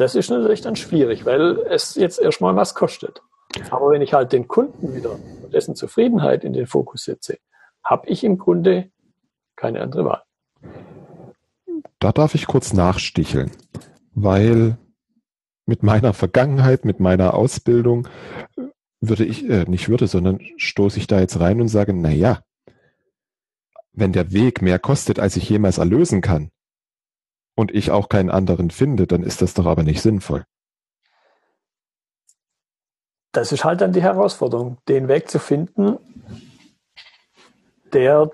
Das 0.00 0.14
ist 0.14 0.30
natürlich 0.30 0.62
dann 0.62 0.76
schwierig, 0.76 1.26
weil 1.26 1.58
es 1.68 1.94
jetzt 1.94 2.18
erstmal 2.18 2.56
was 2.56 2.74
kostet. 2.74 3.20
Aber 3.68 3.90
wenn 3.90 4.00
ich 4.00 4.14
halt 4.14 4.32
den 4.32 4.48
Kunden 4.48 4.94
wieder 4.94 5.12
und 5.12 5.52
dessen 5.52 5.76
Zufriedenheit 5.76 6.42
in 6.42 6.54
den 6.54 6.66
Fokus 6.66 7.04
setze, 7.04 7.36
habe 7.84 8.08
ich 8.08 8.24
im 8.24 8.38
Grunde 8.38 8.90
keine 9.56 9.82
andere 9.82 10.06
Wahl. 10.06 10.22
Da 11.98 12.12
darf 12.12 12.34
ich 12.34 12.46
kurz 12.46 12.72
nachsticheln, 12.72 13.50
weil 14.14 14.78
mit 15.66 15.82
meiner 15.82 16.14
Vergangenheit, 16.14 16.86
mit 16.86 16.98
meiner 16.98 17.34
Ausbildung 17.34 18.08
würde 19.02 19.26
ich, 19.26 19.50
äh, 19.50 19.64
nicht 19.64 19.90
würde, 19.90 20.06
sondern 20.06 20.40
stoße 20.56 20.98
ich 20.98 21.08
da 21.08 21.20
jetzt 21.20 21.38
rein 21.40 21.60
und 21.60 21.68
sage, 21.68 21.92
na 21.92 22.10
ja, 22.10 22.40
wenn 23.92 24.12
der 24.12 24.32
Weg 24.32 24.62
mehr 24.62 24.78
kostet, 24.78 25.20
als 25.20 25.36
ich 25.36 25.46
jemals 25.50 25.76
erlösen 25.76 26.22
kann 26.22 26.50
und 27.60 27.74
ich 27.74 27.90
auch 27.90 28.08
keinen 28.08 28.30
anderen 28.30 28.70
finde, 28.70 29.06
dann 29.06 29.22
ist 29.22 29.42
das 29.42 29.54
doch 29.54 29.66
aber 29.66 29.82
nicht 29.82 30.00
sinnvoll. 30.00 30.44
Das 33.32 33.52
ist 33.52 33.64
halt 33.64 33.80
dann 33.80 33.92
die 33.92 34.02
Herausforderung, 34.02 34.78
den 34.88 35.06
Weg 35.06 35.30
zu 35.30 35.38
finden, 35.38 35.98
der 37.92 38.30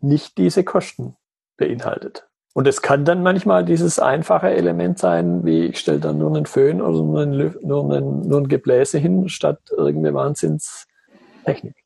nicht 0.00 0.38
diese 0.38 0.64
Kosten 0.64 1.16
beinhaltet. 1.56 2.26
Und 2.54 2.66
es 2.66 2.82
kann 2.82 3.04
dann 3.04 3.22
manchmal 3.22 3.64
dieses 3.64 4.00
einfache 4.00 4.50
Element 4.50 4.98
sein, 4.98 5.44
wie 5.44 5.66
ich 5.66 5.78
stelle 5.78 6.00
dann 6.00 6.18
nur 6.18 6.34
einen 6.34 6.46
Föhn 6.46 6.80
oder 6.80 7.02
nur 7.02 7.20
ein, 7.20 7.54
nur 7.62 7.92
einen, 7.92 8.22
nur 8.22 8.40
ein 8.40 8.48
Gebläse 8.48 8.98
hin, 8.98 9.28
statt 9.28 9.60
irgendeine 9.70 10.14
Wahnsinnstechnik. 10.14 11.76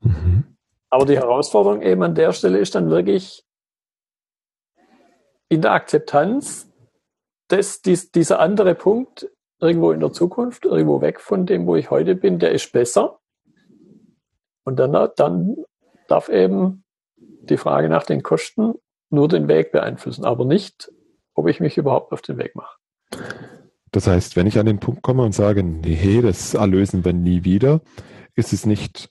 Mhm. 0.00 0.56
Aber 0.90 1.04
die 1.04 1.16
Herausforderung 1.16 1.82
eben 1.82 2.02
an 2.02 2.14
der 2.14 2.32
Stelle 2.32 2.58
ist 2.58 2.74
dann 2.74 2.90
wirklich 2.90 3.44
in 5.48 5.62
der 5.62 5.72
Akzeptanz, 5.72 6.70
dass 7.48 7.80
dies, 7.82 8.10
dieser 8.10 8.40
andere 8.40 8.74
Punkt 8.74 9.30
irgendwo 9.60 9.90
in 9.92 10.00
der 10.00 10.12
Zukunft, 10.12 10.64
irgendwo 10.64 11.00
weg 11.00 11.20
von 11.20 11.46
dem, 11.46 11.66
wo 11.66 11.76
ich 11.76 11.90
heute 11.90 12.14
bin, 12.14 12.38
der 12.38 12.52
ist 12.52 12.72
besser. 12.72 13.18
Und 14.64 14.76
dann, 14.76 14.92
dann 15.16 15.56
darf 16.08 16.28
eben 16.28 16.84
die 17.16 17.56
Frage 17.56 17.88
nach 17.88 18.04
den 18.04 18.22
Kosten 18.22 18.74
nur 19.10 19.28
den 19.28 19.48
Weg 19.48 19.72
beeinflussen, 19.72 20.24
aber 20.24 20.44
nicht, 20.44 20.92
ob 21.34 21.48
ich 21.48 21.60
mich 21.60 21.78
überhaupt 21.78 22.12
auf 22.12 22.20
den 22.20 22.36
Weg 22.38 22.54
mache. 22.54 22.76
Das 23.90 24.06
heißt, 24.06 24.36
wenn 24.36 24.46
ich 24.46 24.58
an 24.58 24.66
den 24.66 24.80
Punkt 24.80 25.02
komme 25.02 25.22
und 25.22 25.32
sage, 25.32 25.62
nee, 25.62 26.20
das 26.20 26.52
erlösen 26.52 27.04
wir 27.04 27.14
nie 27.14 27.44
wieder, 27.44 27.80
ist 28.34 28.52
es 28.52 28.66
nicht 28.66 29.10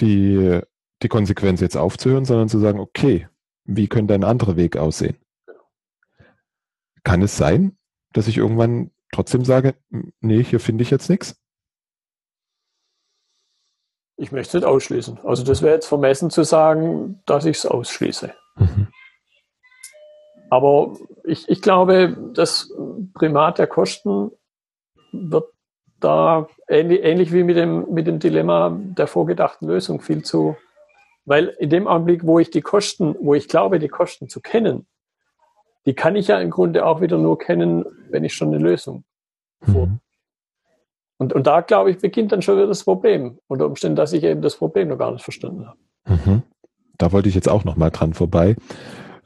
die, 0.00 0.60
die 1.02 1.08
Konsequenz 1.08 1.60
jetzt 1.60 1.76
aufzuhören, 1.76 2.24
sondern 2.24 2.48
zu 2.48 2.58
sagen, 2.58 2.80
okay, 2.80 3.28
wie 3.64 3.88
könnte 3.88 4.14
ein 4.14 4.24
anderer 4.24 4.56
Weg 4.56 4.76
aussehen? 4.76 5.16
Kann 7.04 7.22
es 7.22 7.36
sein, 7.36 7.76
dass 8.12 8.28
ich 8.28 8.38
irgendwann 8.38 8.90
trotzdem 9.12 9.44
sage, 9.44 9.74
nee, 10.20 10.42
hier 10.42 10.60
finde 10.60 10.82
ich 10.82 10.90
jetzt 10.90 11.08
nichts? 11.08 11.36
Ich 14.16 14.30
möchte 14.30 14.48
es 14.48 14.62
nicht 14.62 14.64
ausschließen. 14.64 15.18
Also 15.24 15.42
das 15.42 15.62
wäre 15.62 15.74
jetzt 15.74 15.86
vermessen 15.86 16.30
zu 16.30 16.44
sagen, 16.44 17.20
dass 17.26 17.44
ich 17.44 17.58
es 17.58 17.66
ausschließe. 17.66 18.34
Mhm. 18.56 18.88
Aber 20.50 20.96
ich, 21.24 21.48
ich 21.48 21.62
glaube, 21.62 22.16
das 22.34 22.72
Primat 23.14 23.58
der 23.58 23.66
Kosten 23.66 24.30
wird 25.12 25.46
da 25.98 26.46
ähnlich, 26.68 27.02
ähnlich 27.02 27.32
wie 27.32 27.42
mit 27.42 27.56
dem, 27.56 27.90
mit 27.92 28.06
dem 28.06 28.18
Dilemma 28.18 28.76
der 28.78 29.06
vorgedachten 29.06 29.66
Lösung 29.66 30.00
viel 30.00 30.22
zu, 30.22 30.56
weil 31.24 31.48
in 31.58 31.70
dem 31.70 31.86
Augenblick, 31.86 32.26
wo 32.26 32.38
ich 32.38 32.50
die 32.50 32.62
Kosten, 32.62 33.14
wo 33.20 33.34
ich 33.34 33.48
glaube, 33.48 33.78
die 33.78 33.88
Kosten 33.88 34.28
zu 34.28 34.40
kennen, 34.40 34.86
die 35.86 35.94
kann 35.94 36.16
ich 36.16 36.28
ja 36.28 36.40
im 36.40 36.50
Grunde 36.50 36.86
auch 36.86 37.00
wieder 37.00 37.18
nur 37.18 37.38
kennen, 37.38 37.84
wenn 38.10 38.24
ich 38.24 38.34
schon 38.34 38.48
eine 38.48 38.58
Lösung 38.58 39.04
vor, 39.60 39.86
mhm. 39.86 40.00
Und, 41.22 41.32
und 41.32 41.46
da, 41.46 41.60
glaube 41.60 41.92
ich, 41.92 41.98
beginnt 41.98 42.32
dann 42.32 42.42
schon 42.42 42.56
wieder 42.56 42.66
das 42.66 42.82
Problem. 42.82 43.38
Unter 43.46 43.66
Umständen, 43.66 43.94
dass 43.94 44.12
ich 44.12 44.24
eben 44.24 44.42
das 44.42 44.56
Problem 44.56 44.88
noch 44.88 44.98
gar 44.98 45.12
nicht 45.12 45.22
verstanden 45.22 45.68
habe. 45.68 45.78
Mhm. 46.04 46.42
Da 46.98 47.12
wollte 47.12 47.28
ich 47.28 47.36
jetzt 47.36 47.48
auch 47.48 47.62
nochmal 47.62 47.92
dran 47.92 48.12
vorbei, 48.12 48.56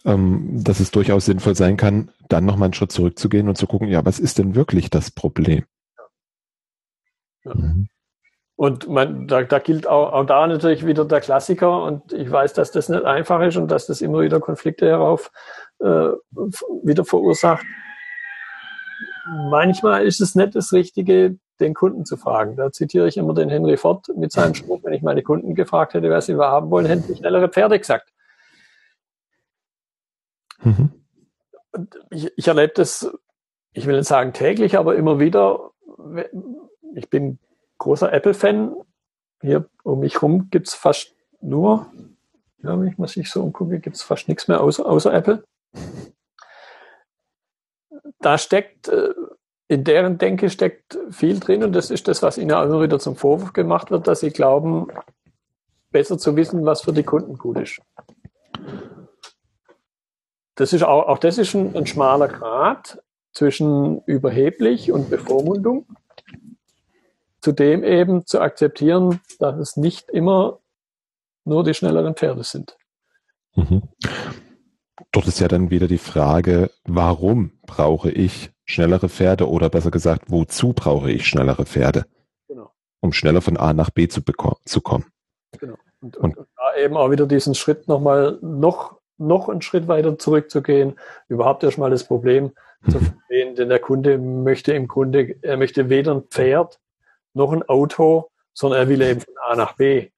ähm, 0.05 0.63
dass 0.63 0.79
es 0.79 0.91
durchaus 0.91 1.25
sinnvoll 1.25 1.57
sein 1.57 1.79
kann, 1.79 2.11
dann 2.29 2.45
nochmal 2.45 2.67
einen 2.67 2.75
Schritt 2.75 2.93
zurückzugehen 2.93 3.49
und 3.49 3.57
zu 3.57 3.67
gucken, 3.67 3.89
ja, 3.89 4.05
was 4.05 4.19
ist 4.19 4.37
denn 4.37 4.55
wirklich 4.55 4.91
das 4.91 5.11
Problem? 5.11 5.65
Ja. 7.47 7.55
Mhm. 7.55 7.89
Und 8.57 8.89
man, 8.89 9.29
da, 9.29 9.43
da 9.43 9.59
gilt 9.59 9.87
auch, 9.87 10.15
auch, 10.15 10.25
da 10.25 10.47
natürlich 10.47 10.87
wieder 10.87 11.05
der 11.05 11.21
Klassiker 11.21 11.83
und 11.83 12.15
ich 12.15 12.31
weiß, 12.31 12.55
dass 12.55 12.71
das 12.71 12.89
nicht 12.89 13.05
einfach 13.05 13.43
ist 13.43 13.59
und 13.59 13.71
dass 13.71 13.87
das 13.87 14.01
immer 14.01 14.21
wieder 14.21 14.41
Konflikte 14.41 14.87
herauf 14.87 15.31
äh, 15.79 16.09
wieder 16.83 17.05
verursacht. 17.05 17.67
Manchmal 19.51 20.07
ist 20.07 20.23
es 20.23 20.35
nicht 20.35 20.55
das 20.55 20.73
Richtige, 20.73 21.37
den 21.61 21.75
Kunden 21.75 22.07
zu 22.07 22.17
fragen. 22.17 22.57
Da 22.57 22.73
zitiere 22.73 23.09
ich 23.09 23.19
immer 23.19 23.35
den 23.35 23.51
Henry 23.51 23.77
Ford 23.77 24.09
mit 24.17 24.33
seinem 24.33 24.55
Spruch, 24.55 24.81
wenn 24.85 24.95
ich 24.95 25.03
meine 25.03 25.23
Kunden 25.23 25.55
gefragt 25.55 25.93
hätte, 25.93 26.09
was 26.09 26.25
sie 26.25 26.37
haben 26.37 26.71
wollen, 26.71 26.87
hätten 26.87 27.03
sie 27.03 27.17
schnellere 27.17 27.51
Pferde 27.51 27.79
gesagt. 27.79 28.11
Mhm. 30.63 30.93
Ich, 32.09 32.33
ich 32.37 32.49
erlebe 32.49 32.73
das, 32.75 33.13
ich 33.73 33.87
will 33.87 33.99
nicht 33.99 34.09
sagen 34.09 34.33
täglich, 34.33 34.79
aber 34.79 34.97
immer 34.97 35.19
wieder. 35.19 35.73
Ich 36.95 37.11
bin 37.11 37.39
großer 37.79 38.13
Apple-Fan. 38.13 38.75
Hier 39.43 39.69
um 39.83 40.01
mich 40.01 40.15
herum 40.15 40.49
gibt 40.51 40.69
es 40.69 40.75
fast 40.75 41.15
nur, 41.41 41.87
ja, 42.63 42.79
wenn 42.79 42.89
ich 42.89 42.99
mal 42.99 43.09
sich 43.09 43.31
so 43.31 43.43
umgucke, 43.43 43.81
gibt 43.81 43.97
es 43.97 44.03
fast 44.03 44.29
nichts 44.29 44.49
mehr 44.49 44.61
außer, 44.61 44.87
außer 44.87 45.13
Apple. 45.13 45.45
Da 48.21 48.39
steckt 48.39 48.89
äh, 48.89 49.13
in 49.69 49.85
deren 49.85 50.19
Denke 50.19 50.49
steckt 50.49 50.99
viel 51.11 51.41
drin 51.41 51.65
und 51.65 51.73
das 51.73 51.91
ist 51.91 52.09
das, 52.09 52.23
was 52.23 52.39
ihnen 52.39 52.51
immer 52.51 52.81
wieder 52.81 52.99
zum 52.99 53.17
Vorwurf 53.17 53.53
gemacht 53.53 53.91
wird, 53.91 54.07
dass 54.07 54.21
sie 54.21 54.31
glauben, 54.31 54.89
besser 55.91 56.19
zu 56.19 56.37
wissen, 56.37 56.65
was 56.65 56.83
für 56.83 56.93
die 56.93 57.03
Kunden 57.03 57.37
gut 57.37 57.59
ist. 57.59 57.81
Das 60.55 60.73
ist 60.73 60.85
auch, 60.85 61.09
auch 61.09 61.19
das 61.19 61.39
ist 61.39 61.55
ein, 61.55 61.77
ein 61.77 61.87
schmaler 61.87 62.29
Grad 62.29 63.03
zwischen 63.33 64.03
überheblich 64.07 64.93
und 64.93 65.11
Bevormundung. 65.11 65.87
Zudem 67.47 67.85
eben 67.85 68.27
zu 68.27 68.41
akzeptieren, 68.41 69.21
dass 69.39 69.57
es 69.59 69.77
nicht 69.77 70.11
immer 70.11 70.59
nur 71.45 71.63
die 71.63 71.75
schnelleren 71.75 72.17
Pferde 72.17 72.43
sind. 72.43 72.77
Mhm. 73.55 73.83
Dort 75.13 75.29
ist 75.29 75.39
ja 75.39 75.47
dann 75.47 75.71
wieder 75.71 75.87
die 75.87 75.99
Frage, 75.99 76.73
warum 76.83 77.53
brauche 77.65 78.11
ich 78.11 78.51
schnellere 78.65 79.09
Pferde 79.09 79.49
oder 79.49 79.71
besser 79.71 79.93
gesagt, 79.93 80.25
wozu 80.27 80.73
brauche 80.73 81.09
ich 81.13 81.29
schnellere 81.29 81.67
Pferde? 81.67 82.07
Genau. 82.49 82.73
Um 82.99 83.13
schneller 83.13 83.41
von 83.43 83.57
A 83.57 83.73
nach 83.73 83.91
B 83.91 84.09
zu, 84.09 84.23
zu 84.65 84.81
kommen. 84.81 85.07
Genau. 85.61 85.77
Und, 86.01 86.17
und, 86.17 86.37
und, 86.37 86.49
da 86.57 86.77
eben 86.83 86.97
auch 86.97 87.13
wieder 87.13 87.29
diesen 87.29 87.55
Schritt 87.55 87.87
nochmal 87.87 88.41
noch, 88.43 88.99
noch 89.19 89.49
einen 89.49 89.63
Schritt 89.63 89.87
weiter 89.87 90.19
zurückzugehen, 90.19 90.99
überhaupt 91.29 91.63
erstmal 91.63 91.91
das 91.91 92.09
Problem 92.09 92.51
mhm. 92.81 92.91
zu 92.91 92.99
verstehen, 92.99 93.55
denn 93.55 93.69
der 93.69 93.79
Kunde 93.79 94.19
möchte 94.19 94.73
im 94.73 94.89
Grunde, 94.89 95.37
er 95.43 95.57
möchte 95.57 95.89
weder 95.89 96.13
ein 96.13 96.23
Pferd 96.23 96.81
noch 97.37 97.53
ein 97.53 97.63
Auto, 97.63 98.31
sondern 98.53 98.81
er 98.81 98.89
will 98.89 99.03
eben 99.03 99.21
von 99.21 99.35
A 99.47 99.55
nach 99.55 99.75
B. 99.75 100.11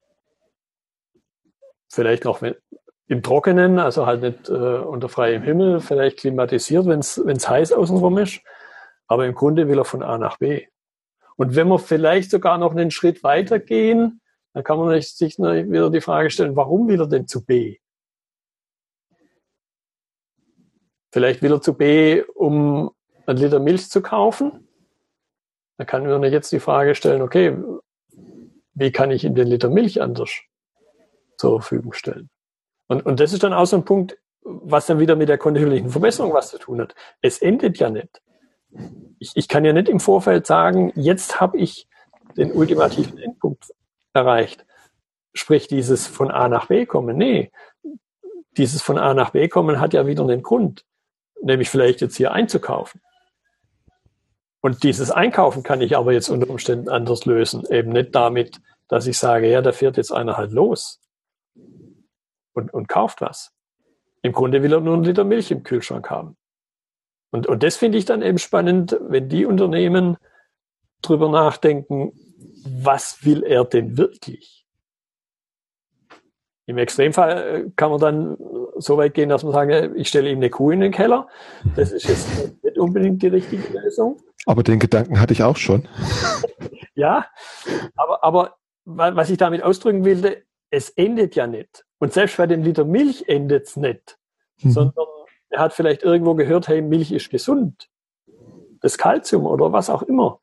Vielleicht 1.90 2.24
noch 2.24 2.42
im 3.06 3.22
Trockenen, 3.22 3.78
also 3.78 4.06
halt 4.06 4.22
nicht 4.22 4.48
äh, 4.48 4.52
unter 4.52 5.08
freiem 5.08 5.42
Himmel, 5.42 5.80
vielleicht 5.80 6.18
klimatisiert, 6.18 6.86
wenn 6.86 7.00
es 7.00 7.48
heiß 7.48 7.72
außenrum 7.72 8.18
ist. 8.18 8.40
Aber 9.06 9.26
im 9.26 9.34
Grunde 9.34 9.68
will 9.68 9.78
er 9.78 9.84
von 9.84 10.02
A 10.02 10.18
nach 10.18 10.36
B. 10.36 10.66
Und 11.36 11.56
wenn 11.56 11.68
wir 11.68 11.78
vielleicht 11.78 12.30
sogar 12.30 12.58
noch 12.58 12.72
einen 12.72 12.90
Schritt 12.90 13.22
weiter 13.22 13.58
gehen, 13.58 14.20
dann 14.52 14.64
kann 14.64 14.78
man 14.78 15.00
sich 15.00 15.38
wieder 15.38 15.90
die 15.90 16.00
Frage 16.00 16.30
stellen, 16.30 16.56
warum 16.56 16.88
will 16.88 17.00
er 17.00 17.06
denn 17.06 17.26
zu 17.26 17.44
B? 17.44 17.78
Vielleicht 21.12 21.40
will 21.42 21.52
er 21.52 21.62
zu 21.62 21.74
B, 21.74 22.22
um 22.34 22.90
ein 23.26 23.36
Liter 23.36 23.60
Milch 23.60 23.88
zu 23.88 24.02
kaufen. 24.02 24.67
Da 25.78 25.84
kann 25.84 26.06
man 26.06 26.22
jetzt 26.24 26.52
die 26.52 26.60
Frage 26.60 26.94
stellen, 26.94 27.22
okay, 27.22 27.56
wie 28.74 28.92
kann 28.92 29.10
ich 29.10 29.24
ihm 29.24 29.34
den 29.34 29.46
Liter 29.46 29.70
Milch 29.70 30.02
anders 30.02 30.30
zur 31.36 31.60
Verfügung 31.60 31.92
stellen? 31.92 32.28
Und, 32.88 33.06
und 33.06 33.20
das 33.20 33.32
ist 33.32 33.42
dann 33.42 33.52
auch 33.52 33.66
so 33.66 33.76
ein 33.76 33.84
Punkt, 33.84 34.18
was 34.42 34.86
dann 34.86 34.98
wieder 34.98 35.14
mit 35.14 35.28
der 35.28 35.38
kontinuierlichen 35.38 35.90
Verbesserung 35.90 36.32
was 36.32 36.50
zu 36.50 36.58
tun 36.58 36.80
hat. 36.80 36.94
Es 37.22 37.38
endet 37.40 37.78
ja 37.78 37.90
nicht. 37.90 38.20
Ich, 39.18 39.32
ich 39.34 39.48
kann 39.48 39.64
ja 39.64 39.72
nicht 39.72 39.88
im 39.88 40.00
Vorfeld 40.00 40.46
sagen, 40.46 40.92
jetzt 40.94 41.40
habe 41.40 41.58
ich 41.58 41.88
den 42.36 42.52
ultimativen 42.52 43.18
Endpunkt 43.18 43.72
erreicht. 44.12 44.64
Sprich, 45.34 45.68
dieses 45.68 46.06
von 46.06 46.30
A 46.30 46.48
nach 46.48 46.66
B 46.66 46.86
kommen. 46.86 47.16
Nee, 47.16 47.52
dieses 48.56 48.82
von 48.82 48.98
A 48.98 49.14
nach 49.14 49.30
B 49.30 49.48
kommen 49.48 49.80
hat 49.80 49.94
ja 49.94 50.06
wieder 50.06 50.22
einen 50.22 50.42
Grund, 50.42 50.84
nämlich 51.40 51.70
vielleicht 51.70 52.00
jetzt 52.00 52.16
hier 52.16 52.32
einzukaufen. 52.32 53.00
Und 54.60 54.82
dieses 54.82 55.10
Einkaufen 55.10 55.62
kann 55.62 55.80
ich 55.80 55.96
aber 55.96 56.12
jetzt 56.12 56.28
unter 56.28 56.50
Umständen 56.50 56.88
anders 56.88 57.26
lösen. 57.26 57.64
Eben 57.70 57.90
nicht 57.90 58.14
damit, 58.14 58.60
dass 58.88 59.06
ich 59.06 59.18
sage, 59.18 59.50
ja, 59.50 59.62
da 59.62 59.72
fährt 59.72 59.96
jetzt 59.96 60.12
einer 60.12 60.36
halt 60.36 60.52
los, 60.52 61.00
und, 62.58 62.74
und 62.74 62.88
kauft 62.88 63.20
was. 63.20 63.52
Im 64.22 64.32
Grunde 64.32 64.62
will 64.62 64.72
er 64.72 64.80
nur 64.80 64.94
einen 64.94 65.04
Liter 65.04 65.24
Milch 65.24 65.50
im 65.50 65.62
Kühlschrank 65.62 66.10
haben. 66.10 66.36
Und, 67.30 67.46
und 67.46 67.62
das 67.62 67.76
finde 67.76 67.98
ich 67.98 68.04
dann 68.04 68.20
eben 68.20 68.38
spannend, 68.38 68.98
wenn 69.00 69.28
die 69.28 69.46
Unternehmen 69.46 70.16
drüber 71.02 71.30
nachdenken, 71.30 72.12
was 72.64 73.24
will 73.24 73.44
er 73.44 73.64
denn 73.64 73.96
wirklich? 73.96 74.66
Im 76.66 76.78
Extremfall 76.78 77.30
äh, 77.38 77.70
kann 77.76 77.90
man 77.90 78.00
dann 78.00 78.36
so 78.76 78.96
weit 78.96 79.14
gehen, 79.14 79.28
dass 79.28 79.42
man 79.42 79.52
sagt, 79.52 79.96
ich 79.96 80.08
stelle 80.08 80.30
ihm 80.30 80.38
eine 80.38 80.50
Kuh 80.50 80.70
in 80.70 80.80
den 80.80 80.92
Keller. 80.92 81.28
Das 81.76 81.92
ist 81.92 82.08
jetzt 82.08 82.28
nicht 82.62 82.78
unbedingt 82.78 83.22
die 83.22 83.28
richtige 83.28 83.78
Lösung. 83.78 84.20
Aber 84.48 84.62
den 84.62 84.78
Gedanken 84.78 85.20
hatte 85.20 85.34
ich 85.34 85.42
auch 85.42 85.58
schon. 85.58 85.86
ja, 86.94 87.26
aber, 87.96 88.24
aber 88.24 88.56
was 88.86 89.28
ich 89.28 89.36
damit 89.36 89.62
ausdrücken 89.62 90.06
will, 90.06 90.42
es 90.70 90.88
endet 90.88 91.36
ja 91.36 91.46
nicht. 91.46 91.84
Und 91.98 92.14
selbst 92.14 92.38
bei 92.38 92.46
dem 92.46 92.62
Liter 92.62 92.86
Milch 92.86 93.24
endet 93.28 93.66
es 93.66 93.76
nicht, 93.76 94.18
mhm. 94.62 94.70
sondern 94.70 95.06
er 95.50 95.60
hat 95.60 95.74
vielleicht 95.74 96.02
irgendwo 96.02 96.34
gehört, 96.34 96.66
hey, 96.66 96.80
Milch 96.80 97.12
ist 97.12 97.28
gesund. 97.28 97.90
Das 98.80 98.96
Kalzium 98.96 99.44
oder 99.44 99.70
was 99.70 99.90
auch 99.90 100.00
immer, 100.02 100.40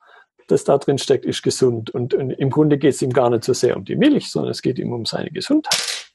das 0.48 0.66
da 0.66 0.78
drin 0.78 1.00
steckt, 1.00 1.26
ist 1.26 1.42
gesund. 1.42 1.90
Und, 1.90 2.14
und 2.14 2.30
im 2.30 2.52
Grunde 2.52 2.78
geht 2.78 2.94
es 2.94 3.02
ihm 3.02 3.12
gar 3.12 3.32
nicht 3.32 3.44
so 3.44 3.54
sehr 3.54 3.76
um 3.76 3.86
die 3.86 3.96
Milch, 3.96 4.30
sondern 4.30 4.52
es 4.52 4.62
geht 4.62 4.78
ihm 4.78 4.94
um 4.94 5.06
seine 5.06 5.32
Gesundheit. 5.32 6.12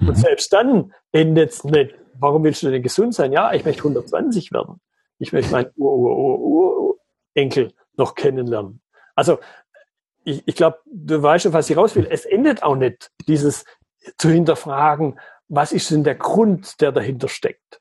Mhm. 0.00 0.08
Und 0.08 0.16
selbst 0.16 0.52
dann 0.52 0.92
endet 1.12 1.50
es 1.50 1.62
nicht. 1.62 1.94
Warum 2.14 2.42
willst 2.42 2.64
du 2.64 2.70
denn 2.72 2.82
gesund 2.82 3.14
sein? 3.14 3.30
Ja, 3.30 3.52
ich 3.52 3.64
möchte 3.64 3.82
120 3.82 4.50
werden. 4.50 4.80
Ich 5.20 5.32
möchte 5.32 5.52
meinen 5.52 5.70
Ur-Ur-Ur-Enkel 7.36 7.72
noch 7.96 8.14
kennenlernen. 8.14 8.80
Also 9.14 9.38
ich, 10.24 10.42
ich 10.46 10.54
glaube, 10.54 10.78
du 10.86 11.22
weißt 11.22 11.44
schon, 11.44 11.52
was 11.52 11.70
ich 11.70 11.76
raus 11.76 11.94
will. 11.94 12.06
Es 12.10 12.24
endet 12.24 12.62
auch 12.62 12.76
nicht, 12.76 13.10
dieses 13.28 13.64
zu 14.18 14.28
hinterfragen, 14.28 15.18
was 15.48 15.72
ist 15.72 15.90
denn 15.90 16.04
der 16.04 16.16
Grund, 16.16 16.80
der 16.80 16.92
dahinter 16.92 17.28
steckt, 17.28 17.80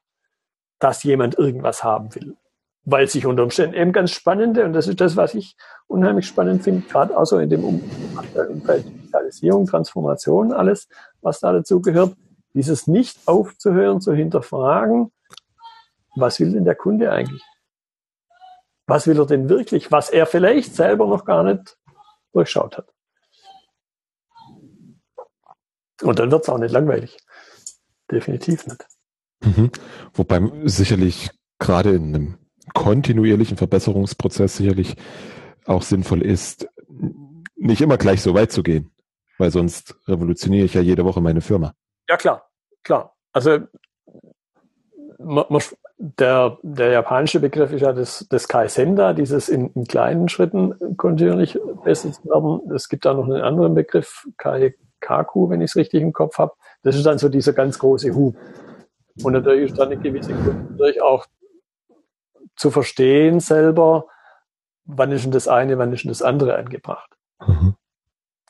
dass 0.80 1.04
jemand 1.04 1.38
irgendwas 1.38 1.84
haben 1.84 2.14
will. 2.16 2.36
Weil 2.84 3.08
sich 3.08 3.26
unter 3.26 3.44
Umständen 3.44 3.76
eben 3.76 3.92
ganz 3.92 4.12
spannende, 4.12 4.64
und 4.64 4.74
das 4.74 4.88
ist 4.88 5.02
das, 5.02 5.18
was 5.18 5.34
ich 5.34 5.56
unheimlich 5.88 6.28
spannend 6.28 6.64
finde, 6.64 6.88
gerade 6.88 7.18
auch 7.18 7.26
so 7.26 7.40
in 7.40 7.50
dem 7.50 7.64
Umfeld 7.64 8.86
Digitalisierung, 8.86 9.66
Transformation, 9.66 10.52
alles, 10.52 10.88
was 11.22 11.40
da 11.40 11.52
dazu 11.52 11.82
gehört, 11.82 12.16
dieses 12.54 12.86
nicht 12.86 13.18
aufzuhören, 13.26 14.02
zu 14.02 14.14
hinterfragen, 14.14 15.12
was 16.16 16.40
will 16.40 16.54
denn 16.54 16.64
der 16.64 16.76
Kunde 16.76 17.12
eigentlich? 17.12 17.42
Was 18.88 19.08
will 19.08 19.20
er 19.20 19.26
denn 19.26 19.50
wirklich, 19.50 19.92
was 19.92 20.10
er 20.10 20.26
vielleicht 20.26 20.76
selber 20.76 21.08
noch 21.08 21.26
gar 21.26 21.44
nicht 21.44 21.78
durchschaut 22.36 22.78
hat. 22.78 22.94
Und 26.02 26.20
dann 26.20 26.30
wird 26.30 26.44
es 26.44 26.50
auch 26.50 26.58
nicht 26.58 26.72
langweilig. 26.72 27.18
definitiv 28.12 28.68
nicht. 28.68 28.86
Mhm. 29.42 29.72
Wobei 30.14 30.42
sicherlich 30.66 31.32
gerade 31.58 31.92
in 31.92 32.14
einem 32.14 32.38
kontinuierlichen 32.74 33.58
Verbesserungsprozess 33.58 34.58
sicherlich 34.58 34.96
auch 35.66 35.82
sinnvoll 35.82 36.22
ist, 36.22 36.68
nicht 37.56 37.82
immer 37.82 37.98
gleich 37.98 38.22
so 38.22 38.36
weit 38.36 38.52
zu 38.52 38.62
gehen, 38.62 38.92
weil 39.40 39.50
sonst 39.50 39.96
revolutioniere 40.08 40.66
ich 40.66 40.76
ja 40.76 40.82
jede 40.82 41.04
Woche 41.04 41.22
meine 41.22 41.42
Firma. 41.42 41.74
Ja, 42.08 42.18
klar, 42.18 42.48
klar. 42.84 43.16
Also 43.32 43.62
der, 45.98 46.58
der 46.62 46.92
japanische 46.92 47.40
Begriff 47.40 47.72
ist 47.72 47.82
ja 47.82 47.94
das, 47.94 48.28
das 48.30 48.48
Kaisenda, 48.48 49.14
dieses 49.14 49.50
in, 49.50 49.70
in 49.74 49.86
kleinen 49.86 50.30
Schritten 50.30 50.98
kontinuierlich 50.98 51.58
besser 51.84 52.12
zu 52.12 52.26
werden. 52.26 52.72
Es 52.74 52.90
gibt 52.90 53.06
da 53.06 53.14
noch 53.14 53.26
einen 53.26 53.42
anderen 53.42 53.76
Begriff, 53.76 54.28
Kaikaku, 54.38 55.50
wenn 55.50 55.62
ich 55.62 55.72
es 55.72 55.76
richtig 55.76 56.02
im 56.02 56.14
Kopf 56.14 56.38
habe. 56.38 56.54
Das 56.84 56.96
ist 56.96 57.06
dann 57.06 57.18
so 57.18 57.30
dieser 57.30 57.54
ganz 57.54 57.80
große 57.80 58.14
Hub. 58.14 58.36
Und 59.24 59.34
natürlich 59.34 59.72
ist 59.72 59.80
dann 59.80 59.92
eine 59.92 59.98
gewisse 59.98 60.34
natürlich 60.34 61.02
auch 61.02 61.26
zu 62.58 62.72
verstehen 62.72 63.40
selber, 63.40 64.08
wann 64.84 65.12
ist 65.12 65.24
denn 65.24 65.32
das 65.32 65.48
eine, 65.48 65.78
wann 65.78 65.94
ist 65.94 66.04
denn 66.04 66.12
das 66.12 66.22
andere 66.22 66.56
angebracht. 66.56 67.10
Mhm. 67.46 67.76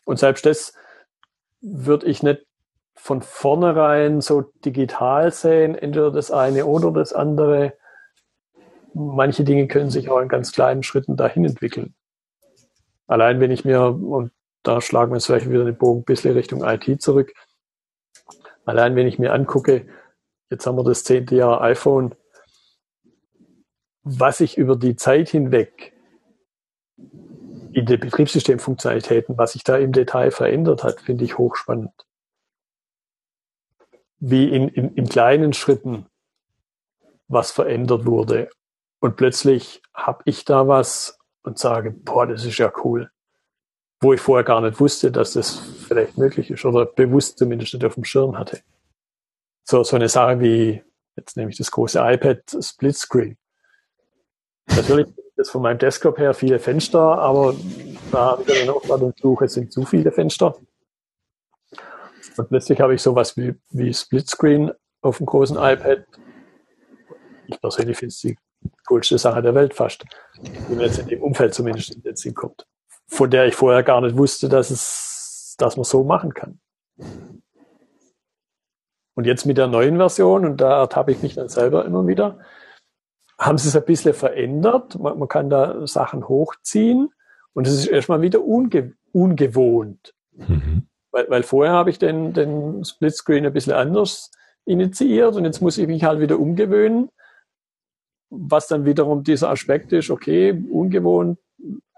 Und 0.06 0.20
selbst 0.20 0.46
das 0.46 0.74
würde 1.62 2.06
ich 2.08 2.24
nicht 2.24 2.46
von 3.06 3.22
vornherein 3.22 4.20
so 4.20 4.42
digital 4.42 5.32
sehen, 5.32 5.76
entweder 5.76 6.10
das 6.10 6.32
eine 6.32 6.66
oder 6.66 6.92
das 6.92 7.14
andere. 7.14 7.78
Manche 8.96 9.44
Dinge 9.44 9.68
können 9.68 9.92
sich 9.92 10.10
auch 10.10 10.20
in 10.22 10.28
ganz 10.28 10.52
kleinen 10.52 10.82
Schritten 10.82 11.16
dahin 11.16 11.46
entwickeln. 11.46 11.94
Allein 13.06 13.40
wenn 13.40 13.52
ich 13.52 13.64
mir, 13.64 13.90
und 13.90 14.32
da 14.64 14.82
schlagen 14.82 15.12
wir 15.12 15.18
jetzt 15.18 15.28
vielleicht 15.28 15.48
wieder 15.48 15.66
den 15.66 15.78
Bogen 15.78 16.00
ein 16.00 16.06
bisschen 16.06 16.34
Richtung 16.34 16.64
IT 16.64 17.00
zurück, 17.00 17.32
allein 18.66 18.96
wenn 18.96 19.06
ich 19.06 19.20
mir 19.20 19.34
angucke, 19.34 19.86
jetzt 20.50 20.66
haben 20.66 20.76
wir 20.76 20.84
das 20.84 21.04
zehnte 21.04 21.36
Jahr 21.36 21.62
iPhone, 21.62 22.16
was 24.02 24.40
sich 24.40 24.58
über 24.58 24.76
die 24.76 24.96
Zeit 24.96 25.30
hinweg 25.30 25.94
in 27.72 27.86
den 27.86 28.00
Betriebssystemfunktionalitäten, 28.00 29.38
was 29.38 29.52
sich 29.52 29.64
da 29.64 29.78
im 29.78 29.92
Detail 29.92 30.32
verändert 30.32 30.84
hat, 30.84 31.02
finde 31.02 31.24
ich 31.24 31.38
hochspannend. 31.38 31.92
Wie 34.28 34.50
in, 34.50 34.70
in, 34.70 34.96
in 34.96 35.08
kleinen 35.08 35.54
Schritten 35.54 36.08
was 37.28 37.52
verändert 37.52 38.06
wurde. 38.06 38.50
Und 39.00 39.18
plötzlich 39.18 39.84
habe 39.94 40.24
ich 40.26 40.46
da 40.46 40.68
was 40.68 41.20
und 41.44 41.60
sage, 41.60 41.92
boah, 41.92 42.26
das 42.26 42.44
ist 42.44 42.58
ja 42.58 42.72
cool. 42.84 43.12
Wo 44.02 44.14
ich 44.14 44.22
vorher 44.22 44.44
gar 44.44 44.62
nicht 44.62 44.80
wusste, 44.80 45.12
dass 45.12 45.34
das 45.34 45.58
vielleicht 45.88 46.18
möglich 46.18 46.50
ist 46.50 46.66
oder 46.66 46.88
bewusst 46.88 47.38
zumindest 47.38 47.74
nicht 47.76 47.86
auf 47.86 47.94
dem 47.94 48.04
Schirm 48.04 48.38
hatte. 48.38 48.62
So, 49.64 49.84
so 49.84 49.96
eine 49.96 50.10
Sache 50.10 50.40
wie, 50.40 50.84
jetzt 51.16 51.38
nehme 51.38 51.52
ich 51.52 51.58
das 51.58 51.70
große 51.70 52.00
iPad 52.00 52.42
Splitscreen. 52.60 53.38
Natürlich 54.76 55.08
das 55.36 55.52
von 55.52 55.62
meinem 55.62 55.78
Desktop 55.78 56.18
her 56.18 56.34
viele 56.34 56.58
Fenster, 56.58 57.00
aber 57.00 57.56
da 58.12 58.32
habe 58.32 58.44
ich 58.48 58.60
dann 58.60 58.70
auch 58.76 58.82
gerade 58.82 59.14
Suche, 59.22 59.46
es 59.46 59.54
sind 59.54 59.72
zu 59.72 59.86
viele 59.86 60.12
Fenster. 60.12 60.56
Und 62.38 62.50
plötzlich 62.50 62.80
habe 62.82 62.96
ich 62.96 63.02
sowas 63.02 63.38
wie, 63.38 63.56
wie 63.70 63.94
Splitscreen 63.94 64.72
auf 65.02 65.18
dem 65.18 65.26
großen 65.26 65.58
iPad. 65.58 66.06
Ich 67.48 67.60
persönlich 67.62 67.98
finde 67.98 68.10
es 68.10 68.20
die 68.20 68.38
coolste 68.88 69.18
Sache 69.18 69.42
der 69.42 69.56
Welt 69.56 69.74
fast, 69.74 70.04
die 70.42 70.76
mir 70.76 70.86
jetzt 70.86 71.00
in 71.00 71.08
dem 71.08 71.22
Umfeld 71.22 71.54
zumindest 71.54 71.96
in 71.96 72.02
den 72.02 72.16
Sinn 72.16 72.34
kommt. 72.34 72.68
Von 73.08 73.30
der 73.30 73.46
ich 73.46 73.56
vorher 73.56 73.84
gar 73.84 74.02
nicht 74.02 74.18
wusste, 74.18 74.50
dass 74.50 74.72
es, 74.72 75.56
dass 75.58 75.78
man 75.78 75.84
so 75.84 76.04
machen 76.04 76.34
kann. 76.34 76.60
Und 79.14 79.26
jetzt 79.26 79.46
mit 79.46 79.58
der 79.58 79.68
neuen 79.68 79.98
Version, 79.98 80.46
und 80.46 80.58
da 80.58 80.80
ertappe 80.82 81.12
ich 81.12 81.22
mich 81.22 81.36
dann 81.36 81.48
selber 81.48 81.86
immer 81.86 82.06
wieder, 82.08 82.40
haben 83.38 83.58
sie 83.58 83.70
es 83.70 83.76
ein 83.76 83.86
bisschen 83.86 84.14
verändert. 84.14 85.00
Man, 85.00 85.20
man 85.20 85.28
kann 85.28 85.50
da 85.50 85.86
Sachen 85.88 86.28
hochziehen 86.28 87.14
und 87.54 87.68
es 87.68 87.74
ist 87.74 87.88
erstmal 87.88 88.22
wieder 88.22 88.42
unge 88.44 88.94
ungewohnt. 89.14 90.14
Mhm. 90.34 90.88
Weil, 91.16 91.30
weil 91.30 91.44
vorher 91.44 91.72
habe 91.72 91.90
ich 91.90 91.98
den, 91.98 92.34
den 92.34 92.84
Splitscreen 92.84 93.46
ein 93.46 93.54
bisschen 93.54 93.72
anders 93.72 94.32
initiiert 94.66 95.38
und 95.38 95.46
jetzt 95.46 95.62
muss 95.62 95.78
ich 95.78 95.88
mich 95.88 96.04
halt 96.04 96.20
wieder 96.20 96.38
umgewöhnen, 96.38 97.10
was 98.30 98.68
dann 98.68 98.84
wiederum 98.84 99.24
dieser 99.24 99.50
Aspekt 99.50 99.94
ist, 99.94 100.10
okay, 100.10 100.52
ungewohnt, 100.70 101.40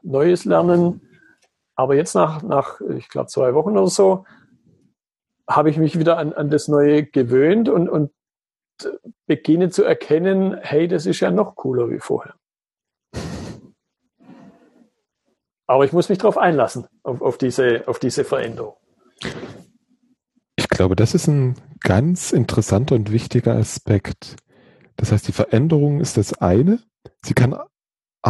neues 0.04 0.46
Lernen. 0.46 1.02
Aber 1.74 1.96
jetzt 1.96 2.14
nach, 2.14 2.44
nach 2.44 2.80
ich 2.96 3.10
glaube, 3.10 3.26
zwei 3.26 3.56
Wochen 3.56 3.72
oder 3.72 3.88
so, 3.88 4.26
habe 5.50 5.72
ich 5.72 5.80
mich 5.80 5.98
wieder 5.98 6.20
an, 6.20 6.34
an 6.34 6.52
das 6.52 6.68
Neue 6.68 7.04
gewöhnt 7.04 7.70
und, 7.70 7.90
und 7.90 8.12
beginne 9.26 9.72
zu 9.72 9.84
erkennen, 9.84 10.60
hey, 10.62 10.88
das 10.88 11.08
ist 11.08 11.22
ja 11.22 11.32
noch 11.32 11.56
cooler 11.56 11.90
wie 11.90 12.00
vorher. 12.00 12.36
Aber 15.66 15.86
ich 15.86 15.92
muss 15.92 16.08
mich 16.08 16.20
darauf 16.20 16.38
einlassen, 16.38 16.86
auf, 17.02 17.24
auf, 17.24 17.40
diese, 17.40 17.88
auf 17.88 17.98
diese 17.98 18.24
Veränderung. 18.24 18.76
Ich 20.56 20.70
glaube, 20.70 20.96
das 20.96 21.14
ist 21.14 21.28
ein 21.28 21.56
ganz 21.82 22.32
interessanter 22.32 22.96
und 22.96 23.12
wichtiger 23.12 23.56
Aspekt. 23.56 24.36
Das 24.96 25.12
heißt, 25.12 25.28
die 25.28 25.34
Veränderung 25.34 26.02
ist 26.02 26.18
das 26.18 26.34
eine. 26.34 26.80
Sie 27.22 27.34
kann 27.34 27.56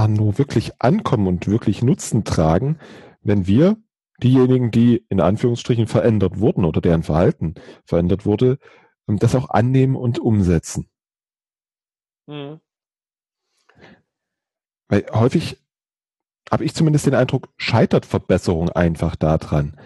nur 0.07 0.37
wirklich 0.37 0.79
ankommen 0.79 1.27
und 1.27 1.47
wirklich 1.47 1.81
Nutzen 1.81 2.23
tragen, 2.23 2.77
wenn 3.21 3.47
wir 3.47 3.77
diejenigen, 4.21 4.69
die 4.69 5.05
in 5.09 5.21
Anführungsstrichen 5.21 5.87
verändert 5.87 6.39
wurden 6.39 6.65
oder 6.65 6.81
deren 6.81 7.03
Verhalten 7.03 7.55
verändert 7.85 8.25
wurde, 8.25 8.59
das 9.07 9.35
auch 9.35 9.49
annehmen 9.49 9.95
und 9.95 10.19
umsetzen. 10.19 10.89
Mhm. 12.27 12.59
Weil 14.89 15.05
häufig 15.11 15.57
habe 16.51 16.63
ich 16.63 16.73
zumindest 16.75 17.05
den 17.05 17.15
Eindruck, 17.15 17.49
scheitert 17.57 18.05
Verbesserung 18.05 18.69
einfach 18.69 19.15
daran, 19.15 19.79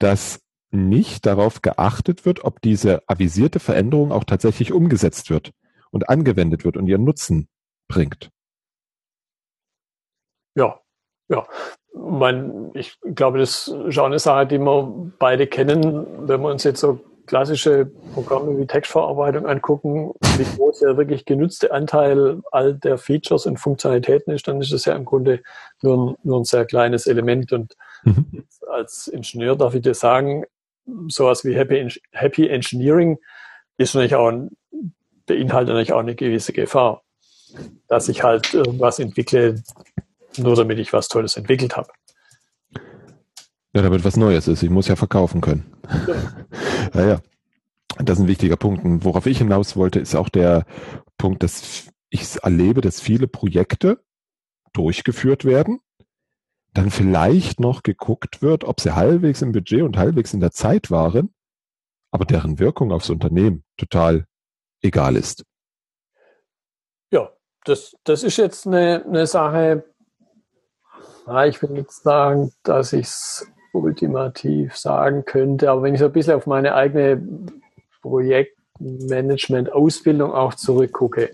dass 0.00 0.40
nicht 0.72 1.26
darauf 1.26 1.62
geachtet 1.62 2.24
wird, 2.24 2.44
ob 2.44 2.60
diese 2.60 3.02
avisierte 3.08 3.60
Veränderung 3.60 4.12
auch 4.12 4.24
tatsächlich 4.24 4.72
umgesetzt 4.72 5.30
wird 5.30 5.52
und 5.90 6.08
angewendet 6.08 6.64
wird 6.64 6.76
und 6.76 6.86
ihren 6.86 7.04
Nutzen 7.04 7.48
bringt. 7.88 8.30
Ja, 10.54 10.80
ja. 11.28 11.46
Man, 11.92 12.70
ich 12.74 12.98
glaube, 13.14 13.38
das 13.38 13.68
ist 13.68 13.98
eine 13.98 14.20
Sache, 14.20 14.46
die 14.46 14.58
wir 14.58 15.12
beide 15.18 15.48
kennen, 15.48 16.06
wenn 16.28 16.40
wir 16.40 16.50
uns 16.50 16.62
jetzt 16.62 16.80
so 16.80 17.00
klassische 17.26 17.90
Programme 18.14 18.58
wie 18.58 18.66
Textverarbeitung 18.66 19.46
angucken, 19.46 20.12
wie 20.36 20.56
groß 20.56 20.80
der 20.80 20.96
wirklich 20.96 21.24
genutzte 21.24 21.72
Anteil 21.72 22.40
all 22.50 22.74
der 22.74 22.98
Features 22.98 23.46
und 23.46 23.58
Funktionalitäten 23.58 24.32
ist, 24.32 24.48
dann 24.48 24.60
ist 24.60 24.72
das 24.72 24.84
ja 24.84 24.94
im 24.96 25.04
Grunde 25.04 25.40
nur 25.82 25.96
ein, 25.96 26.16
nur 26.24 26.40
ein 26.40 26.44
sehr 26.44 26.64
kleines 26.64 27.06
Element. 27.06 27.52
Und 27.52 27.76
mhm. 28.04 28.44
Als 28.70 29.08
Ingenieur 29.08 29.56
darf 29.56 29.74
ich 29.74 29.82
dir 29.82 29.94
sagen, 29.94 30.44
sowas 31.08 31.44
wie 31.44 31.54
Happy, 31.54 31.88
Happy 32.12 32.48
Engineering 32.48 33.18
ist 33.76 33.94
natürlich 33.94 34.14
auch 34.14 34.28
ein, 34.28 34.50
beinhaltet 35.26 35.68
natürlich 35.68 35.92
auch 35.92 36.00
eine 36.00 36.14
gewisse 36.14 36.52
Gefahr, 36.52 37.02
dass 37.88 38.08
ich 38.08 38.22
halt 38.22 38.52
irgendwas 38.54 38.98
entwickle, 38.98 39.62
nur 40.36 40.56
damit 40.56 40.78
ich 40.78 40.92
was 40.92 41.08
Tolles 41.08 41.36
entwickelt 41.36 41.76
habe. 41.76 41.88
Ja, 43.72 43.82
damit 43.82 44.04
was 44.04 44.16
Neues 44.16 44.48
ist. 44.48 44.62
Ich 44.62 44.70
muss 44.70 44.88
ja 44.88 44.96
verkaufen 44.96 45.40
können. 45.40 45.72
Ja. 46.06 46.14
ja, 46.94 47.06
ja. 47.06 47.20
Das 47.98 48.18
ist 48.18 48.24
ein 48.24 48.28
wichtiger 48.28 48.56
Punkt. 48.56 48.84
Und 48.84 49.04
worauf 49.04 49.26
ich 49.26 49.38
hinaus 49.38 49.76
wollte, 49.76 50.00
ist 50.00 50.14
auch 50.14 50.28
der 50.28 50.64
Punkt, 51.18 51.42
dass 51.42 51.88
ich 52.08 52.42
erlebe, 52.42 52.80
dass 52.80 53.00
viele 53.00 53.28
Projekte 53.28 54.02
durchgeführt 54.72 55.44
werden, 55.44 55.80
dann 56.74 56.90
vielleicht 56.90 57.60
noch 57.60 57.82
geguckt 57.82 58.42
wird, 58.42 58.64
ob 58.64 58.80
sie 58.80 58.94
halbwegs 58.94 59.42
im 59.42 59.52
Budget 59.52 59.82
und 59.82 59.96
halbwegs 59.96 60.34
in 60.34 60.40
der 60.40 60.52
Zeit 60.52 60.90
waren, 60.90 61.34
aber 62.10 62.24
deren 62.24 62.58
Wirkung 62.58 62.92
aufs 62.92 63.10
Unternehmen 63.10 63.64
total 63.76 64.26
egal 64.82 65.16
ist. 65.16 65.44
Ja, 67.10 67.30
das, 67.64 67.94
das 68.04 68.22
ist 68.22 68.36
jetzt 68.36 68.66
eine, 68.66 69.04
eine 69.04 69.26
Sache, 69.26 69.84
ich 71.46 71.62
will 71.62 71.70
nicht 71.70 71.92
sagen, 71.92 72.52
dass 72.62 72.92
ich 72.92 73.06
es 73.06 73.50
ultimativ 73.72 74.76
sagen 74.76 75.24
könnte. 75.24 75.70
Aber 75.70 75.82
wenn 75.82 75.94
ich 75.94 76.00
so 76.00 76.06
ein 76.06 76.12
bisschen 76.12 76.34
auf 76.34 76.46
meine 76.46 76.74
eigene 76.74 77.22
Projektmanagement-Ausbildung 78.02 80.32
auch 80.32 80.54
zurückgucke, 80.54 81.30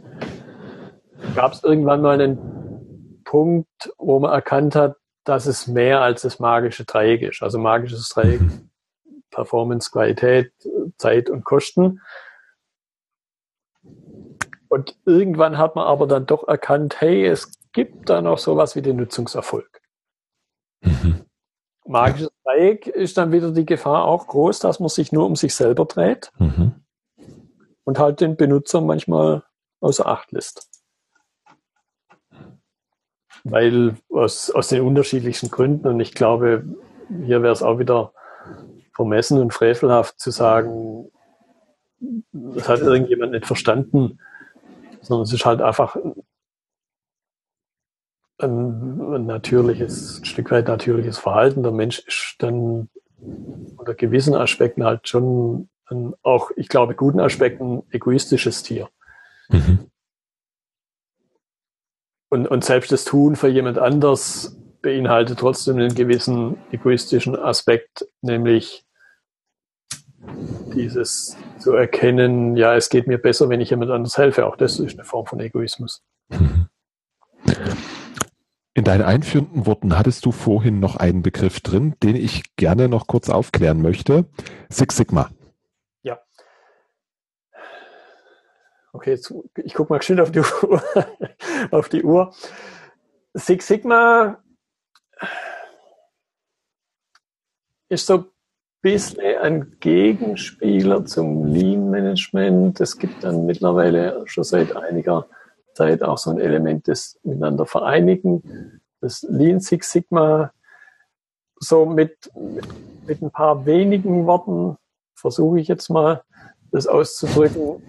gab 1.34 1.52
es 1.52 1.64
irgendwann 1.64 2.02
mal 2.02 2.20
einen 2.20 3.22
Punkt, 3.24 3.90
wo 3.96 4.20
man 4.20 4.32
erkannt 4.32 4.74
hat, 4.74 4.96
dass 5.28 5.46
es 5.46 5.66
mehr 5.66 6.00
als 6.00 6.22
das 6.22 6.38
magische 6.38 6.84
Dreieck 6.84 7.22
ist. 7.22 7.42
Also 7.42 7.58
magisches 7.58 8.08
Dreieck, 8.08 8.40
Performance, 9.30 9.90
Qualität, 9.90 10.52
Zeit 10.98 11.30
und 11.30 11.44
Kosten. 11.44 12.00
Und 14.68 14.96
irgendwann 15.04 15.58
hat 15.58 15.76
man 15.76 15.86
aber 15.86 16.06
dann 16.06 16.26
doch 16.26 16.48
erkannt, 16.48 17.00
hey, 17.00 17.26
es 17.26 17.52
gibt 17.72 18.08
da 18.08 18.20
noch 18.22 18.38
sowas 18.38 18.76
wie 18.76 18.82
den 18.82 18.96
Nutzungserfolg. 18.96 19.80
Mhm 20.80 21.26
magisches 21.88 22.30
Dreieck 22.44 22.86
ist 22.86 23.16
dann 23.16 23.32
wieder 23.32 23.50
die 23.50 23.66
Gefahr 23.66 24.04
auch 24.04 24.26
groß, 24.26 24.58
dass 24.60 24.80
man 24.80 24.88
sich 24.88 25.12
nur 25.12 25.26
um 25.26 25.36
sich 25.36 25.54
selber 25.54 25.84
dreht. 25.84 26.30
Mhm. 26.38 26.82
und 27.84 28.00
halt 28.00 28.20
den 28.20 28.36
Benutzer 28.36 28.80
manchmal 28.80 29.44
außer 29.80 30.06
Acht 30.06 30.32
lässt. 30.32 30.68
Weil 33.48 33.96
aus, 34.10 34.50
aus 34.50 34.68
den 34.68 34.82
unterschiedlichsten 34.82 35.50
Gründen, 35.50 35.86
und 35.86 36.00
ich 36.00 36.14
glaube, 36.14 36.64
hier 37.24 37.42
wäre 37.42 37.52
es 37.52 37.62
auch 37.62 37.78
wieder 37.78 38.12
vermessen 38.92 39.40
und 39.40 39.54
frevelhaft 39.54 40.18
zu 40.18 40.30
sagen, 40.30 41.10
das 42.32 42.68
hat 42.68 42.80
irgendjemand 42.80 43.32
nicht 43.32 43.46
verstanden, 43.46 44.18
sondern 45.00 45.24
es 45.24 45.32
ist 45.32 45.46
halt 45.46 45.60
einfach 45.60 45.96
ein, 48.38 49.26
natürliches, 49.26 50.20
ein 50.20 50.24
Stück 50.24 50.50
weit 50.50 50.68
natürliches 50.68 51.18
Verhalten. 51.18 51.62
Der 51.62 51.72
Mensch 51.72 52.00
ist 52.00 52.36
dann 52.38 52.88
unter 53.76 53.94
gewissen 53.94 54.34
Aspekten 54.34 54.84
halt 54.84 55.08
schon 55.08 55.68
ein, 55.86 56.14
auch, 56.22 56.50
ich 56.56 56.68
glaube, 56.68 56.94
guten 56.94 57.20
Aspekten 57.20 57.84
egoistisches 57.90 58.62
Tier. 58.62 58.88
Mhm. 59.48 59.90
Und, 62.28 62.46
und 62.46 62.64
selbst 62.64 62.90
das 62.92 63.04
Tun 63.04 63.36
für 63.36 63.48
jemand 63.48 63.78
anders 63.78 64.56
beinhaltet 64.82 65.38
trotzdem 65.38 65.76
einen 65.76 65.94
gewissen 65.94 66.58
egoistischen 66.70 67.36
Aspekt, 67.36 68.06
nämlich 68.22 68.84
dieses 70.74 71.36
zu 71.58 71.72
erkennen, 71.72 72.56
ja, 72.56 72.74
es 72.74 72.88
geht 72.88 73.06
mir 73.06 73.18
besser, 73.18 73.48
wenn 73.48 73.60
ich 73.60 73.70
jemand 73.70 73.90
anders 73.90 74.18
helfe. 74.18 74.46
Auch 74.46 74.56
das 74.56 74.78
ist 74.78 74.94
eine 74.94 75.04
Form 75.04 75.26
von 75.26 75.40
Egoismus. 75.40 76.04
In 78.74 78.84
deinen 78.84 79.02
einführenden 79.02 79.66
Worten 79.66 79.96
hattest 79.96 80.26
du 80.26 80.32
vorhin 80.32 80.80
noch 80.80 80.96
einen 80.96 81.22
Begriff 81.22 81.60
drin, 81.60 81.94
den 82.02 82.14
ich 82.14 82.54
gerne 82.56 82.88
noch 82.88 83.06
kurz 83.06 83.30
aufklären 83.30 83.80
möchte. 83.80 84.26
Six 84.68 84.96
Sigma. 84.98 85.30
Ja. 86.02 86.18
Okay, 88.96 89.10
jetzt, 89.10 89.30
ich 89.56 89.74
gucke 89.74 89.92
mal 89.92 90.00
schnell 90.00 90.20
auf 90.20 90.30
die 90.30 90.38
Uhr. 90.38 90.82
auf 91.70 91.90
die 91.90 92.02
Uhr. 92.02 92.32
Six 93.34 93.66
Sigma 93.66 94.42
ist 97.90 98.06
so 98.06 98.24
bisschen 98.80 99.38
ein 99.42 99.76
Gegenspieler 99.80 101.04
zum 101.04 101.44
Lean 101.44 101.90
Management. 101.90 102.80
Es 102.80 102.96
gibt 102.96 103.22
dann 103.22 103.44
mittlerweile 103.44 104.22
schon 104.24 104.44
seit 104.44 104.74
einiger 104.74 105.26
Zeit 105.74 106.02
auch 106.02 106.16
so 106.16 106.30
ein 106.30 106.40
Element 106.40 106.86
des 106.86 107.20
miteinander 107.22 107.66
vereinigen. 107.66 108.80
Das 109.02 109.26
Lean 109.28 109.60
Six 109.60 109.92
Sigma 109.92 110.54
so 111.56 111.84
mit, 111.84 112.30
mit 113.06 113.20
ein 113.20 113.30
paar 113.30 113.66
wenigen 113.66 114.24
Worten 114.24 114.78
versuche 115.14 115.60
ich 115.60 115.68
jetzt 115.68 115.90
mal 115.90 116.22
das 116.72 116.86
auszudrücken. 116.86 117.82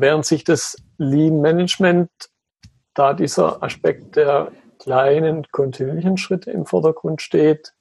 Während 0.00 0.26
sich 0.26 0.44
das 0.44 0.76
Lean 0.98 1.40
Management, 1.40 2.10
da 2.94 3.14
dieser 3.14 3.62
Aspekt 3.62 4.16
der 4.16 4.52
kleinen 4.78 5.46
kontinuierlichen 5.50 6.16
Schritte 6.16 6.50
im 6.50 6.66
Vordergrund 6.66 7.22
steht, 7.22 7.74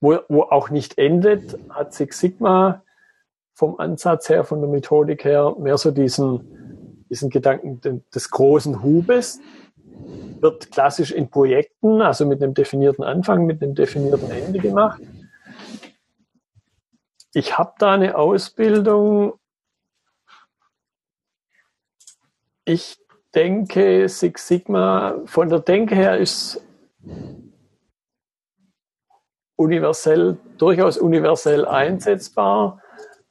wo, 0.00 0.18
wo 0.28 0.42
auch 0.42 0.70
nicht 0.70 0.98
endet, 0.98 1.58
hat 1.70 1.92
Six 1.92 2.20
Sigma 2.20 2.82
vom 3.54 3.78
Ansatz 3.78 4.28
her, 4.28 4.44
von 4.44 4.60
der 4.60 4.70
Methodik 4.70 5.24
her, 5.24 5.54
mehr 5.58 5.76
so 5.76 5.90
diesen, 5.90 7.02
diesen 7.10 7.28
Gedanken 7.30 7.80
des 8.14 8.30
großen 8.30 8.82
Hubes, 8.82 9.40
wird 10.40 10.70
klassisch 10.70 11.10
in 11.12 11.28
Projekten, 11.28 12.00
also 12.00 12.24
mit 12.24 12.42
einem 12.42 12.54
definierten 12.54 13.04
Anfang, 13.04 13.44
mit 13.44 13.62
einem 13.62 13.74
definierten 13.74 14.30
Ende 14.30 14.58
gemacht. 14.58 15.02
Ich 17.34 17.58
habe 17.58 17.72
da 17.78 17.92
eine 17.92 18.16
Ausbildung. 18.16 19.34
Ich 22.72 23.00
denke, 23.34 24.08
Six 24.08 24.46
Sigma 24.46 25.22
von 25.24 25.48
der 25.48 25.58
Denke 25.58 25.96
her 25.96 26.18
ist 26.18 26.64
universell, 29.56 30.38
durchaus 30.56 30.96
universell 30.96 31.66
einsetzbar, 31.66 32.80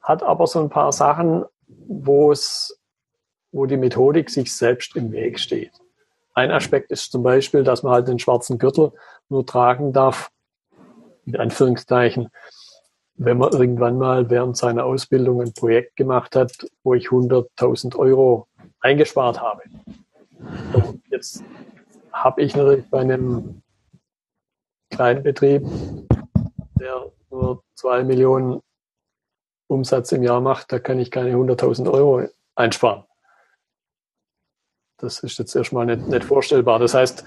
hat 0.02 0.22
aber 0.22 0.46
so 0.46 0.60
ein 0.60 0.68
paar 0.68 0.92
Sachen, 0.92 1.46
wo 1.88 2.32
es, 2.32 2.78
wo 3.50 3.64
die 3.64 3.78
Methodik 3.78 4.28
sich 4.28 4.54
selbst 4.54 4.94
im 4.94 5.10
Weg 5.10 5.40
steht. 5.40 5.72
Ein 6.34 6.50
Aspekt 6.50 6.90
ist 6.90 7.10
zum 7.10 7.22
Beispiel, 7.22 7.64
dass 7.64 7.82
man 7.82 7.94
halt 7.94 8.08
den 8.08 8.18
schwarzen 8.18 8.58
Gürtel 8.58 8.92
nur 9.30 9.46
tragen 9.46 9.94
darf, 9.94 10.30
in 11.24 11.36
Anführungszeichen, 11.36 12.28
wenn 13.14 13.38
man 13.38 13.52
irgendwann 13.52 13.96
mal 13.96 14.28
während 14.28 14.58
seiner 14.58 14.84
Ausbildung 14.84 15.40
ein 15.40 15.54
Projekt 15.54 15.96
gemacht 15.96 16.36
hat, 16.36 16.66
wo 16.82 16.92
ich 16.92 17.06
100.000 17.08 17.96
Euro 17.96 18.46
eingespart 18.80 19.40
habe. 19.40 19.62
So, 20.72 20.94
jetzt 21.10 21.44
habe 22.12 22.42
ich 22.42 22.56
natürlich 22.56 22.88
bei 22.90 23.00
einem 23.00 23.62
kleinen 24.90 25.22
Betrieb 25.22 25.66
der 26.80 27.12
nur 27.30 27.62
zwei 27.74 28.02
Millionen 28.02 28.60
Umsatz 29.68 30.10
im 30.12 30.22
Jahr 30.22 30.40
macht, 30.40 30.72
da 30.72 30.78
kann 30.78 30.98
ich 30.98 31.10
keine 31.10 31.32
100.000 31.32 31.90
Euro 31.92 32.26
einsparen. 32.56 33.04
Das 34.98 35.20
ist 35.20 35.38
jetzt 35.38 35.54
erstmal 35.54 35.86
nicht, 35.86 36.08
nicht 36.08 36.24
vorstellbar. 36.24 36.78
Das 36.78 36.94
heißt, 36.94 37.24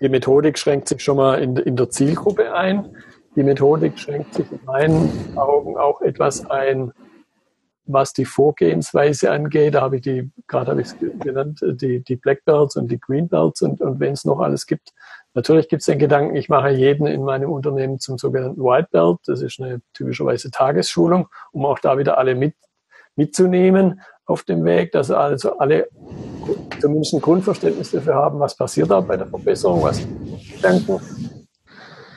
die 0.00 0.08
Methodik 0.08 0.58
schränkt 0.58 0.88
sich 0.88 1.02
schon 1.02 1.16
mal 1.16 1.40
in, 1.40 1.56
in 1.56 1.76
der 1.76 1.90
Zielgruppe 1.90 2.52
ein. 2.52 2.96
Die 3.36 3.42
Methodik 3.42 3.98
schränkt 3.98 4.34
sich 4.34 4.50
in 4.50 4.64
meinen 4.64 5.38
Augen 5.38 5.76
auch 5.76 6.00
etwas 6.00 6.50
ein, 6.50 6.92
was 7.88 8.12
die 8.12 8.24
Vorgehensweise 8.24 9.30
angeht. 9.30 9.74
Da 9.74 9.80
habe 9.80 9.96
ich 9.96 10.02
die, 10.02 10.30
gerade 10.46 10.70
habe 10.70 10.80
ich 10.82 10.88
es 10.88 10.96
genannt, 11.20 11.60
die, 11.62 12.04
die 12.04 12.16
Black 12.16 12.44
Belts 12.44 12.76
und 12.76 12.90
die 12.90 13.00
Green 13.00 13.28
Belts 13.28 13.62
und, 13.62 13.80
und 13.80 13.98
wenn 13.98 14.12
es 14.12 14.24
noch 14.24 14.40
alles 14.40 14.66
gibt, 14.66 14.92
Natürlich 15.34 15.68
gibt 15.68 15.82
es 15.82 15.86
den 15.86 16.00
Gedanken, 16.00 16.34
ich 16.34 16.48
mache 16.48 16.70
jeden 16.70 17.06
in 17.06 17.22
meinem 17.22 17.52
Unternehmen 17.52 18.00
zum 18.00 18.18
sogenannten 18.18 18.60
White 18.60 18.88
Belt. 18.90 19.18
Das 19.26 19.40
ist 19.40 19.60
eine 19.60 19.80
typischerweise 19.92 20.50
Tagesschulung, 20.50 21.28
um 21.52 21.64
auch 21.64 21.78
da 21.78 21.96
wieder 21.96 22.18
alle 22.18 22.34
mit, 22.34 22.54
mitzunehmen 23.14 24.00
auf 24.26 24.42
dem 24.42 24.64
Weg, 24.64 24.90
dass 24.90 25.12
also 25.12 25.58
alle 25.58 25.88
zumindest 26.80 27.14
ein 27.14 27.20
Grundverständnis 27.20 27.92
dafür 27.92 28.16
haben, 28.16 28.40
was 28.40 28.56
passiert 28.56 28.90
da 28.90 29.00
bei 29.00 29.16
der 29.16 29.28
Verbesserung, 29.28 29.82
was 29.82 30.04
Gedanken. 30.56 31.00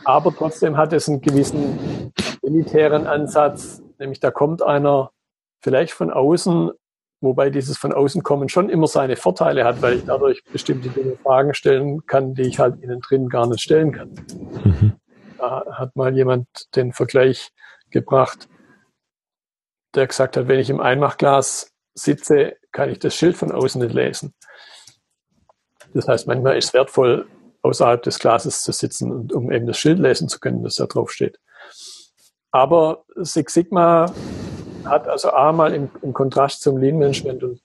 Aber 0.04 0.34
trotzdem 0.36 0.76
hat 0.76 0.92
es 0.94 1.08
einen 1.08 1.22
gewissen 1.22 2.12
elitären 2.42 3.06
Ansatz, 3.06 3.84
nämlich 4.00 4.20
da 4.20 4.32
kommt 4.32 4.64
einer 4.64 5.12
vielleicht 5.62 5.94
von 5.94 6.12
außen 6.12 6.72
Wobei 7.24 7.52
dieses 7.52 7.78
von 7.78 7.94
außen 7.94 8.24
kommen 8.24 8.50
schon 8.50 8.68
immer 8.68 8.88
seine 8.88 9.16
Vorteile 9.16 9.64
hat, 9.64 9.84
weil 9.84 9.98
ich 9.98 10.06
dadurch 10.06 10.44
bestimmte 10.46 10.90
Dinge 10.90 11.16
Fragen 11.18 11.54
stellen 11.54 12.04
kann, 12.08 12.34
die 12.34 12.42
ich 12.42 12.58
halt 12.58 12.82
innen 12.82 13.00
drin 13.00 13.30
gar 13.30 13.48
nicht 13.48 13.62
stellen 13.62 13.92
kann. 13.92 14.10
Mhm. 14.64 14.94
Da 15.38 15.64
hat 15.72 15.96
mal 15.96 16.16
jemand 16.16 16.48
den 16.76 16.94
Vergleich 16.94 17.52
gebracht, 17.92 18.50
der 19.94 20.08
gesagt 20.08 20.36
hat, 20.36 20.48
wenn 20.48 20.60
ich 20.60 20.72
im 20.72 20.80
Einmachglas 20.80 21.72
sitze, 21.94 22.56
kann 22.72 22.90
ich 22.90 22.98
das 22.98 23.14
Schild 23.14 23.38
von 23.38 23.52
außen 23.52 23.82
nicht 23.82 23.94
lesen. 23.94 24.34
Das 25.94 26.08
heißt, 26.08 26.26
manchmal 26.26 26.58
ist 26.58 26.70
es 26.70 26.74
wertvoll, 26.74 27.28
außerhalb 27.62 28.02
des 28.02 28.18
Glases 28.18 28.64
zu 28.64 28.72
sitzen 28.72 29.12
und 29.12 29.32
um 29.32 29.52
eben 29.52 29.68
das 29.68 29.78
Schild 29.78 30.00
lesen 30.00 30.28
zu 30.28 30.40
können, 30.40 30.64
das 30.64 30.76
da 30.76 30.88
drauf 30.88 31.12
steht. 31.12 31.40
Aber 32.50 33.04
Six 33.18 33.54
Sigma 33.54 34.12
hat 34.86 35.08
also 35.08 35.32
A 35.32 35.52
mal 35.52 35.74
im, 35.74 35.90
im 36.02 36.14
Kontrast 36.14 36.62
zum 36.62 36.78
Lean 36.78 36.98
Management 36.98 37.44
und 37.44 37.62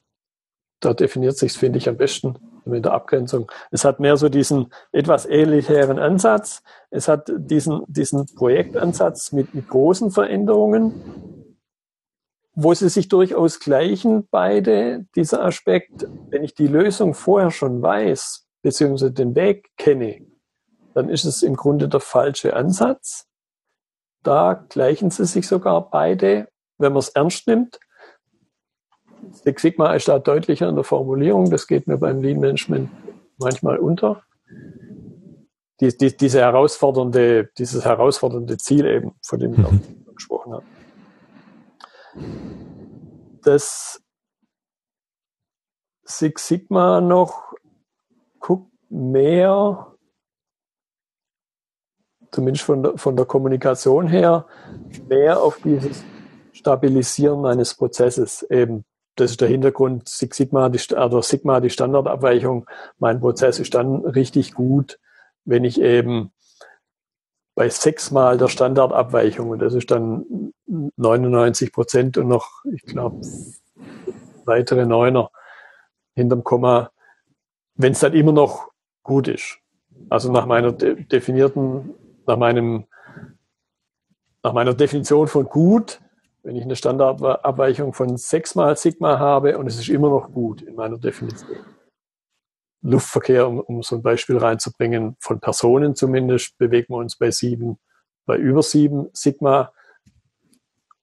da 0.80 0.92
definiert 0.94 1.36
sich 1.36 1.52
finde 1.52 1.78
ich, 1.78 1.88
am 1.88 1.96
besten 1.96 2.36
mit 2.64 2.84
der 2.84 2.92
Abgrenzung. 2.92 3.50
Es 3.70 3.84
hat 3.84 4.00
mehr 4.00 4.16
so 4.16 4.28
diesen 4.28 4.72
etwas 4.92 5.24
elitären 5.24 5.98
Ansatz. 5.98 6.62
Es 6.90 7.08
hat 7.08 7.32
diesen, 7.34 7.82
diesen 7.86 8.26
Projektansatz 8.34 9.32
mit, 9.32 9.54
mit 9.54 9.68
großen 9.68 10.10
Veränderungen, 10.10 11.46
wo 12.54 12.74
sie 12.74 12.88
sich 12.88 13.08
durchaus 13.08 13.60
gleichen, 13.60 14.26
beide, 14.30 15.06
dieser 15.14 15.44
Aspekt. 15.44 16.06
Wenn 16.30 16.42
ich 16.42 16.54
die 16.54 16.66
Lösung 16.66 17.14
vorher 17.14 17.50
schon 17.50 17.82
weiß, 17.82 18.46
beziehungsweise 18.62 19.12
den 19.12 19.34
Weg 19.34 19.70
kenne, 19.76 20.26
dann 20.94 21.08
ist 21.08 21.24
es 21.24 21.42
im 21.42 21.56
Grunde 21.56 21.88
der 21.88 22.00
falsche 22.00 22.56
Ansatz. 22.56 23.26
Da 24.22 24.54
gleichen 24.54 25.10
sie 25.10 25.26
sich 25.26 25.46
sogar 25.46 25.90
beide 25.90 26.48
wenn 26.78 26.92
man 26.92 27.00
es 27.00 27.08
ernst 27.10 27.46
nimmt. 27.46 27.78
Six 29.32 29.62
Sigma 29.62 29.94
ist 29.94 30.08
da 30.08 30.18
deutlicher 30.18 30.68
in 30.68 30.74
der 30.74 30.84
Formulierung. 30.84 31.50
Das 31.50 31.66
geht 31.66 31.86
mir 31.86 31.98
beim 31.98 32.22
Lean 32.22 32.38
Management 32.38 32.90
manchmal 33.38 33.78
unter. 33.78 34.22
Die, 35.80 35.96
die, 35.96 36.16
diese 36.16 36.40
herausfordernde, 36.40 37.50
dieses 37.58 37.84
herausfordernde 37.84 38.56
Ziel 38.56 38.86
eben, 38.86 39.12
von 39.22 39.38
dem 39.38 39.52
ich 39.52 39.58
mhm. 39.58 40.04
gesprochen 40.14 40.52
habe. 40.54 40.64
Das 43.42 44.02
Six 46.04 46.46
Sigma 46.46 47.00
noch 47.00 47.52
guckt 48.38 48.70
mehr, 48.88 49.94
zumindest 52.30 52.64
von 52.64 52.82
der, 52.82 52.96
von 52.96 53.16
der 53.16 53.26
Kommunikation 53.26 54.06
her, 54.08 54.46
mehr 55.08 55.42
auf 55.42 55.58
dieses 55.62 56.04
Stabilisieren 56.66 57.42
meines 57.42 57.74
Prozesses 57.74 58.42
eben. 58.50 58.84
Das 59.14 59.30
ist 59.30 59.40
der 59.40 59.46
Hintergrund 59.46 60.08
Six 60.08 60.36
Sigma, 60.36 60.68
die, 60.68 60.80
also 60.96 61.20
Sigma, 61.20 61.60
die 61.60 61.70
Standardabweichung. 61.70 62.66
Mein 62.98 63.20
Prozess 63.20 63.60
ist 63.60 63.74
dann 63.74 64.04
richtig 64.04 64.52
gut, 64.52 64.98
wenn 65.44 65.62
ich 65.62 65.80
eben 65.80 66.32
bei 67.54 67.68
sechsmal 67.68 68.36
der 68.36 68.48
Standardabweichung, 68.48 69.50
und 69.50 69.60
das 69.60 69.74
ist 69.74 69.92
dann 69.92 70.52
99 70.66 71.72
Prozent 71.72 72.18
und 72.18 72.26
noch, 72.26 72.64
ich 72.64 72.82
glaube, 72.82 73.20
weitere 74.44 74.86
Neuner 74.86 75.30
hinterm 76.16 76.42
Komma, 76.42 76.90
wenn 77.76 77.92
es 77.92 78.00
dann 78.00 78.12
immer 78.12 78.32
noch 78.32 78.72
gut 79.04 79.28
ist. 79.28 79.58
Also 80.08 80.32
nach 80.32 80.46
meiner 80.46 80.72
de 80.72 81.04
definierten, 81.04 81.94
nach 82.26 82.36
meinem, 82.36 82.86
nach 84.42 84.52
meiner 84.52 84.74
Definition 84.74 85.28
von 85.28 85.44
gut, 85.44 86.00
wenn 86.46 86.54
ich 86.54 86.62
eine 86.62 86.76
Standardabweichung 86.76 87.92
von 87.92 88.16
sechsmal 88.16 88.76
Sigma 88.76 89.18
habe 89.18 89.58
und 89.58 89.66
es 89.66 89.80
ist 89.80 89.88
immer 89.88 90.10
noch 90.10 90.30
gut 90.30 90.62
in 90.62 90.76
meiner 90.76 90.96
Definition. 90.96 91.58
Luftverkehr, 92.82 93.48
um, 93.48 93.58
um 93.58 93.82
so 93.82 93.96
ein 93.96 94.02
Beispiel 94.02 94.38
reinzubringen, 94.38 95.16
von 95.18 95.40
Personen 95.40 95.96
zumindest, 95.96 96.56
bewegen 96.56 96.94
wir 96.94 96.98
uns 96.98 97.16
bei 97.16 97.32
sieben, 97.32 97.80
bei 98.26 98.36
über 98.36 98.62
sieben 98.62 99.08
Sigma. 99.12 99.72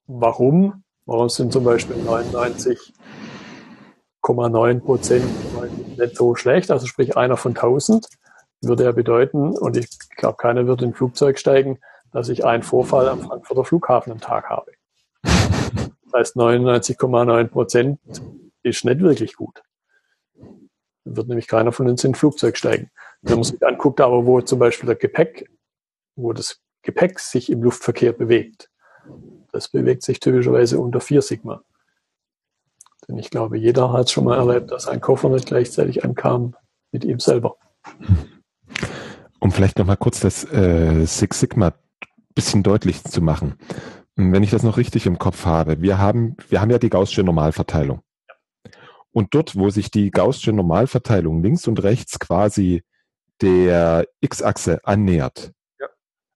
Warum? 0.07 0.85
Warum 1.05 1.27
sind 1.27 1.51
zum 1.51 1.65
Beispiel 1.65 1.97
99,9 1.97 4.79
Prozent 4.79 5.25
nicht 5.97 6.15
so 6.15 6.35
schlecht? 6.35 6.71
Also 6.71 6.87
sprich 6.87 7.17
einer 7.17 7.35
von 7.35 7.51
1000 7.51 8.07
würde 8.61 8.85
ja 8.85 8.93
bedeuten, 8.93 9.57
und 9.57 9.75
ich 9.75 9.89
glaube, 10.15 10.37
keiner 10.37 10.67
wird 10.67 10.81
in 10.81 10.91
ein 10.91 10.93
Flugzeug 10.93 11.37
steigen, 11.37 11.79
dass 12.13 12.29
ich 12.29 12.45
einen 12.45 12.63
Vorfall 12.63 13.09
am 13.09 13.19
Frankfurter 13.19 13.65
Flughafen 13.65 14.13
am 14.13 14.21
Tag 14.21 14.49
habe. 14.49 14.71
Das 15.23 16.13
heißt, 16.13 16.35
99,9 16.35 17.47
Prozent 17.47 17.99
ist 18.61 18.85
nicht 18.85 18.99
wirklich 19.01 19.35
gut 19.35 19.63
wird 21.05 21.27
nämlich 21.27 21.47
keiner 21.47 21.71
von 21.71 21.89
uns 21.89 22.03
in 22.03 22.11
ein 22.11 22.15
Flugzeug 22.15 22.57
steigen. 22.57 22.89
Wenn 23.21 23.35
man 23.35 23.43
sich 23.43 23.65
anguckt, 23.65 24.01
aber 24.01 24.25
wo 24.25 24.41
zum 24.41 24.59
Beispiel 24.59 24.87
der 24.87 24.95
Gepäck, 24.95 25.49
wo 26.15 26.33
das 26.33 26.61
Gepäck 26.81 27.19
sich 27.19 27.51
im 27.51 27.63
Luftverkehr 27.63 28.13
bewegt, 28.13 28.69
das 29.51 29.69
bewegt 29.69 30.03
sich 30.03 30.19
typischerweise 30.19 30.79
unter 30.79 31.01
4 31.01 31.21
Sigma. 31.21 31.61
Denn 33.07 33.17
ich 33.17 33.29
glaube, 33.29 33.57
jeder 33.57 33.91
hat 33.91 34.09
schon 34.09 34.23
mal 34.23 34.37
erlebt, 34.37 34.71
dass 34.71 34.87
ein 34.87 35.01
Koffer 35.01 35.29
nicht 35.29 35.47
gleichzeitig 35.47 36.03
ankam 36.03 36.55
mit 36.91 37.03
ihm 37.03 37.19
selber. 37.19 37.57
Um 39.39 39.51
vielleicht 39.51 39.77
nochmal 39.77 39.97
kurz 39.97 40.21
das 40.21 40.45
äh, 40.51 41.05
Six 41.05 41.41
Sigma 41.41 41.73
bisschen 42.33 42.63
deutlich 42.63 43.03
zu 43.03 43.21
machen. 43.21 43.55
Wenn 44.15 44.43
ich 44.43 44.51
das 44.51 44.63
noch 44.63 44.77
richtig 44.77 45.05
im 45.05 45.17
Kopf 45.17 45.45
habe, 45.45 45.81
wir 45.81 45.97
haben, 45.97 46.35
wir 46.49 46.61
haben 46.61 46.69
ja 46.69 46.77
die 46.77 46.89
Gaußsche 46.89 47.23
Normalverteilung. 47.23 48.01
Und 49.11 49.35
dort, 49.35 49.55
wo 49.55 49.69
sich 49.69 49.91
die 49.91 50.11
Gaußsche 50.11 50.53
Normalverteilung 50.53 51.43
links 51.43 51.67
und 51.67 51.83
rechts 51.83 52.19
quasi 52.19 52.83
der 53.41 54.07
X-Achse 54.21 54.85
annähert 54.85 55.51
ja. 55.79 55.87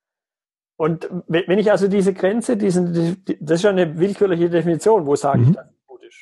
Und 0.77 1.09
wenn 1.27 1.59
ich 1.59 1.71
also 1.71 1.89
diese 1.89 2.15
Grenze, 2.15 2.57
diesen, 2.57 3.25
das 3.41 3.57
ist 3.57 3.63
ja 3.65 3.71
eine 3.71 3.99
willkürliche 3.99 4.49
Definition, 4.49 5.07
wo 5.07 5.17
sage 5.17 5.41
mhm. 5.41 5.49
ich, 5.49 5.57
das 5.57 5.67
gut 5.87 6.03
ist. 6.05 6.17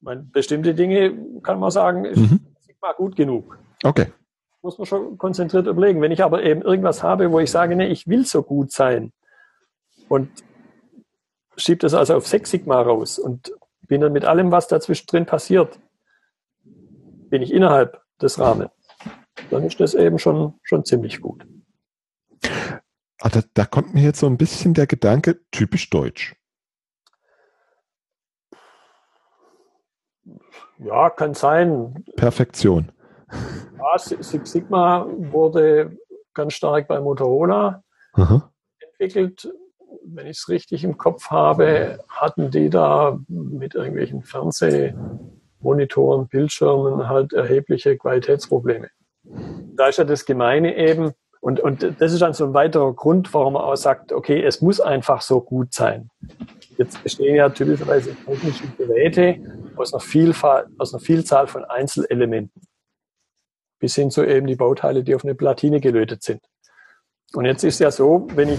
meine, 0.00 0.22
bestimmte 0.22 0.74
Dinge 0.74 1.16
kann 1.42 1.60
man 1.60 1.70
sagen, 1.70 2.04
ist 2.04 2.18
mhm. 2.18 2.40
Sigma 2.58 2.92
gut 2.92 3.14
genug. 3.14 3.56
Okay. 3.84 4.06
Muss 4.62 4.78
man 4.78 4.86
schon 4.86 5.16
konzentriert 5.16 5.68
überlegen. 5.68 6.02
Wenn 6.02 6.10
ich 6.10 6.24
aber 6.24 6.42
eben 6.42 6.62
irgendwas 6.62 7.04
habe, 7.04 7.30
wo 7.30 7.38
ich 7.38 7.50
sage, 7.52 7.76
nee, 7.76 7.86
ich 7.86 8.08
will 8.08 8.26
so 8.26 8.42
gut 8.42 8.72
sein 8.72 9.12
und 10.08 10.28
schiebe 11.56 11.78
das 11.78 11.94
also 11.94 12.16
auf 12.16 12.26
6 12.26 12.50
Sigma 12.50 12.82
raus 12.82 13.18
und 13.18 13.52
bin 13.86 14.00
dann 14.00 14.12
mit 14.12 14.24
allem, 14.24 14.50
was 14.50 14.66
dazwischen 14.66 15.06
drin 15.06 15.26
passiert, 15.26 15.78
bin 16.64 17.42
ich 17.42 17.52
innerhalb 17.52 18.02
des 18.20 18.40
Rahmens, 18.40 18.72
dann 19.50 19.64
ist 19.64 19.80
das 19.80 19.94
eben 19.94 20.18
schon, 20.18 20.54
schon 20.62 20.84
ziemlich 20.84 21.20
gut. 21.20 21.46
Ah, 23.20 23.30
da, 23.30 23.40
da 23.54 23.64
kommt 23.64 23.94
mir 23.94 24.02
jetzt 24.02 24.20
so 24.20 24.26
ein 24.26 24.36
bisschen 24.36 24.74
der 24.74 24.86
Gedanke, 24.86 25.40
typisch 25.50 25.88
deutsch. 25.90 26.36
Ja, 30.78 31.10
kann 31.10 31.34
sein. 31.34 32.04
Perfektion. 32.16 32.92
Ja, 33.78 33.98
Six 33.98 34.52
Sigma 34.52 35.06
wurde 35.08 35.98
ganz 36.34 36.54
stark 36.54 36.88
bei 36.88 37.00
Motorola 37.00 37.82
Aha. 38.12 38.52
entwickelt. 38.80 39.48
Wenn 40.04 40.26
ich 40.26 40.38
es 40.38 40.48
richtig 40.48 40.82
im 40.84 40.98
Kopf 40.98 41.30
habe, 41.30 41.98
hatten 42.08 42.50
die 42.50 42.70
da 42.70 43.18
mit 43.28 43.74
irgendwelchen 43.74 44.22
Fernsehmonitoren, 44.22 46.28
Bildschirmen 46.28 47.08
halt 47.08 47.32
erhebliche 47.32 47.96
Qualitätsprobleme. 47.96 48.90
Da 49.76 49.88
ist 49.88 49.98
ja 49.98 50.04
das 50.04 50.24
Gemeine 50.24 50.76
eben, 50.76 51.12
und, 51.40 51.60
und 51.60 51.94
das 52.00 52.12
ist 52.12 52.22
dann 52.22 52.32
so 52.32 52.46
ein 52.46 52.54
weiterer 52.54 52.92
Grund, 52.94 53.32
warum 53.32 53.52
man 53.52 53.62
auch 53.62 53.76
sagt, 53.76 54.12
okay, 54.12 54.42
es 54.42 54.60
muss 54.60 54.80
einfach 54.80 55.20
so 55.20 55.40
gut 55.40 55.72
sein. 55.74 56.10
Jetzt 56.76 57.02
bestehen 57.02 57.36
ja 57.36 57.48
typischerweise 57.48 58.14
technische 58.14 58.66
Geräte 58.76 59.38
aus 59.76 59.92
einer, 59.92 60.00
Vielfalt, 60.00 60.66
aus 60.78 60.92
einer 60.92 61.00
Vielzahl 61.00 61.46
von 61.46 61.64
Einzelelementen. 61.64 62.62
Bis 63.78 63.94
hin 63.94 64.10
zu 64.10 64.24
eben 64.24 64.46
die 64.46 64.56
Bauteile, 64.56 65.04
die 65.04 65.14
auf 65.14 65.24
eine 65.24 65.34
Platine 65.34 65.80
gelötet 65.80 66.22
sind. 66.22 66.42
Und 67.34 67.44
jetzt 67.44 67.64
ist 67.64 67.78
ja 67.80 67.90
so, 67.90 68.26
wenn 68.34 68.48
ich 68.48 68.58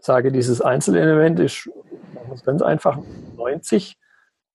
sage, 0.00 0.32
dieses 0.32 0.60
Einzelelement 0.60 1.38
ist 1.40 1.70
ganz 2.44 2.62
einfach 2.62 2.98
90 3.36 3.98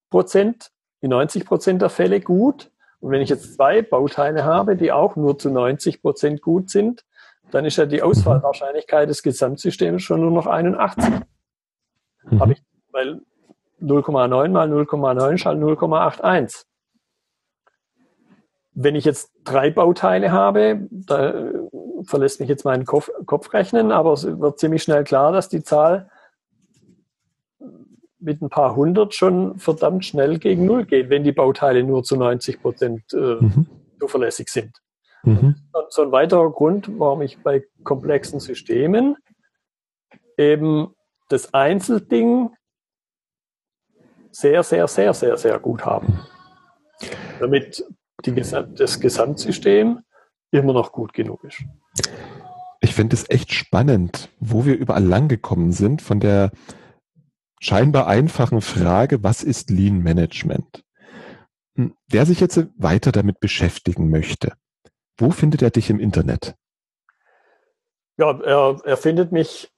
Prozent, 0.09 0.71
in 1.01 1.09
90 1.09 1.45
Prozent 1.45 1.81
der 1.81 1.89
Fälle 1.89 2.19
gut 2.19 2.71
und 2.99 3.11
wenn 3.11 3.21
ich 3.21 3.29
jetzt 3.29 3.55
zwei 3.55 3.81
Bauteile 3.81 4.45
habe, 4.45 4.75
die 4.75 4.91
auch 4.91 5.15
nur 5.15 5.37
zu 5.37 5.49
90 5.49 6.01
Prozent 6.01 6.41
gut 6.41 6.69
sind, 6.69 7.05
dann 7.51 7.65
ist 7.65 7.77
ja 7.77 7.85
die 7.85 8.01
Ausfallwahrscheinlichkeit 8.01 9.09
des 9.09 9.23
Gesamtsystems 9.23 10.01
schon 10.01 10.21
nur 10.21 10.31
noch 10.31 10.47
81. 10.47 11.21
Mhm. 12.23 12.39
Habe 12.39 12.53
ich, 12.53 12.63
weil 12.91 13.21
0,9 13.81 14.49
mal 14.49 14.71
0,9 14.71 15.33
ist 15.33 15.45
halt 15.45 15.59
0,81. 15.59 16.65
Wenn 18.73 18.95
ich 18.95 19.05
jetzt 19.05 19.31
drei 19.43 19.69
Bauteile 19.69 20.31
habe, 20.31 20.87
da 20.91 21.51
verlässt 22.03 22.39
mich 22.39 22.49
jetzt 22.49 22.65
meinen 22.65 22.85
Kopf, 22.85 23.09
Kopf 23.25 23.53
rechnen, 23.53 23.91
aber 23.91 24.13
es 24.13 24.25
wird 24.25 24.59
ziemlich 24.59 24.83
schnell 24.83 25.03
klar, 25.03 25.31
dass 25.31 25.47
die 25.47 25.63
Zahl 25.63 26.09
mit 28.25 28.41
ein 28.41 28.49
paar 28.49 28.75
hundert 28.75 29.13
schon 29.13 29.57
verdammt 29.59 30.05
schnell 30.05 30.39
gegen 30.39 30.65
Null 30.65 30.85
geht, 30.85 31.09
wenn 31.09 31.23
die 31.23 31.31
Bauteile 31.31 31.83
nur 31.83 32.03
zu 32.03 32.17
90 32.17 32.61
Prozent 32.61 33.13
äh, 33.13 33.17
mhm. 33.39 33.67
zuverlässig 33.99 34.49
sind. 34.49 34.81
Mhm. 35.23 35.55
So 35.89 36.01
ein 36.01 36.11
weiterer 36.11 36.51
Grund, 36.51 36.89
warum 36.99 37.21
ich 37.21 37.41
bei 37.41 37.63
komplexen 37.83 38.39
Systemen 38.39 39.15
eben 40.37 40.89
das 41.29 41.53
Einzelding 41.53 42.49
sehr, 44.31 44.63
sehr, 44.63 44.87
sehr, 44.87 45.13
sehr, 45.13 45.37
sehr 45.37 45.59
gut 45.59 45.85
haben. 45.85 46.19
Damit 47.39 47.85
die, 48.25 48.33
das 48.33 48.99
Gesamtsystem 48.99 49.99
immer 50.51 50.73
noch 50.73 50.91
gut 50.91 51.13
genug 51.13 51.43
ist. 51.43 51.63
Ich 52.81 52.93
finde 52.93 53.15
es 53.15 53.29
echt 53.29 53.53
spannend, 53.53 54.29
wo 54.39 54.65
wir 54.65 54.77
überall 54.77 55.03
langgekommen 55.03 55.71
sind 55.71 56.01
von 56.01 56.19
der 56.19 56.51
scheinbar 57.59 58.07
einfachen 58.07 58.61
Frage, 58.61 59.23
was 59.23 59.43
ist 59.43 59.69
Lean 59.69 59.99
Management? 59.99 60.83
Hm, 61.75 61.95
wer 62.07 62.25
sich 62.25 62.39
jetzt 62.39 62.67
weiter 62.77 63.11
damit 63.11 63.39
beschäftigen 63.39 64.09
möchte, 64.09 64.53
wo 65.17 65.31
findet 65.31 65.61
er 65.61 65.71
dich 65.71 65.89
im 65.89 65.99
Internet? 65.99 66.55
Ja, 68.17 68.39
er, 68.41 68.79
er 68.83 68.97
findet 68.97 69.31
mich 69.31 69.71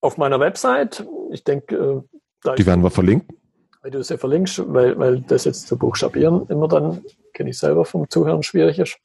auf 0.00 0.18
meiner 0.18 0.40
Website. 0.40 1.06
Ich 1.30 1.44
denke, 1.44 2.04
äh, 2.44 2.54
die 2.56 2.66
werden 2.66 2.82
wir 2.82 2.90
verlinken. 2.90 3.36
Weil 3.82 3.90
du 3.90 3.98
es 3.98 4.08
ja 4.08 4.18
verlinkst, 4.18 4.62
weil, 4.72 4.98
weil 4.98 5.20
das 5.22 5.44
jetzt 5.44 5.68
zu 5.68 5.78
buchstabieren 5.78 6.46
immer 6.48 6.68
dann, 6.68 7.04
kenne 7.32 7.50
ich 7.50 7.58
selber 7.58 7.84
vom 7.84 8.08
Zuhören, 8.10 8.42
schwierig 8.42 8.78
ist. 8.78 8.98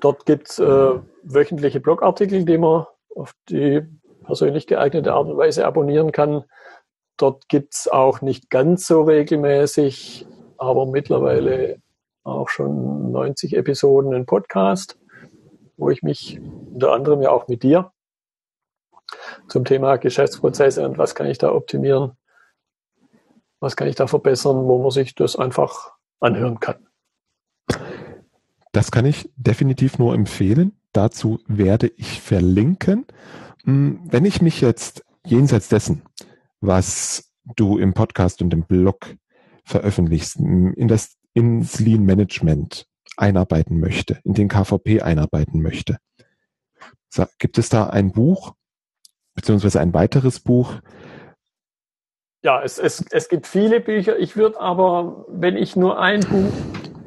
Dort 0.00 0.26
gibt 0.26 0.50
es 0.50 0.58
äh, 0.58 1.00
wöchentliche 1.22 1.80
Blogartikel, 1.80 2.44
die 2.44 2.58
man 2.58 2.86
auf 3.14 3.32
die 3.48 3.82
persönlich 4.24 4.66
geeignete 4.66 5.12
Art 5.12 5.28
und 5.28 5.36
Weise 5.36 5.66
abonnieren 5.66 6.12
kann. 6.12 6.44
Dort 7.16 7.48
gibt 7.48 7.74
es 7.74 7.88
auch 7.88 8.20
nicht 8.20 8.50
ganz 8.50 8.86
so 8.86 9.02
regelmäßig, 9.02 10.26
aber 10.56 10.86
mittlerweile 10.86 11.80
auch 12.24 12.48
schon 12.48 13.12
90 13.12 13.56
Episoden 13.56 14.14
einen 14.14 14.26
Podcast, 14.26 14.98
wo 15.76 15.90
ich 15.90 16.02
mich 16.02 16.40
unter 16.72 16.92
anderem 16.92 17.22
ja 17.22 17.30
auch 17.30 17.48
mit 17.48 17.62
dir 17.62 17.92
zum 19.48 19.64
Thema 19.64 19.96
Geschäftsprozesse 19.96 20.86
und 20.86 20.98
was 20.98 21.14
kann 21.14 21.26
ich 21.26 21.38
da 21.38 21.52
optimieren, 21.52 22.12
was 23.58 23.76
kann 23.76 23.88
ich 23.88 23.96
da 23.96 24.06
verbessern, 24.06 24.66
wo 24.66 24.80
man 24.80 24.90
sich 24.90 25.14
das 25.14 25.36
einfach 25.36 25.92
anhören 26.20 26.60
kann. 26.60 26.86
Das 28.72 28.90
kann 28.90 29.04
ich 29.04 29.30
definitiv 29.36 29.98
nur 29.98 30.14
empfehlen. 30.14 30.80
Dazu 30.92 31.40
werde 31.46 31.88
ich 31.96 32.20
verlinken. 32.20 33.06
Hm, 33.64 34.00
wenn 34.04 34.24
ich 34.24 34.42
mich 34.42 34.60
jetzt 34.60 35.04
jenseits 35.24 35.68
dessen, 35.68 36.02
was 36.60 37.32
du 37.56 37.78
im 37.78 37.94
Podcast 37.94 38.42
und 38.42 38.52
im 38.52 38.64
Blog 38.64 39.16
veröffentlichst, 39.64 40.36
in 40.36 40.88
das 40.88 41.16
ins 41.34 41.78
Lean 41.78 42.04
Management 42.04 42.86
einarbeiten 43.16 43.78
möchte, 43.80 44.20
in 44.24 44.34
den 44.34 44.48
KVP 44.48 45.02
einarbeiten 45.02 45.62
möchte, 45.62 45.98
gibt 47.38 47.58
es 47.58 47.68
da 47.68 47.88
ein 47.88 48.12
Buch, 48.12 48.54
beziehungsweise 49.34 49.80
ein 49.80 49.94
weiteres 49.94 50.40
Buch? 50.40 50.80
Ja, 52.42 52.62
es, 52.62 52.78
es, 52.78 53.04
es 53.10 53.28
gibt 53.28 53.46
viele 53.46 53.80
Bücher. 53.80 54.18
Ich 54.18 54.36
würde 54.36 54.58
aber, 54.60 55.26
wenn 55.28 55.56
ich 55.56 55.76
nur 55.76 56.00
ein 56.00 56.20
Buch 56.20 56.52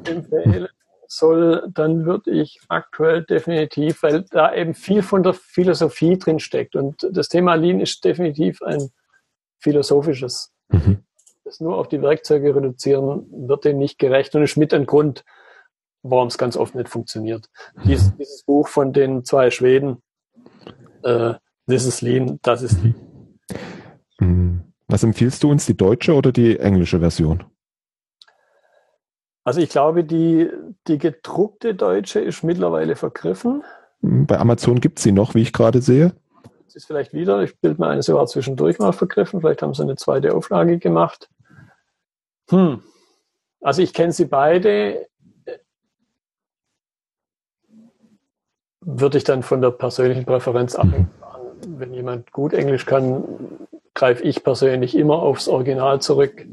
empfehlen 0.06 0.68
soll, 1.16 1.68
dann 1.72 2.04
würde 2.04 2.30
ich 2.30 2.60
aktuell 2.68 3.24
definitiv, 3.24 4.02
weil 4.02 4.22
da 4.30 4.54
eben 4.54 4.74
viel 4.74 5.02
von 5.02 5.22
der 5.22 5.34
Philosophie 5.34 6.18
drin 6.18 6.40
steckt. 6.40 6.76
Und 6.76 7.06
das 7.10 7.28
Thema 7.28 7.54
Lean 7.54 7.80
ist 7.80 8.04
definitiv 8.04 8.62
ein 8.62 8.90
philosophisches. 9.58 10.52
Mhm. 10.68 11.04
Das 11.44 11.60
nur 11.60 11.76
auf 11.76 11.88
die 11.88 12.00
Werkzeuge 12.00 12.54
reduzieren, 12.54 13.26
wird 13.30 13.64
dem 13.64 13.78
nicht 13.78 13.98
gerecht 13.98 14.34
und 14.34 14.42
ist 14.42 14.56
mit 14.56 14.72
ein 14.72 14.86
Grund, 14.86 15.24
warum 16.02 16.28
es 16.28 16.38
ganz 16.38 16.56
oft 16.56 16.74
nicht 16.74 16.88
funktioniert. 16.88 17.48
Dies, 17.84 18.10
mhm. 18.10 18.18
dieses 18.18 18.42
Buch 18.44 18.68
von 18.68 18.92
den 18.92 19.24
zwei 19.24 19.50
Schweden, 19.50 20.02
äh, 21.02 21.34
This 21.66 21.86
is 21.86 22.02
Lean, 22.02 22.38
das 22.42 22.62
ist 22.62 22.82
Lean. 22.82 22.94
Mhm. 24.20 24.62
Was 24.86 25.02
empfiehlst 25.02 25.42
du 25.42 25.50
uns, 25.50 25.66
die 25.66 25.76
deutsche 25.76 26.14
oder 26.14 26.30
die 26.30 26.58
englische 26.58 27.00
Version? 27.00 27.44
Also 29.44 29.60
ich 29.60 29.68
glaube, 29.68 30.04
die, 30.04 30.50
die 30.86 30.98
gedruckte 30.98 31.74
deutsche 31.74 32.20
ist 32.20 32.42
mittlerweile 32.42 32.96
vergriffen. 32.96 33.62
Bei 34.00 34.38
Amazon 34.38 34.80
gibt 34.80 34.98
es 34.98 35.04
sie 35.04 35.12
noch, 35.12 35.34
wie 35.34 35.42
ich 35.42 35.52
gerade 35.52 35.80
sehe. 35.80 36.12
Das 36.66 36.76
ist 36.76 36.86
vielleicht 36.86 37.12
wieder, 37.14 37.42
ich 37.42 37.58
bilde 37.58 37.80
mir 37.80 37.88
eine, 37.88 38.02
sie 38.02 38.14
war 38.14 38.26
zwischendurch 38.26 38.78
mal 38.78 38.92
vergriffen, 38.92 39.40
vielleicht 39.40 39.62
haben 39.62 39.74
sie 39.74 39.82
eine 39.82 39.96
zweite 39.96 40.34
Auflage 40.34 40.78
gemacht. 40.78 41.30
Hm. 42.50 42.82
Also 43.60 43.80
ich 43.80 43.94
kenne 43.94 44.12
sie 44.12 44.26
beide. 44.26 45.06
Würde 48.80 49.16
ich 49.16 49.24
dann 49.24 49.42
von 49.42 49.62
der 49.62 49.70
persönlichen 49.70 50.26
Präferenz 50.26 50.74
abhängen. 50.74 51.10
Mhm. 51.66 51.80
Wenn 51.80 51.94
jemand 51.94 52.32
gut 52.32 52.52
Englisch 52.52 52.84
kann, 52.84 53.24
greife 53.94 54.22
ich 54.22 54.44
persönlich 54.44 54.94
immer 54.94 55.22
aufs 55.22 55.48
Original 55.48 56.02
zurück. 56.02 56.44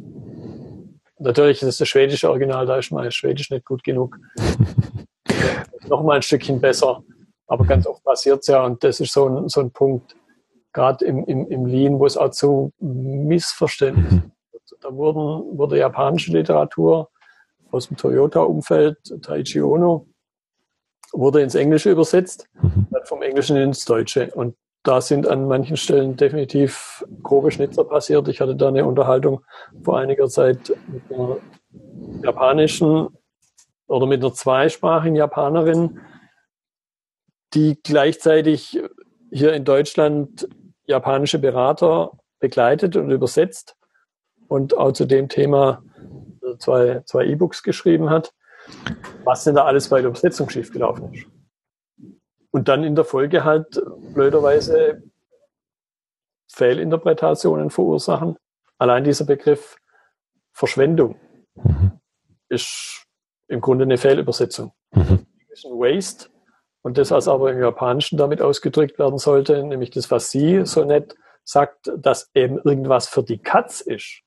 Natürlich 1.21 1.61
ist 1.61 1.67
es 1.67 1.77
das 1.77 1.87
schwedische 1.87 2.29
Original, 2.29 2.65
da 2.65 2.77
ist 2.77 2.91
mein 2.91 3.11
Schwedisch 3.11 3.51
nicht 3.51 3.65
gut 3.65 3.83
genug. 3.83 4.17
Noch 5.87 6.03
mal 6.03 6.15
ein 6.15 6.21
Stückchen 6.21 6.59
besser. 6.59 7.03
Aber 7.47 7.65
ganz 7.65 7.85
oft 7.85 8.03
passiert 8.03 8.39
es 8.41 8.47
ja, 8.47 8.63
und 8.63 8.83
das 8.83 8.99
ist 8.99 9.13
so 9.13 9.27
ein, 9.27 9.49
so 9.49 9.61
ein 9.61 9.71
Punkt, 9.71 10.15
gerade 10.73 11.05
im, 11.05 11.25
im, 11.25 11.47
im 11.47 11.65
Lean, 11.65 11.99
wo 11.99 12.05
es 12.05 12.17
auch 12.17 12.31
zu 12.31 12.71
Missverständnissen 12.79 14.17
mhm. 14.17 14.31
Da 14.79 14.91
wurden, 14.95 15.57
wurde 15.57 15.77
japanische 15.77 16.31
Literatur 16.31 17.09
aus 17.69 17.87
dem 17.87 17.97
Toyota-Umfeld, 17.97 18.97
Taichi 19.21 19.61
Ono, 19.61 20.07
wurde 21.11 21.41
ins 21.41 21.53
Englische 21.53 21.91
übersetzt, 21.91 22.47
mhm. 22.61 22.87
dann 22.89 23.05
vom 23.05 23.21
Englischen 23.21 23.57
ins 23.57 23.85
Deutsche. 23.85 24.31
Und 24.33 24.55
da 24.83 24.99
sind 25.01 25.27
an 25.27 25.47
manchen 25.47 25.77
Stellen 25.77 26.17
definitiv 26.17 27.05
grobe 27.21 27.51
Schnitzer 27.51 27.83
passiert. 27.83 28.27
Ich 28.27 28.41
hatte 28.41 28.55
da 28.55 28.69
eine 28.69 28.85
Unterhaltung 28.85 29.41
vor 29.83 29.99
einiger 29.99 30.27
Zeit 30.27 30.73
mit 30.87 31.03
einer 31.11 31.37
japanischen 32.23 33.09
oder 33.87 34.07
mit 34.07 34.21
einer 34.21 34.33
zweisprachigen 34.33 35.15
Japanerin, 35.15 35.99
die 37.53 37.77
gleichzeitig 37.83 38.81
hier 39.31 39.53
in 39.53 39.65
Deutschland 39.65 40.47
japanische 40.85 41.39
Berater 41.39 42.11
begleitet 42.39 42.95
und 42.95 43.11
übersetzt 43.11 43.75
und 44.47 44.75
auch 44.75 44.93
zu 44.93 45.05
dem 45.05 45.29
Thema 45.29 45.83
zwei, 46.57 47.01
zwei 47.05 47.25
E-Books 47.25 47.63
geschrieben 47.63 48.09
hat, 48.09 48.33
was 49.23 49.43
denn 49.43 49.55
da 49.55 49.65
alles 49.65 49.89
bei 49.89 50.01
der 50.01 50.09
Übersetzung 50.09 50.49
schiefgelaufen 50.49 51.13
ist. 51.13 51.40
Und 52.51 52.67
dann 52.67 52.83
in 52.83 52.95
der 52.95 53.05
Folge 53.05 53.43
halt 53.43 53.81
blöderweise 54.13 55.03
Fehlinterpretationen 56.51 57.69
verursachen. 57.69 58.37
Allein 58.77 59.03
dieser 59.03 59.25
Begriff 59.25 59.77
Verschwendung 60.53 61.19
mhm. 61.55 61.93
ist 62.49 63.05
im 63.47 63.61
Grunde 63.61 63.85
eine 63.85 63.97
Fehlübersetzung. 63.97 64.73
Mhm. 64.91 65.25
Waste 65.63 66.29
und 66.81 66.97
das, 66.97 67.11
was 67.11 67.27
aber 67.27 67.51
im 67.51 67.59
Japanischen 67.59 68.17
damit 68.17 68.41
ausgedrückt 68.41 68.97
werden 68.99 69.17
sollte, 69.17 69.63
nämlich 69.63 69.91
das, 69.91 70.09
was 70.11 70.31
sie 70.31 70.65
so 70.65 70.83
nett 70.83 71.15
sagt, 71.43 71.91
dass 71.97 72.31
eben 72.33 72.57
irgendwas 72.57 73.07
für 73.07 73.23
die 73.23 73.37
Katz 73.37 73.81
ist, 73.81 74.21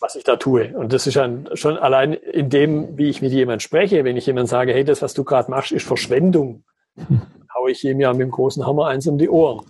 was 0.00 0.16
ich 0.16 0.24
da 0.24 0.36
tue. 0.36 0.76
Und 0.76 0.92
das 0.92 1.06
ist 1.06 1.16
dann 1.16 1.48
schon 1.54 1.76
allein 1.76 2.12
in 2.12 2.50
dem, 2.50 2.96
wie 2.98 3.08
ich 3.08 3.22
mit 3.22 3.32
jemandem 3.32 3.60
spreche, 3.60 4.04
wenn 4.04 4.16
ich 4.16 4.26
jemand 4.26 4.48
sage, 4.48 4.72
hey, 4.72 4.84
das, 4.84 5.02
was 5.02 5.14
du 5.14 5.24
gerade 5.24 5.50
machst, 5.50 5.72
ist 5.72 5.86
Verschwendung, 5.86 6.64
haue 7.54 7.70
ich 7.70 7.84
ihm 7.84 8.00
ja 8.00 8.12
mit 8.12 8.22
dem 8.22 8.30
großen 8.30 8.66
Hammer 8.66 8.86
eins 8.86 9.06
um 9.06 9.18
die 9.18 9.28
Ohren. 9.28 9.66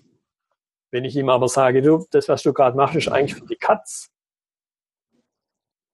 Wenn 0.90 1.04
ich 1.04 1.16
ihm 1.16 1.28
aber 1.28 1.48
sage, 1.48 1.82
du, 1.82 2.06
das, 2.10 2.28
was 2.28 2.42
du 2.42 2.52
gerade 2.52 2.76
machst, 2.76 2.96
ist 2.96 3.08
eigentlich 3.08 3.34
für 3.34 3.46
die 3.46 3.56
Katz, 3.56 4.10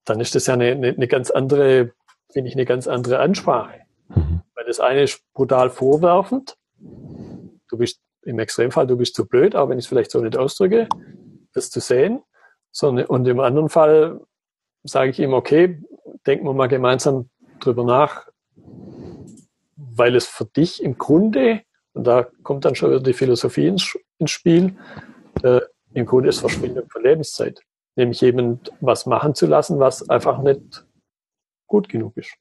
dann 0.04 0.20
ist 0.20 0.34
das 0.34 0.46
ja 0.46 0.54
eine, 0.54 0.72
eine, 0.72 0.88
eine 0.88 1.08
ganz 1.08 1.30
andere, 1.30 1.92
finde 2.32 2.48
ich, 2.48 2.54
eine 2.54 2.64
ganz 2.64 2.88
andere 2.88 3.18
Ansprache. 3.20 3.80
Mhm. 4.08 4.42
Weil 4.54 4.64
das 4.66 4.80
eine 4.80 5.02
ist 5.02 5.22
brutal 5.32 5.70
vorwerfend. 5.70 6.56
Du 6.78 7.78
bist 7.78 8.00
im 8.24 8.38
Extremfall, 8.38 8.86
du 8.86 8.96
bist 8.96 9.14
zu 9.14 9.26
blöd, 9.26 9.56
auch 9.56 9.68
wenn 9.68 9.78
ich 9.78 9.84
es 9.84 9.88
vielleicht 9.88 10.10
so 10.10 10.20
nicht 10.20 10.36
ausdrücke, 10.36 10.88
das 11.52 11.70
zu 11.70 11.80
sehen. 11.80 12.22
Sondern, 12.72 13.06
und 13.06 13.28
im 13.28 13.40
anderen 13.40 13.68
Fall 13.68 14.20
sage 14.82 15.10
ich 15.10 15.20
ihm, 15.20 15.34
okay, 15.34 15.80
denken 16.26 16.46
wir 16.46 16.54
mal 16.54 16.68
gemeinsam 16.68 17.28
drüber 17.60 17.84
nach, 17.84 18.28
weil 19.76 20.16
es 20.16 20.26
für 20.26 20.46
dich 20.46 20.82
im 20.82 20.98
Grunde, 20.98 21.62
und 21.92 22.06
da 22.06 22.26
kommt 22.42 22.64
dann 22.64 22.74
schon 22.74 22.90
wieder 22.90 23.00
die 23.00 23.12
Philosophie 23.12 23.68
ins, 23.68 23.96
ins 24.18 24.30
Spiel, 24.30 24.76
äh, 25.42 25.60
im 25.94 26.06
Grunde 26.06 26.30
ist 26.30 26.40
Verschwendung 26.40 26.88
von 26.88 27.02
Lebenszeit. 27.02 27.60
Nämlich 27.94 28.22
jemand 28.22 28.72
was 28.80 29.04
machen 29.04 29.34
zu 29.34 29.46
lassen, 29.46 29.78
was 29.78 30.08
einfach 30.08 30.42
nicht 30.42 30.86
gut 31.66 31.88
genug 31.88 32.16
ist. 32.16 32.34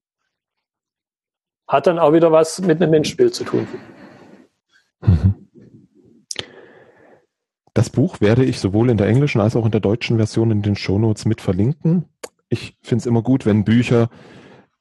Hat 1.68 1.88
dann 1.88 2.00
auch 2.00 2.14
wieder 2.14 2.32
was 2.32 2.62
mit 2.62 2.82
einem 2.82 2.92
Menschenbild 2.92 3.36
zu 3.36 3.44
tun. 3.44 3.68
Mhm. 5.02 5.41
Das 7.74 7.90
Buch 7.90 8.20
werde 8.20 8.44
ich 8.44 8.60
sowohl 8.60 8.90
in 8.90 8.98
der 8.98 9.08
englischen 9.08 9.40
als 9.40 9.56
auch 9.56 9.66
in 9.66 9.72
der 9.72 9.80
deutschen 9.80 10.18
Version 10.18 10.52
in 10.52 10.62
den 10.62 10.76
Shownotes 10.76 11.26
mit 11.26 11.40
verlinken. 11.40 12.06
Ich 12.50 12.78
finde 12.82 13.04
es 13.04 13.06
immer 13.06 13.22
gut, 13.22 13.46
wenn 13.46 13.64
Bücher 13.64 14.10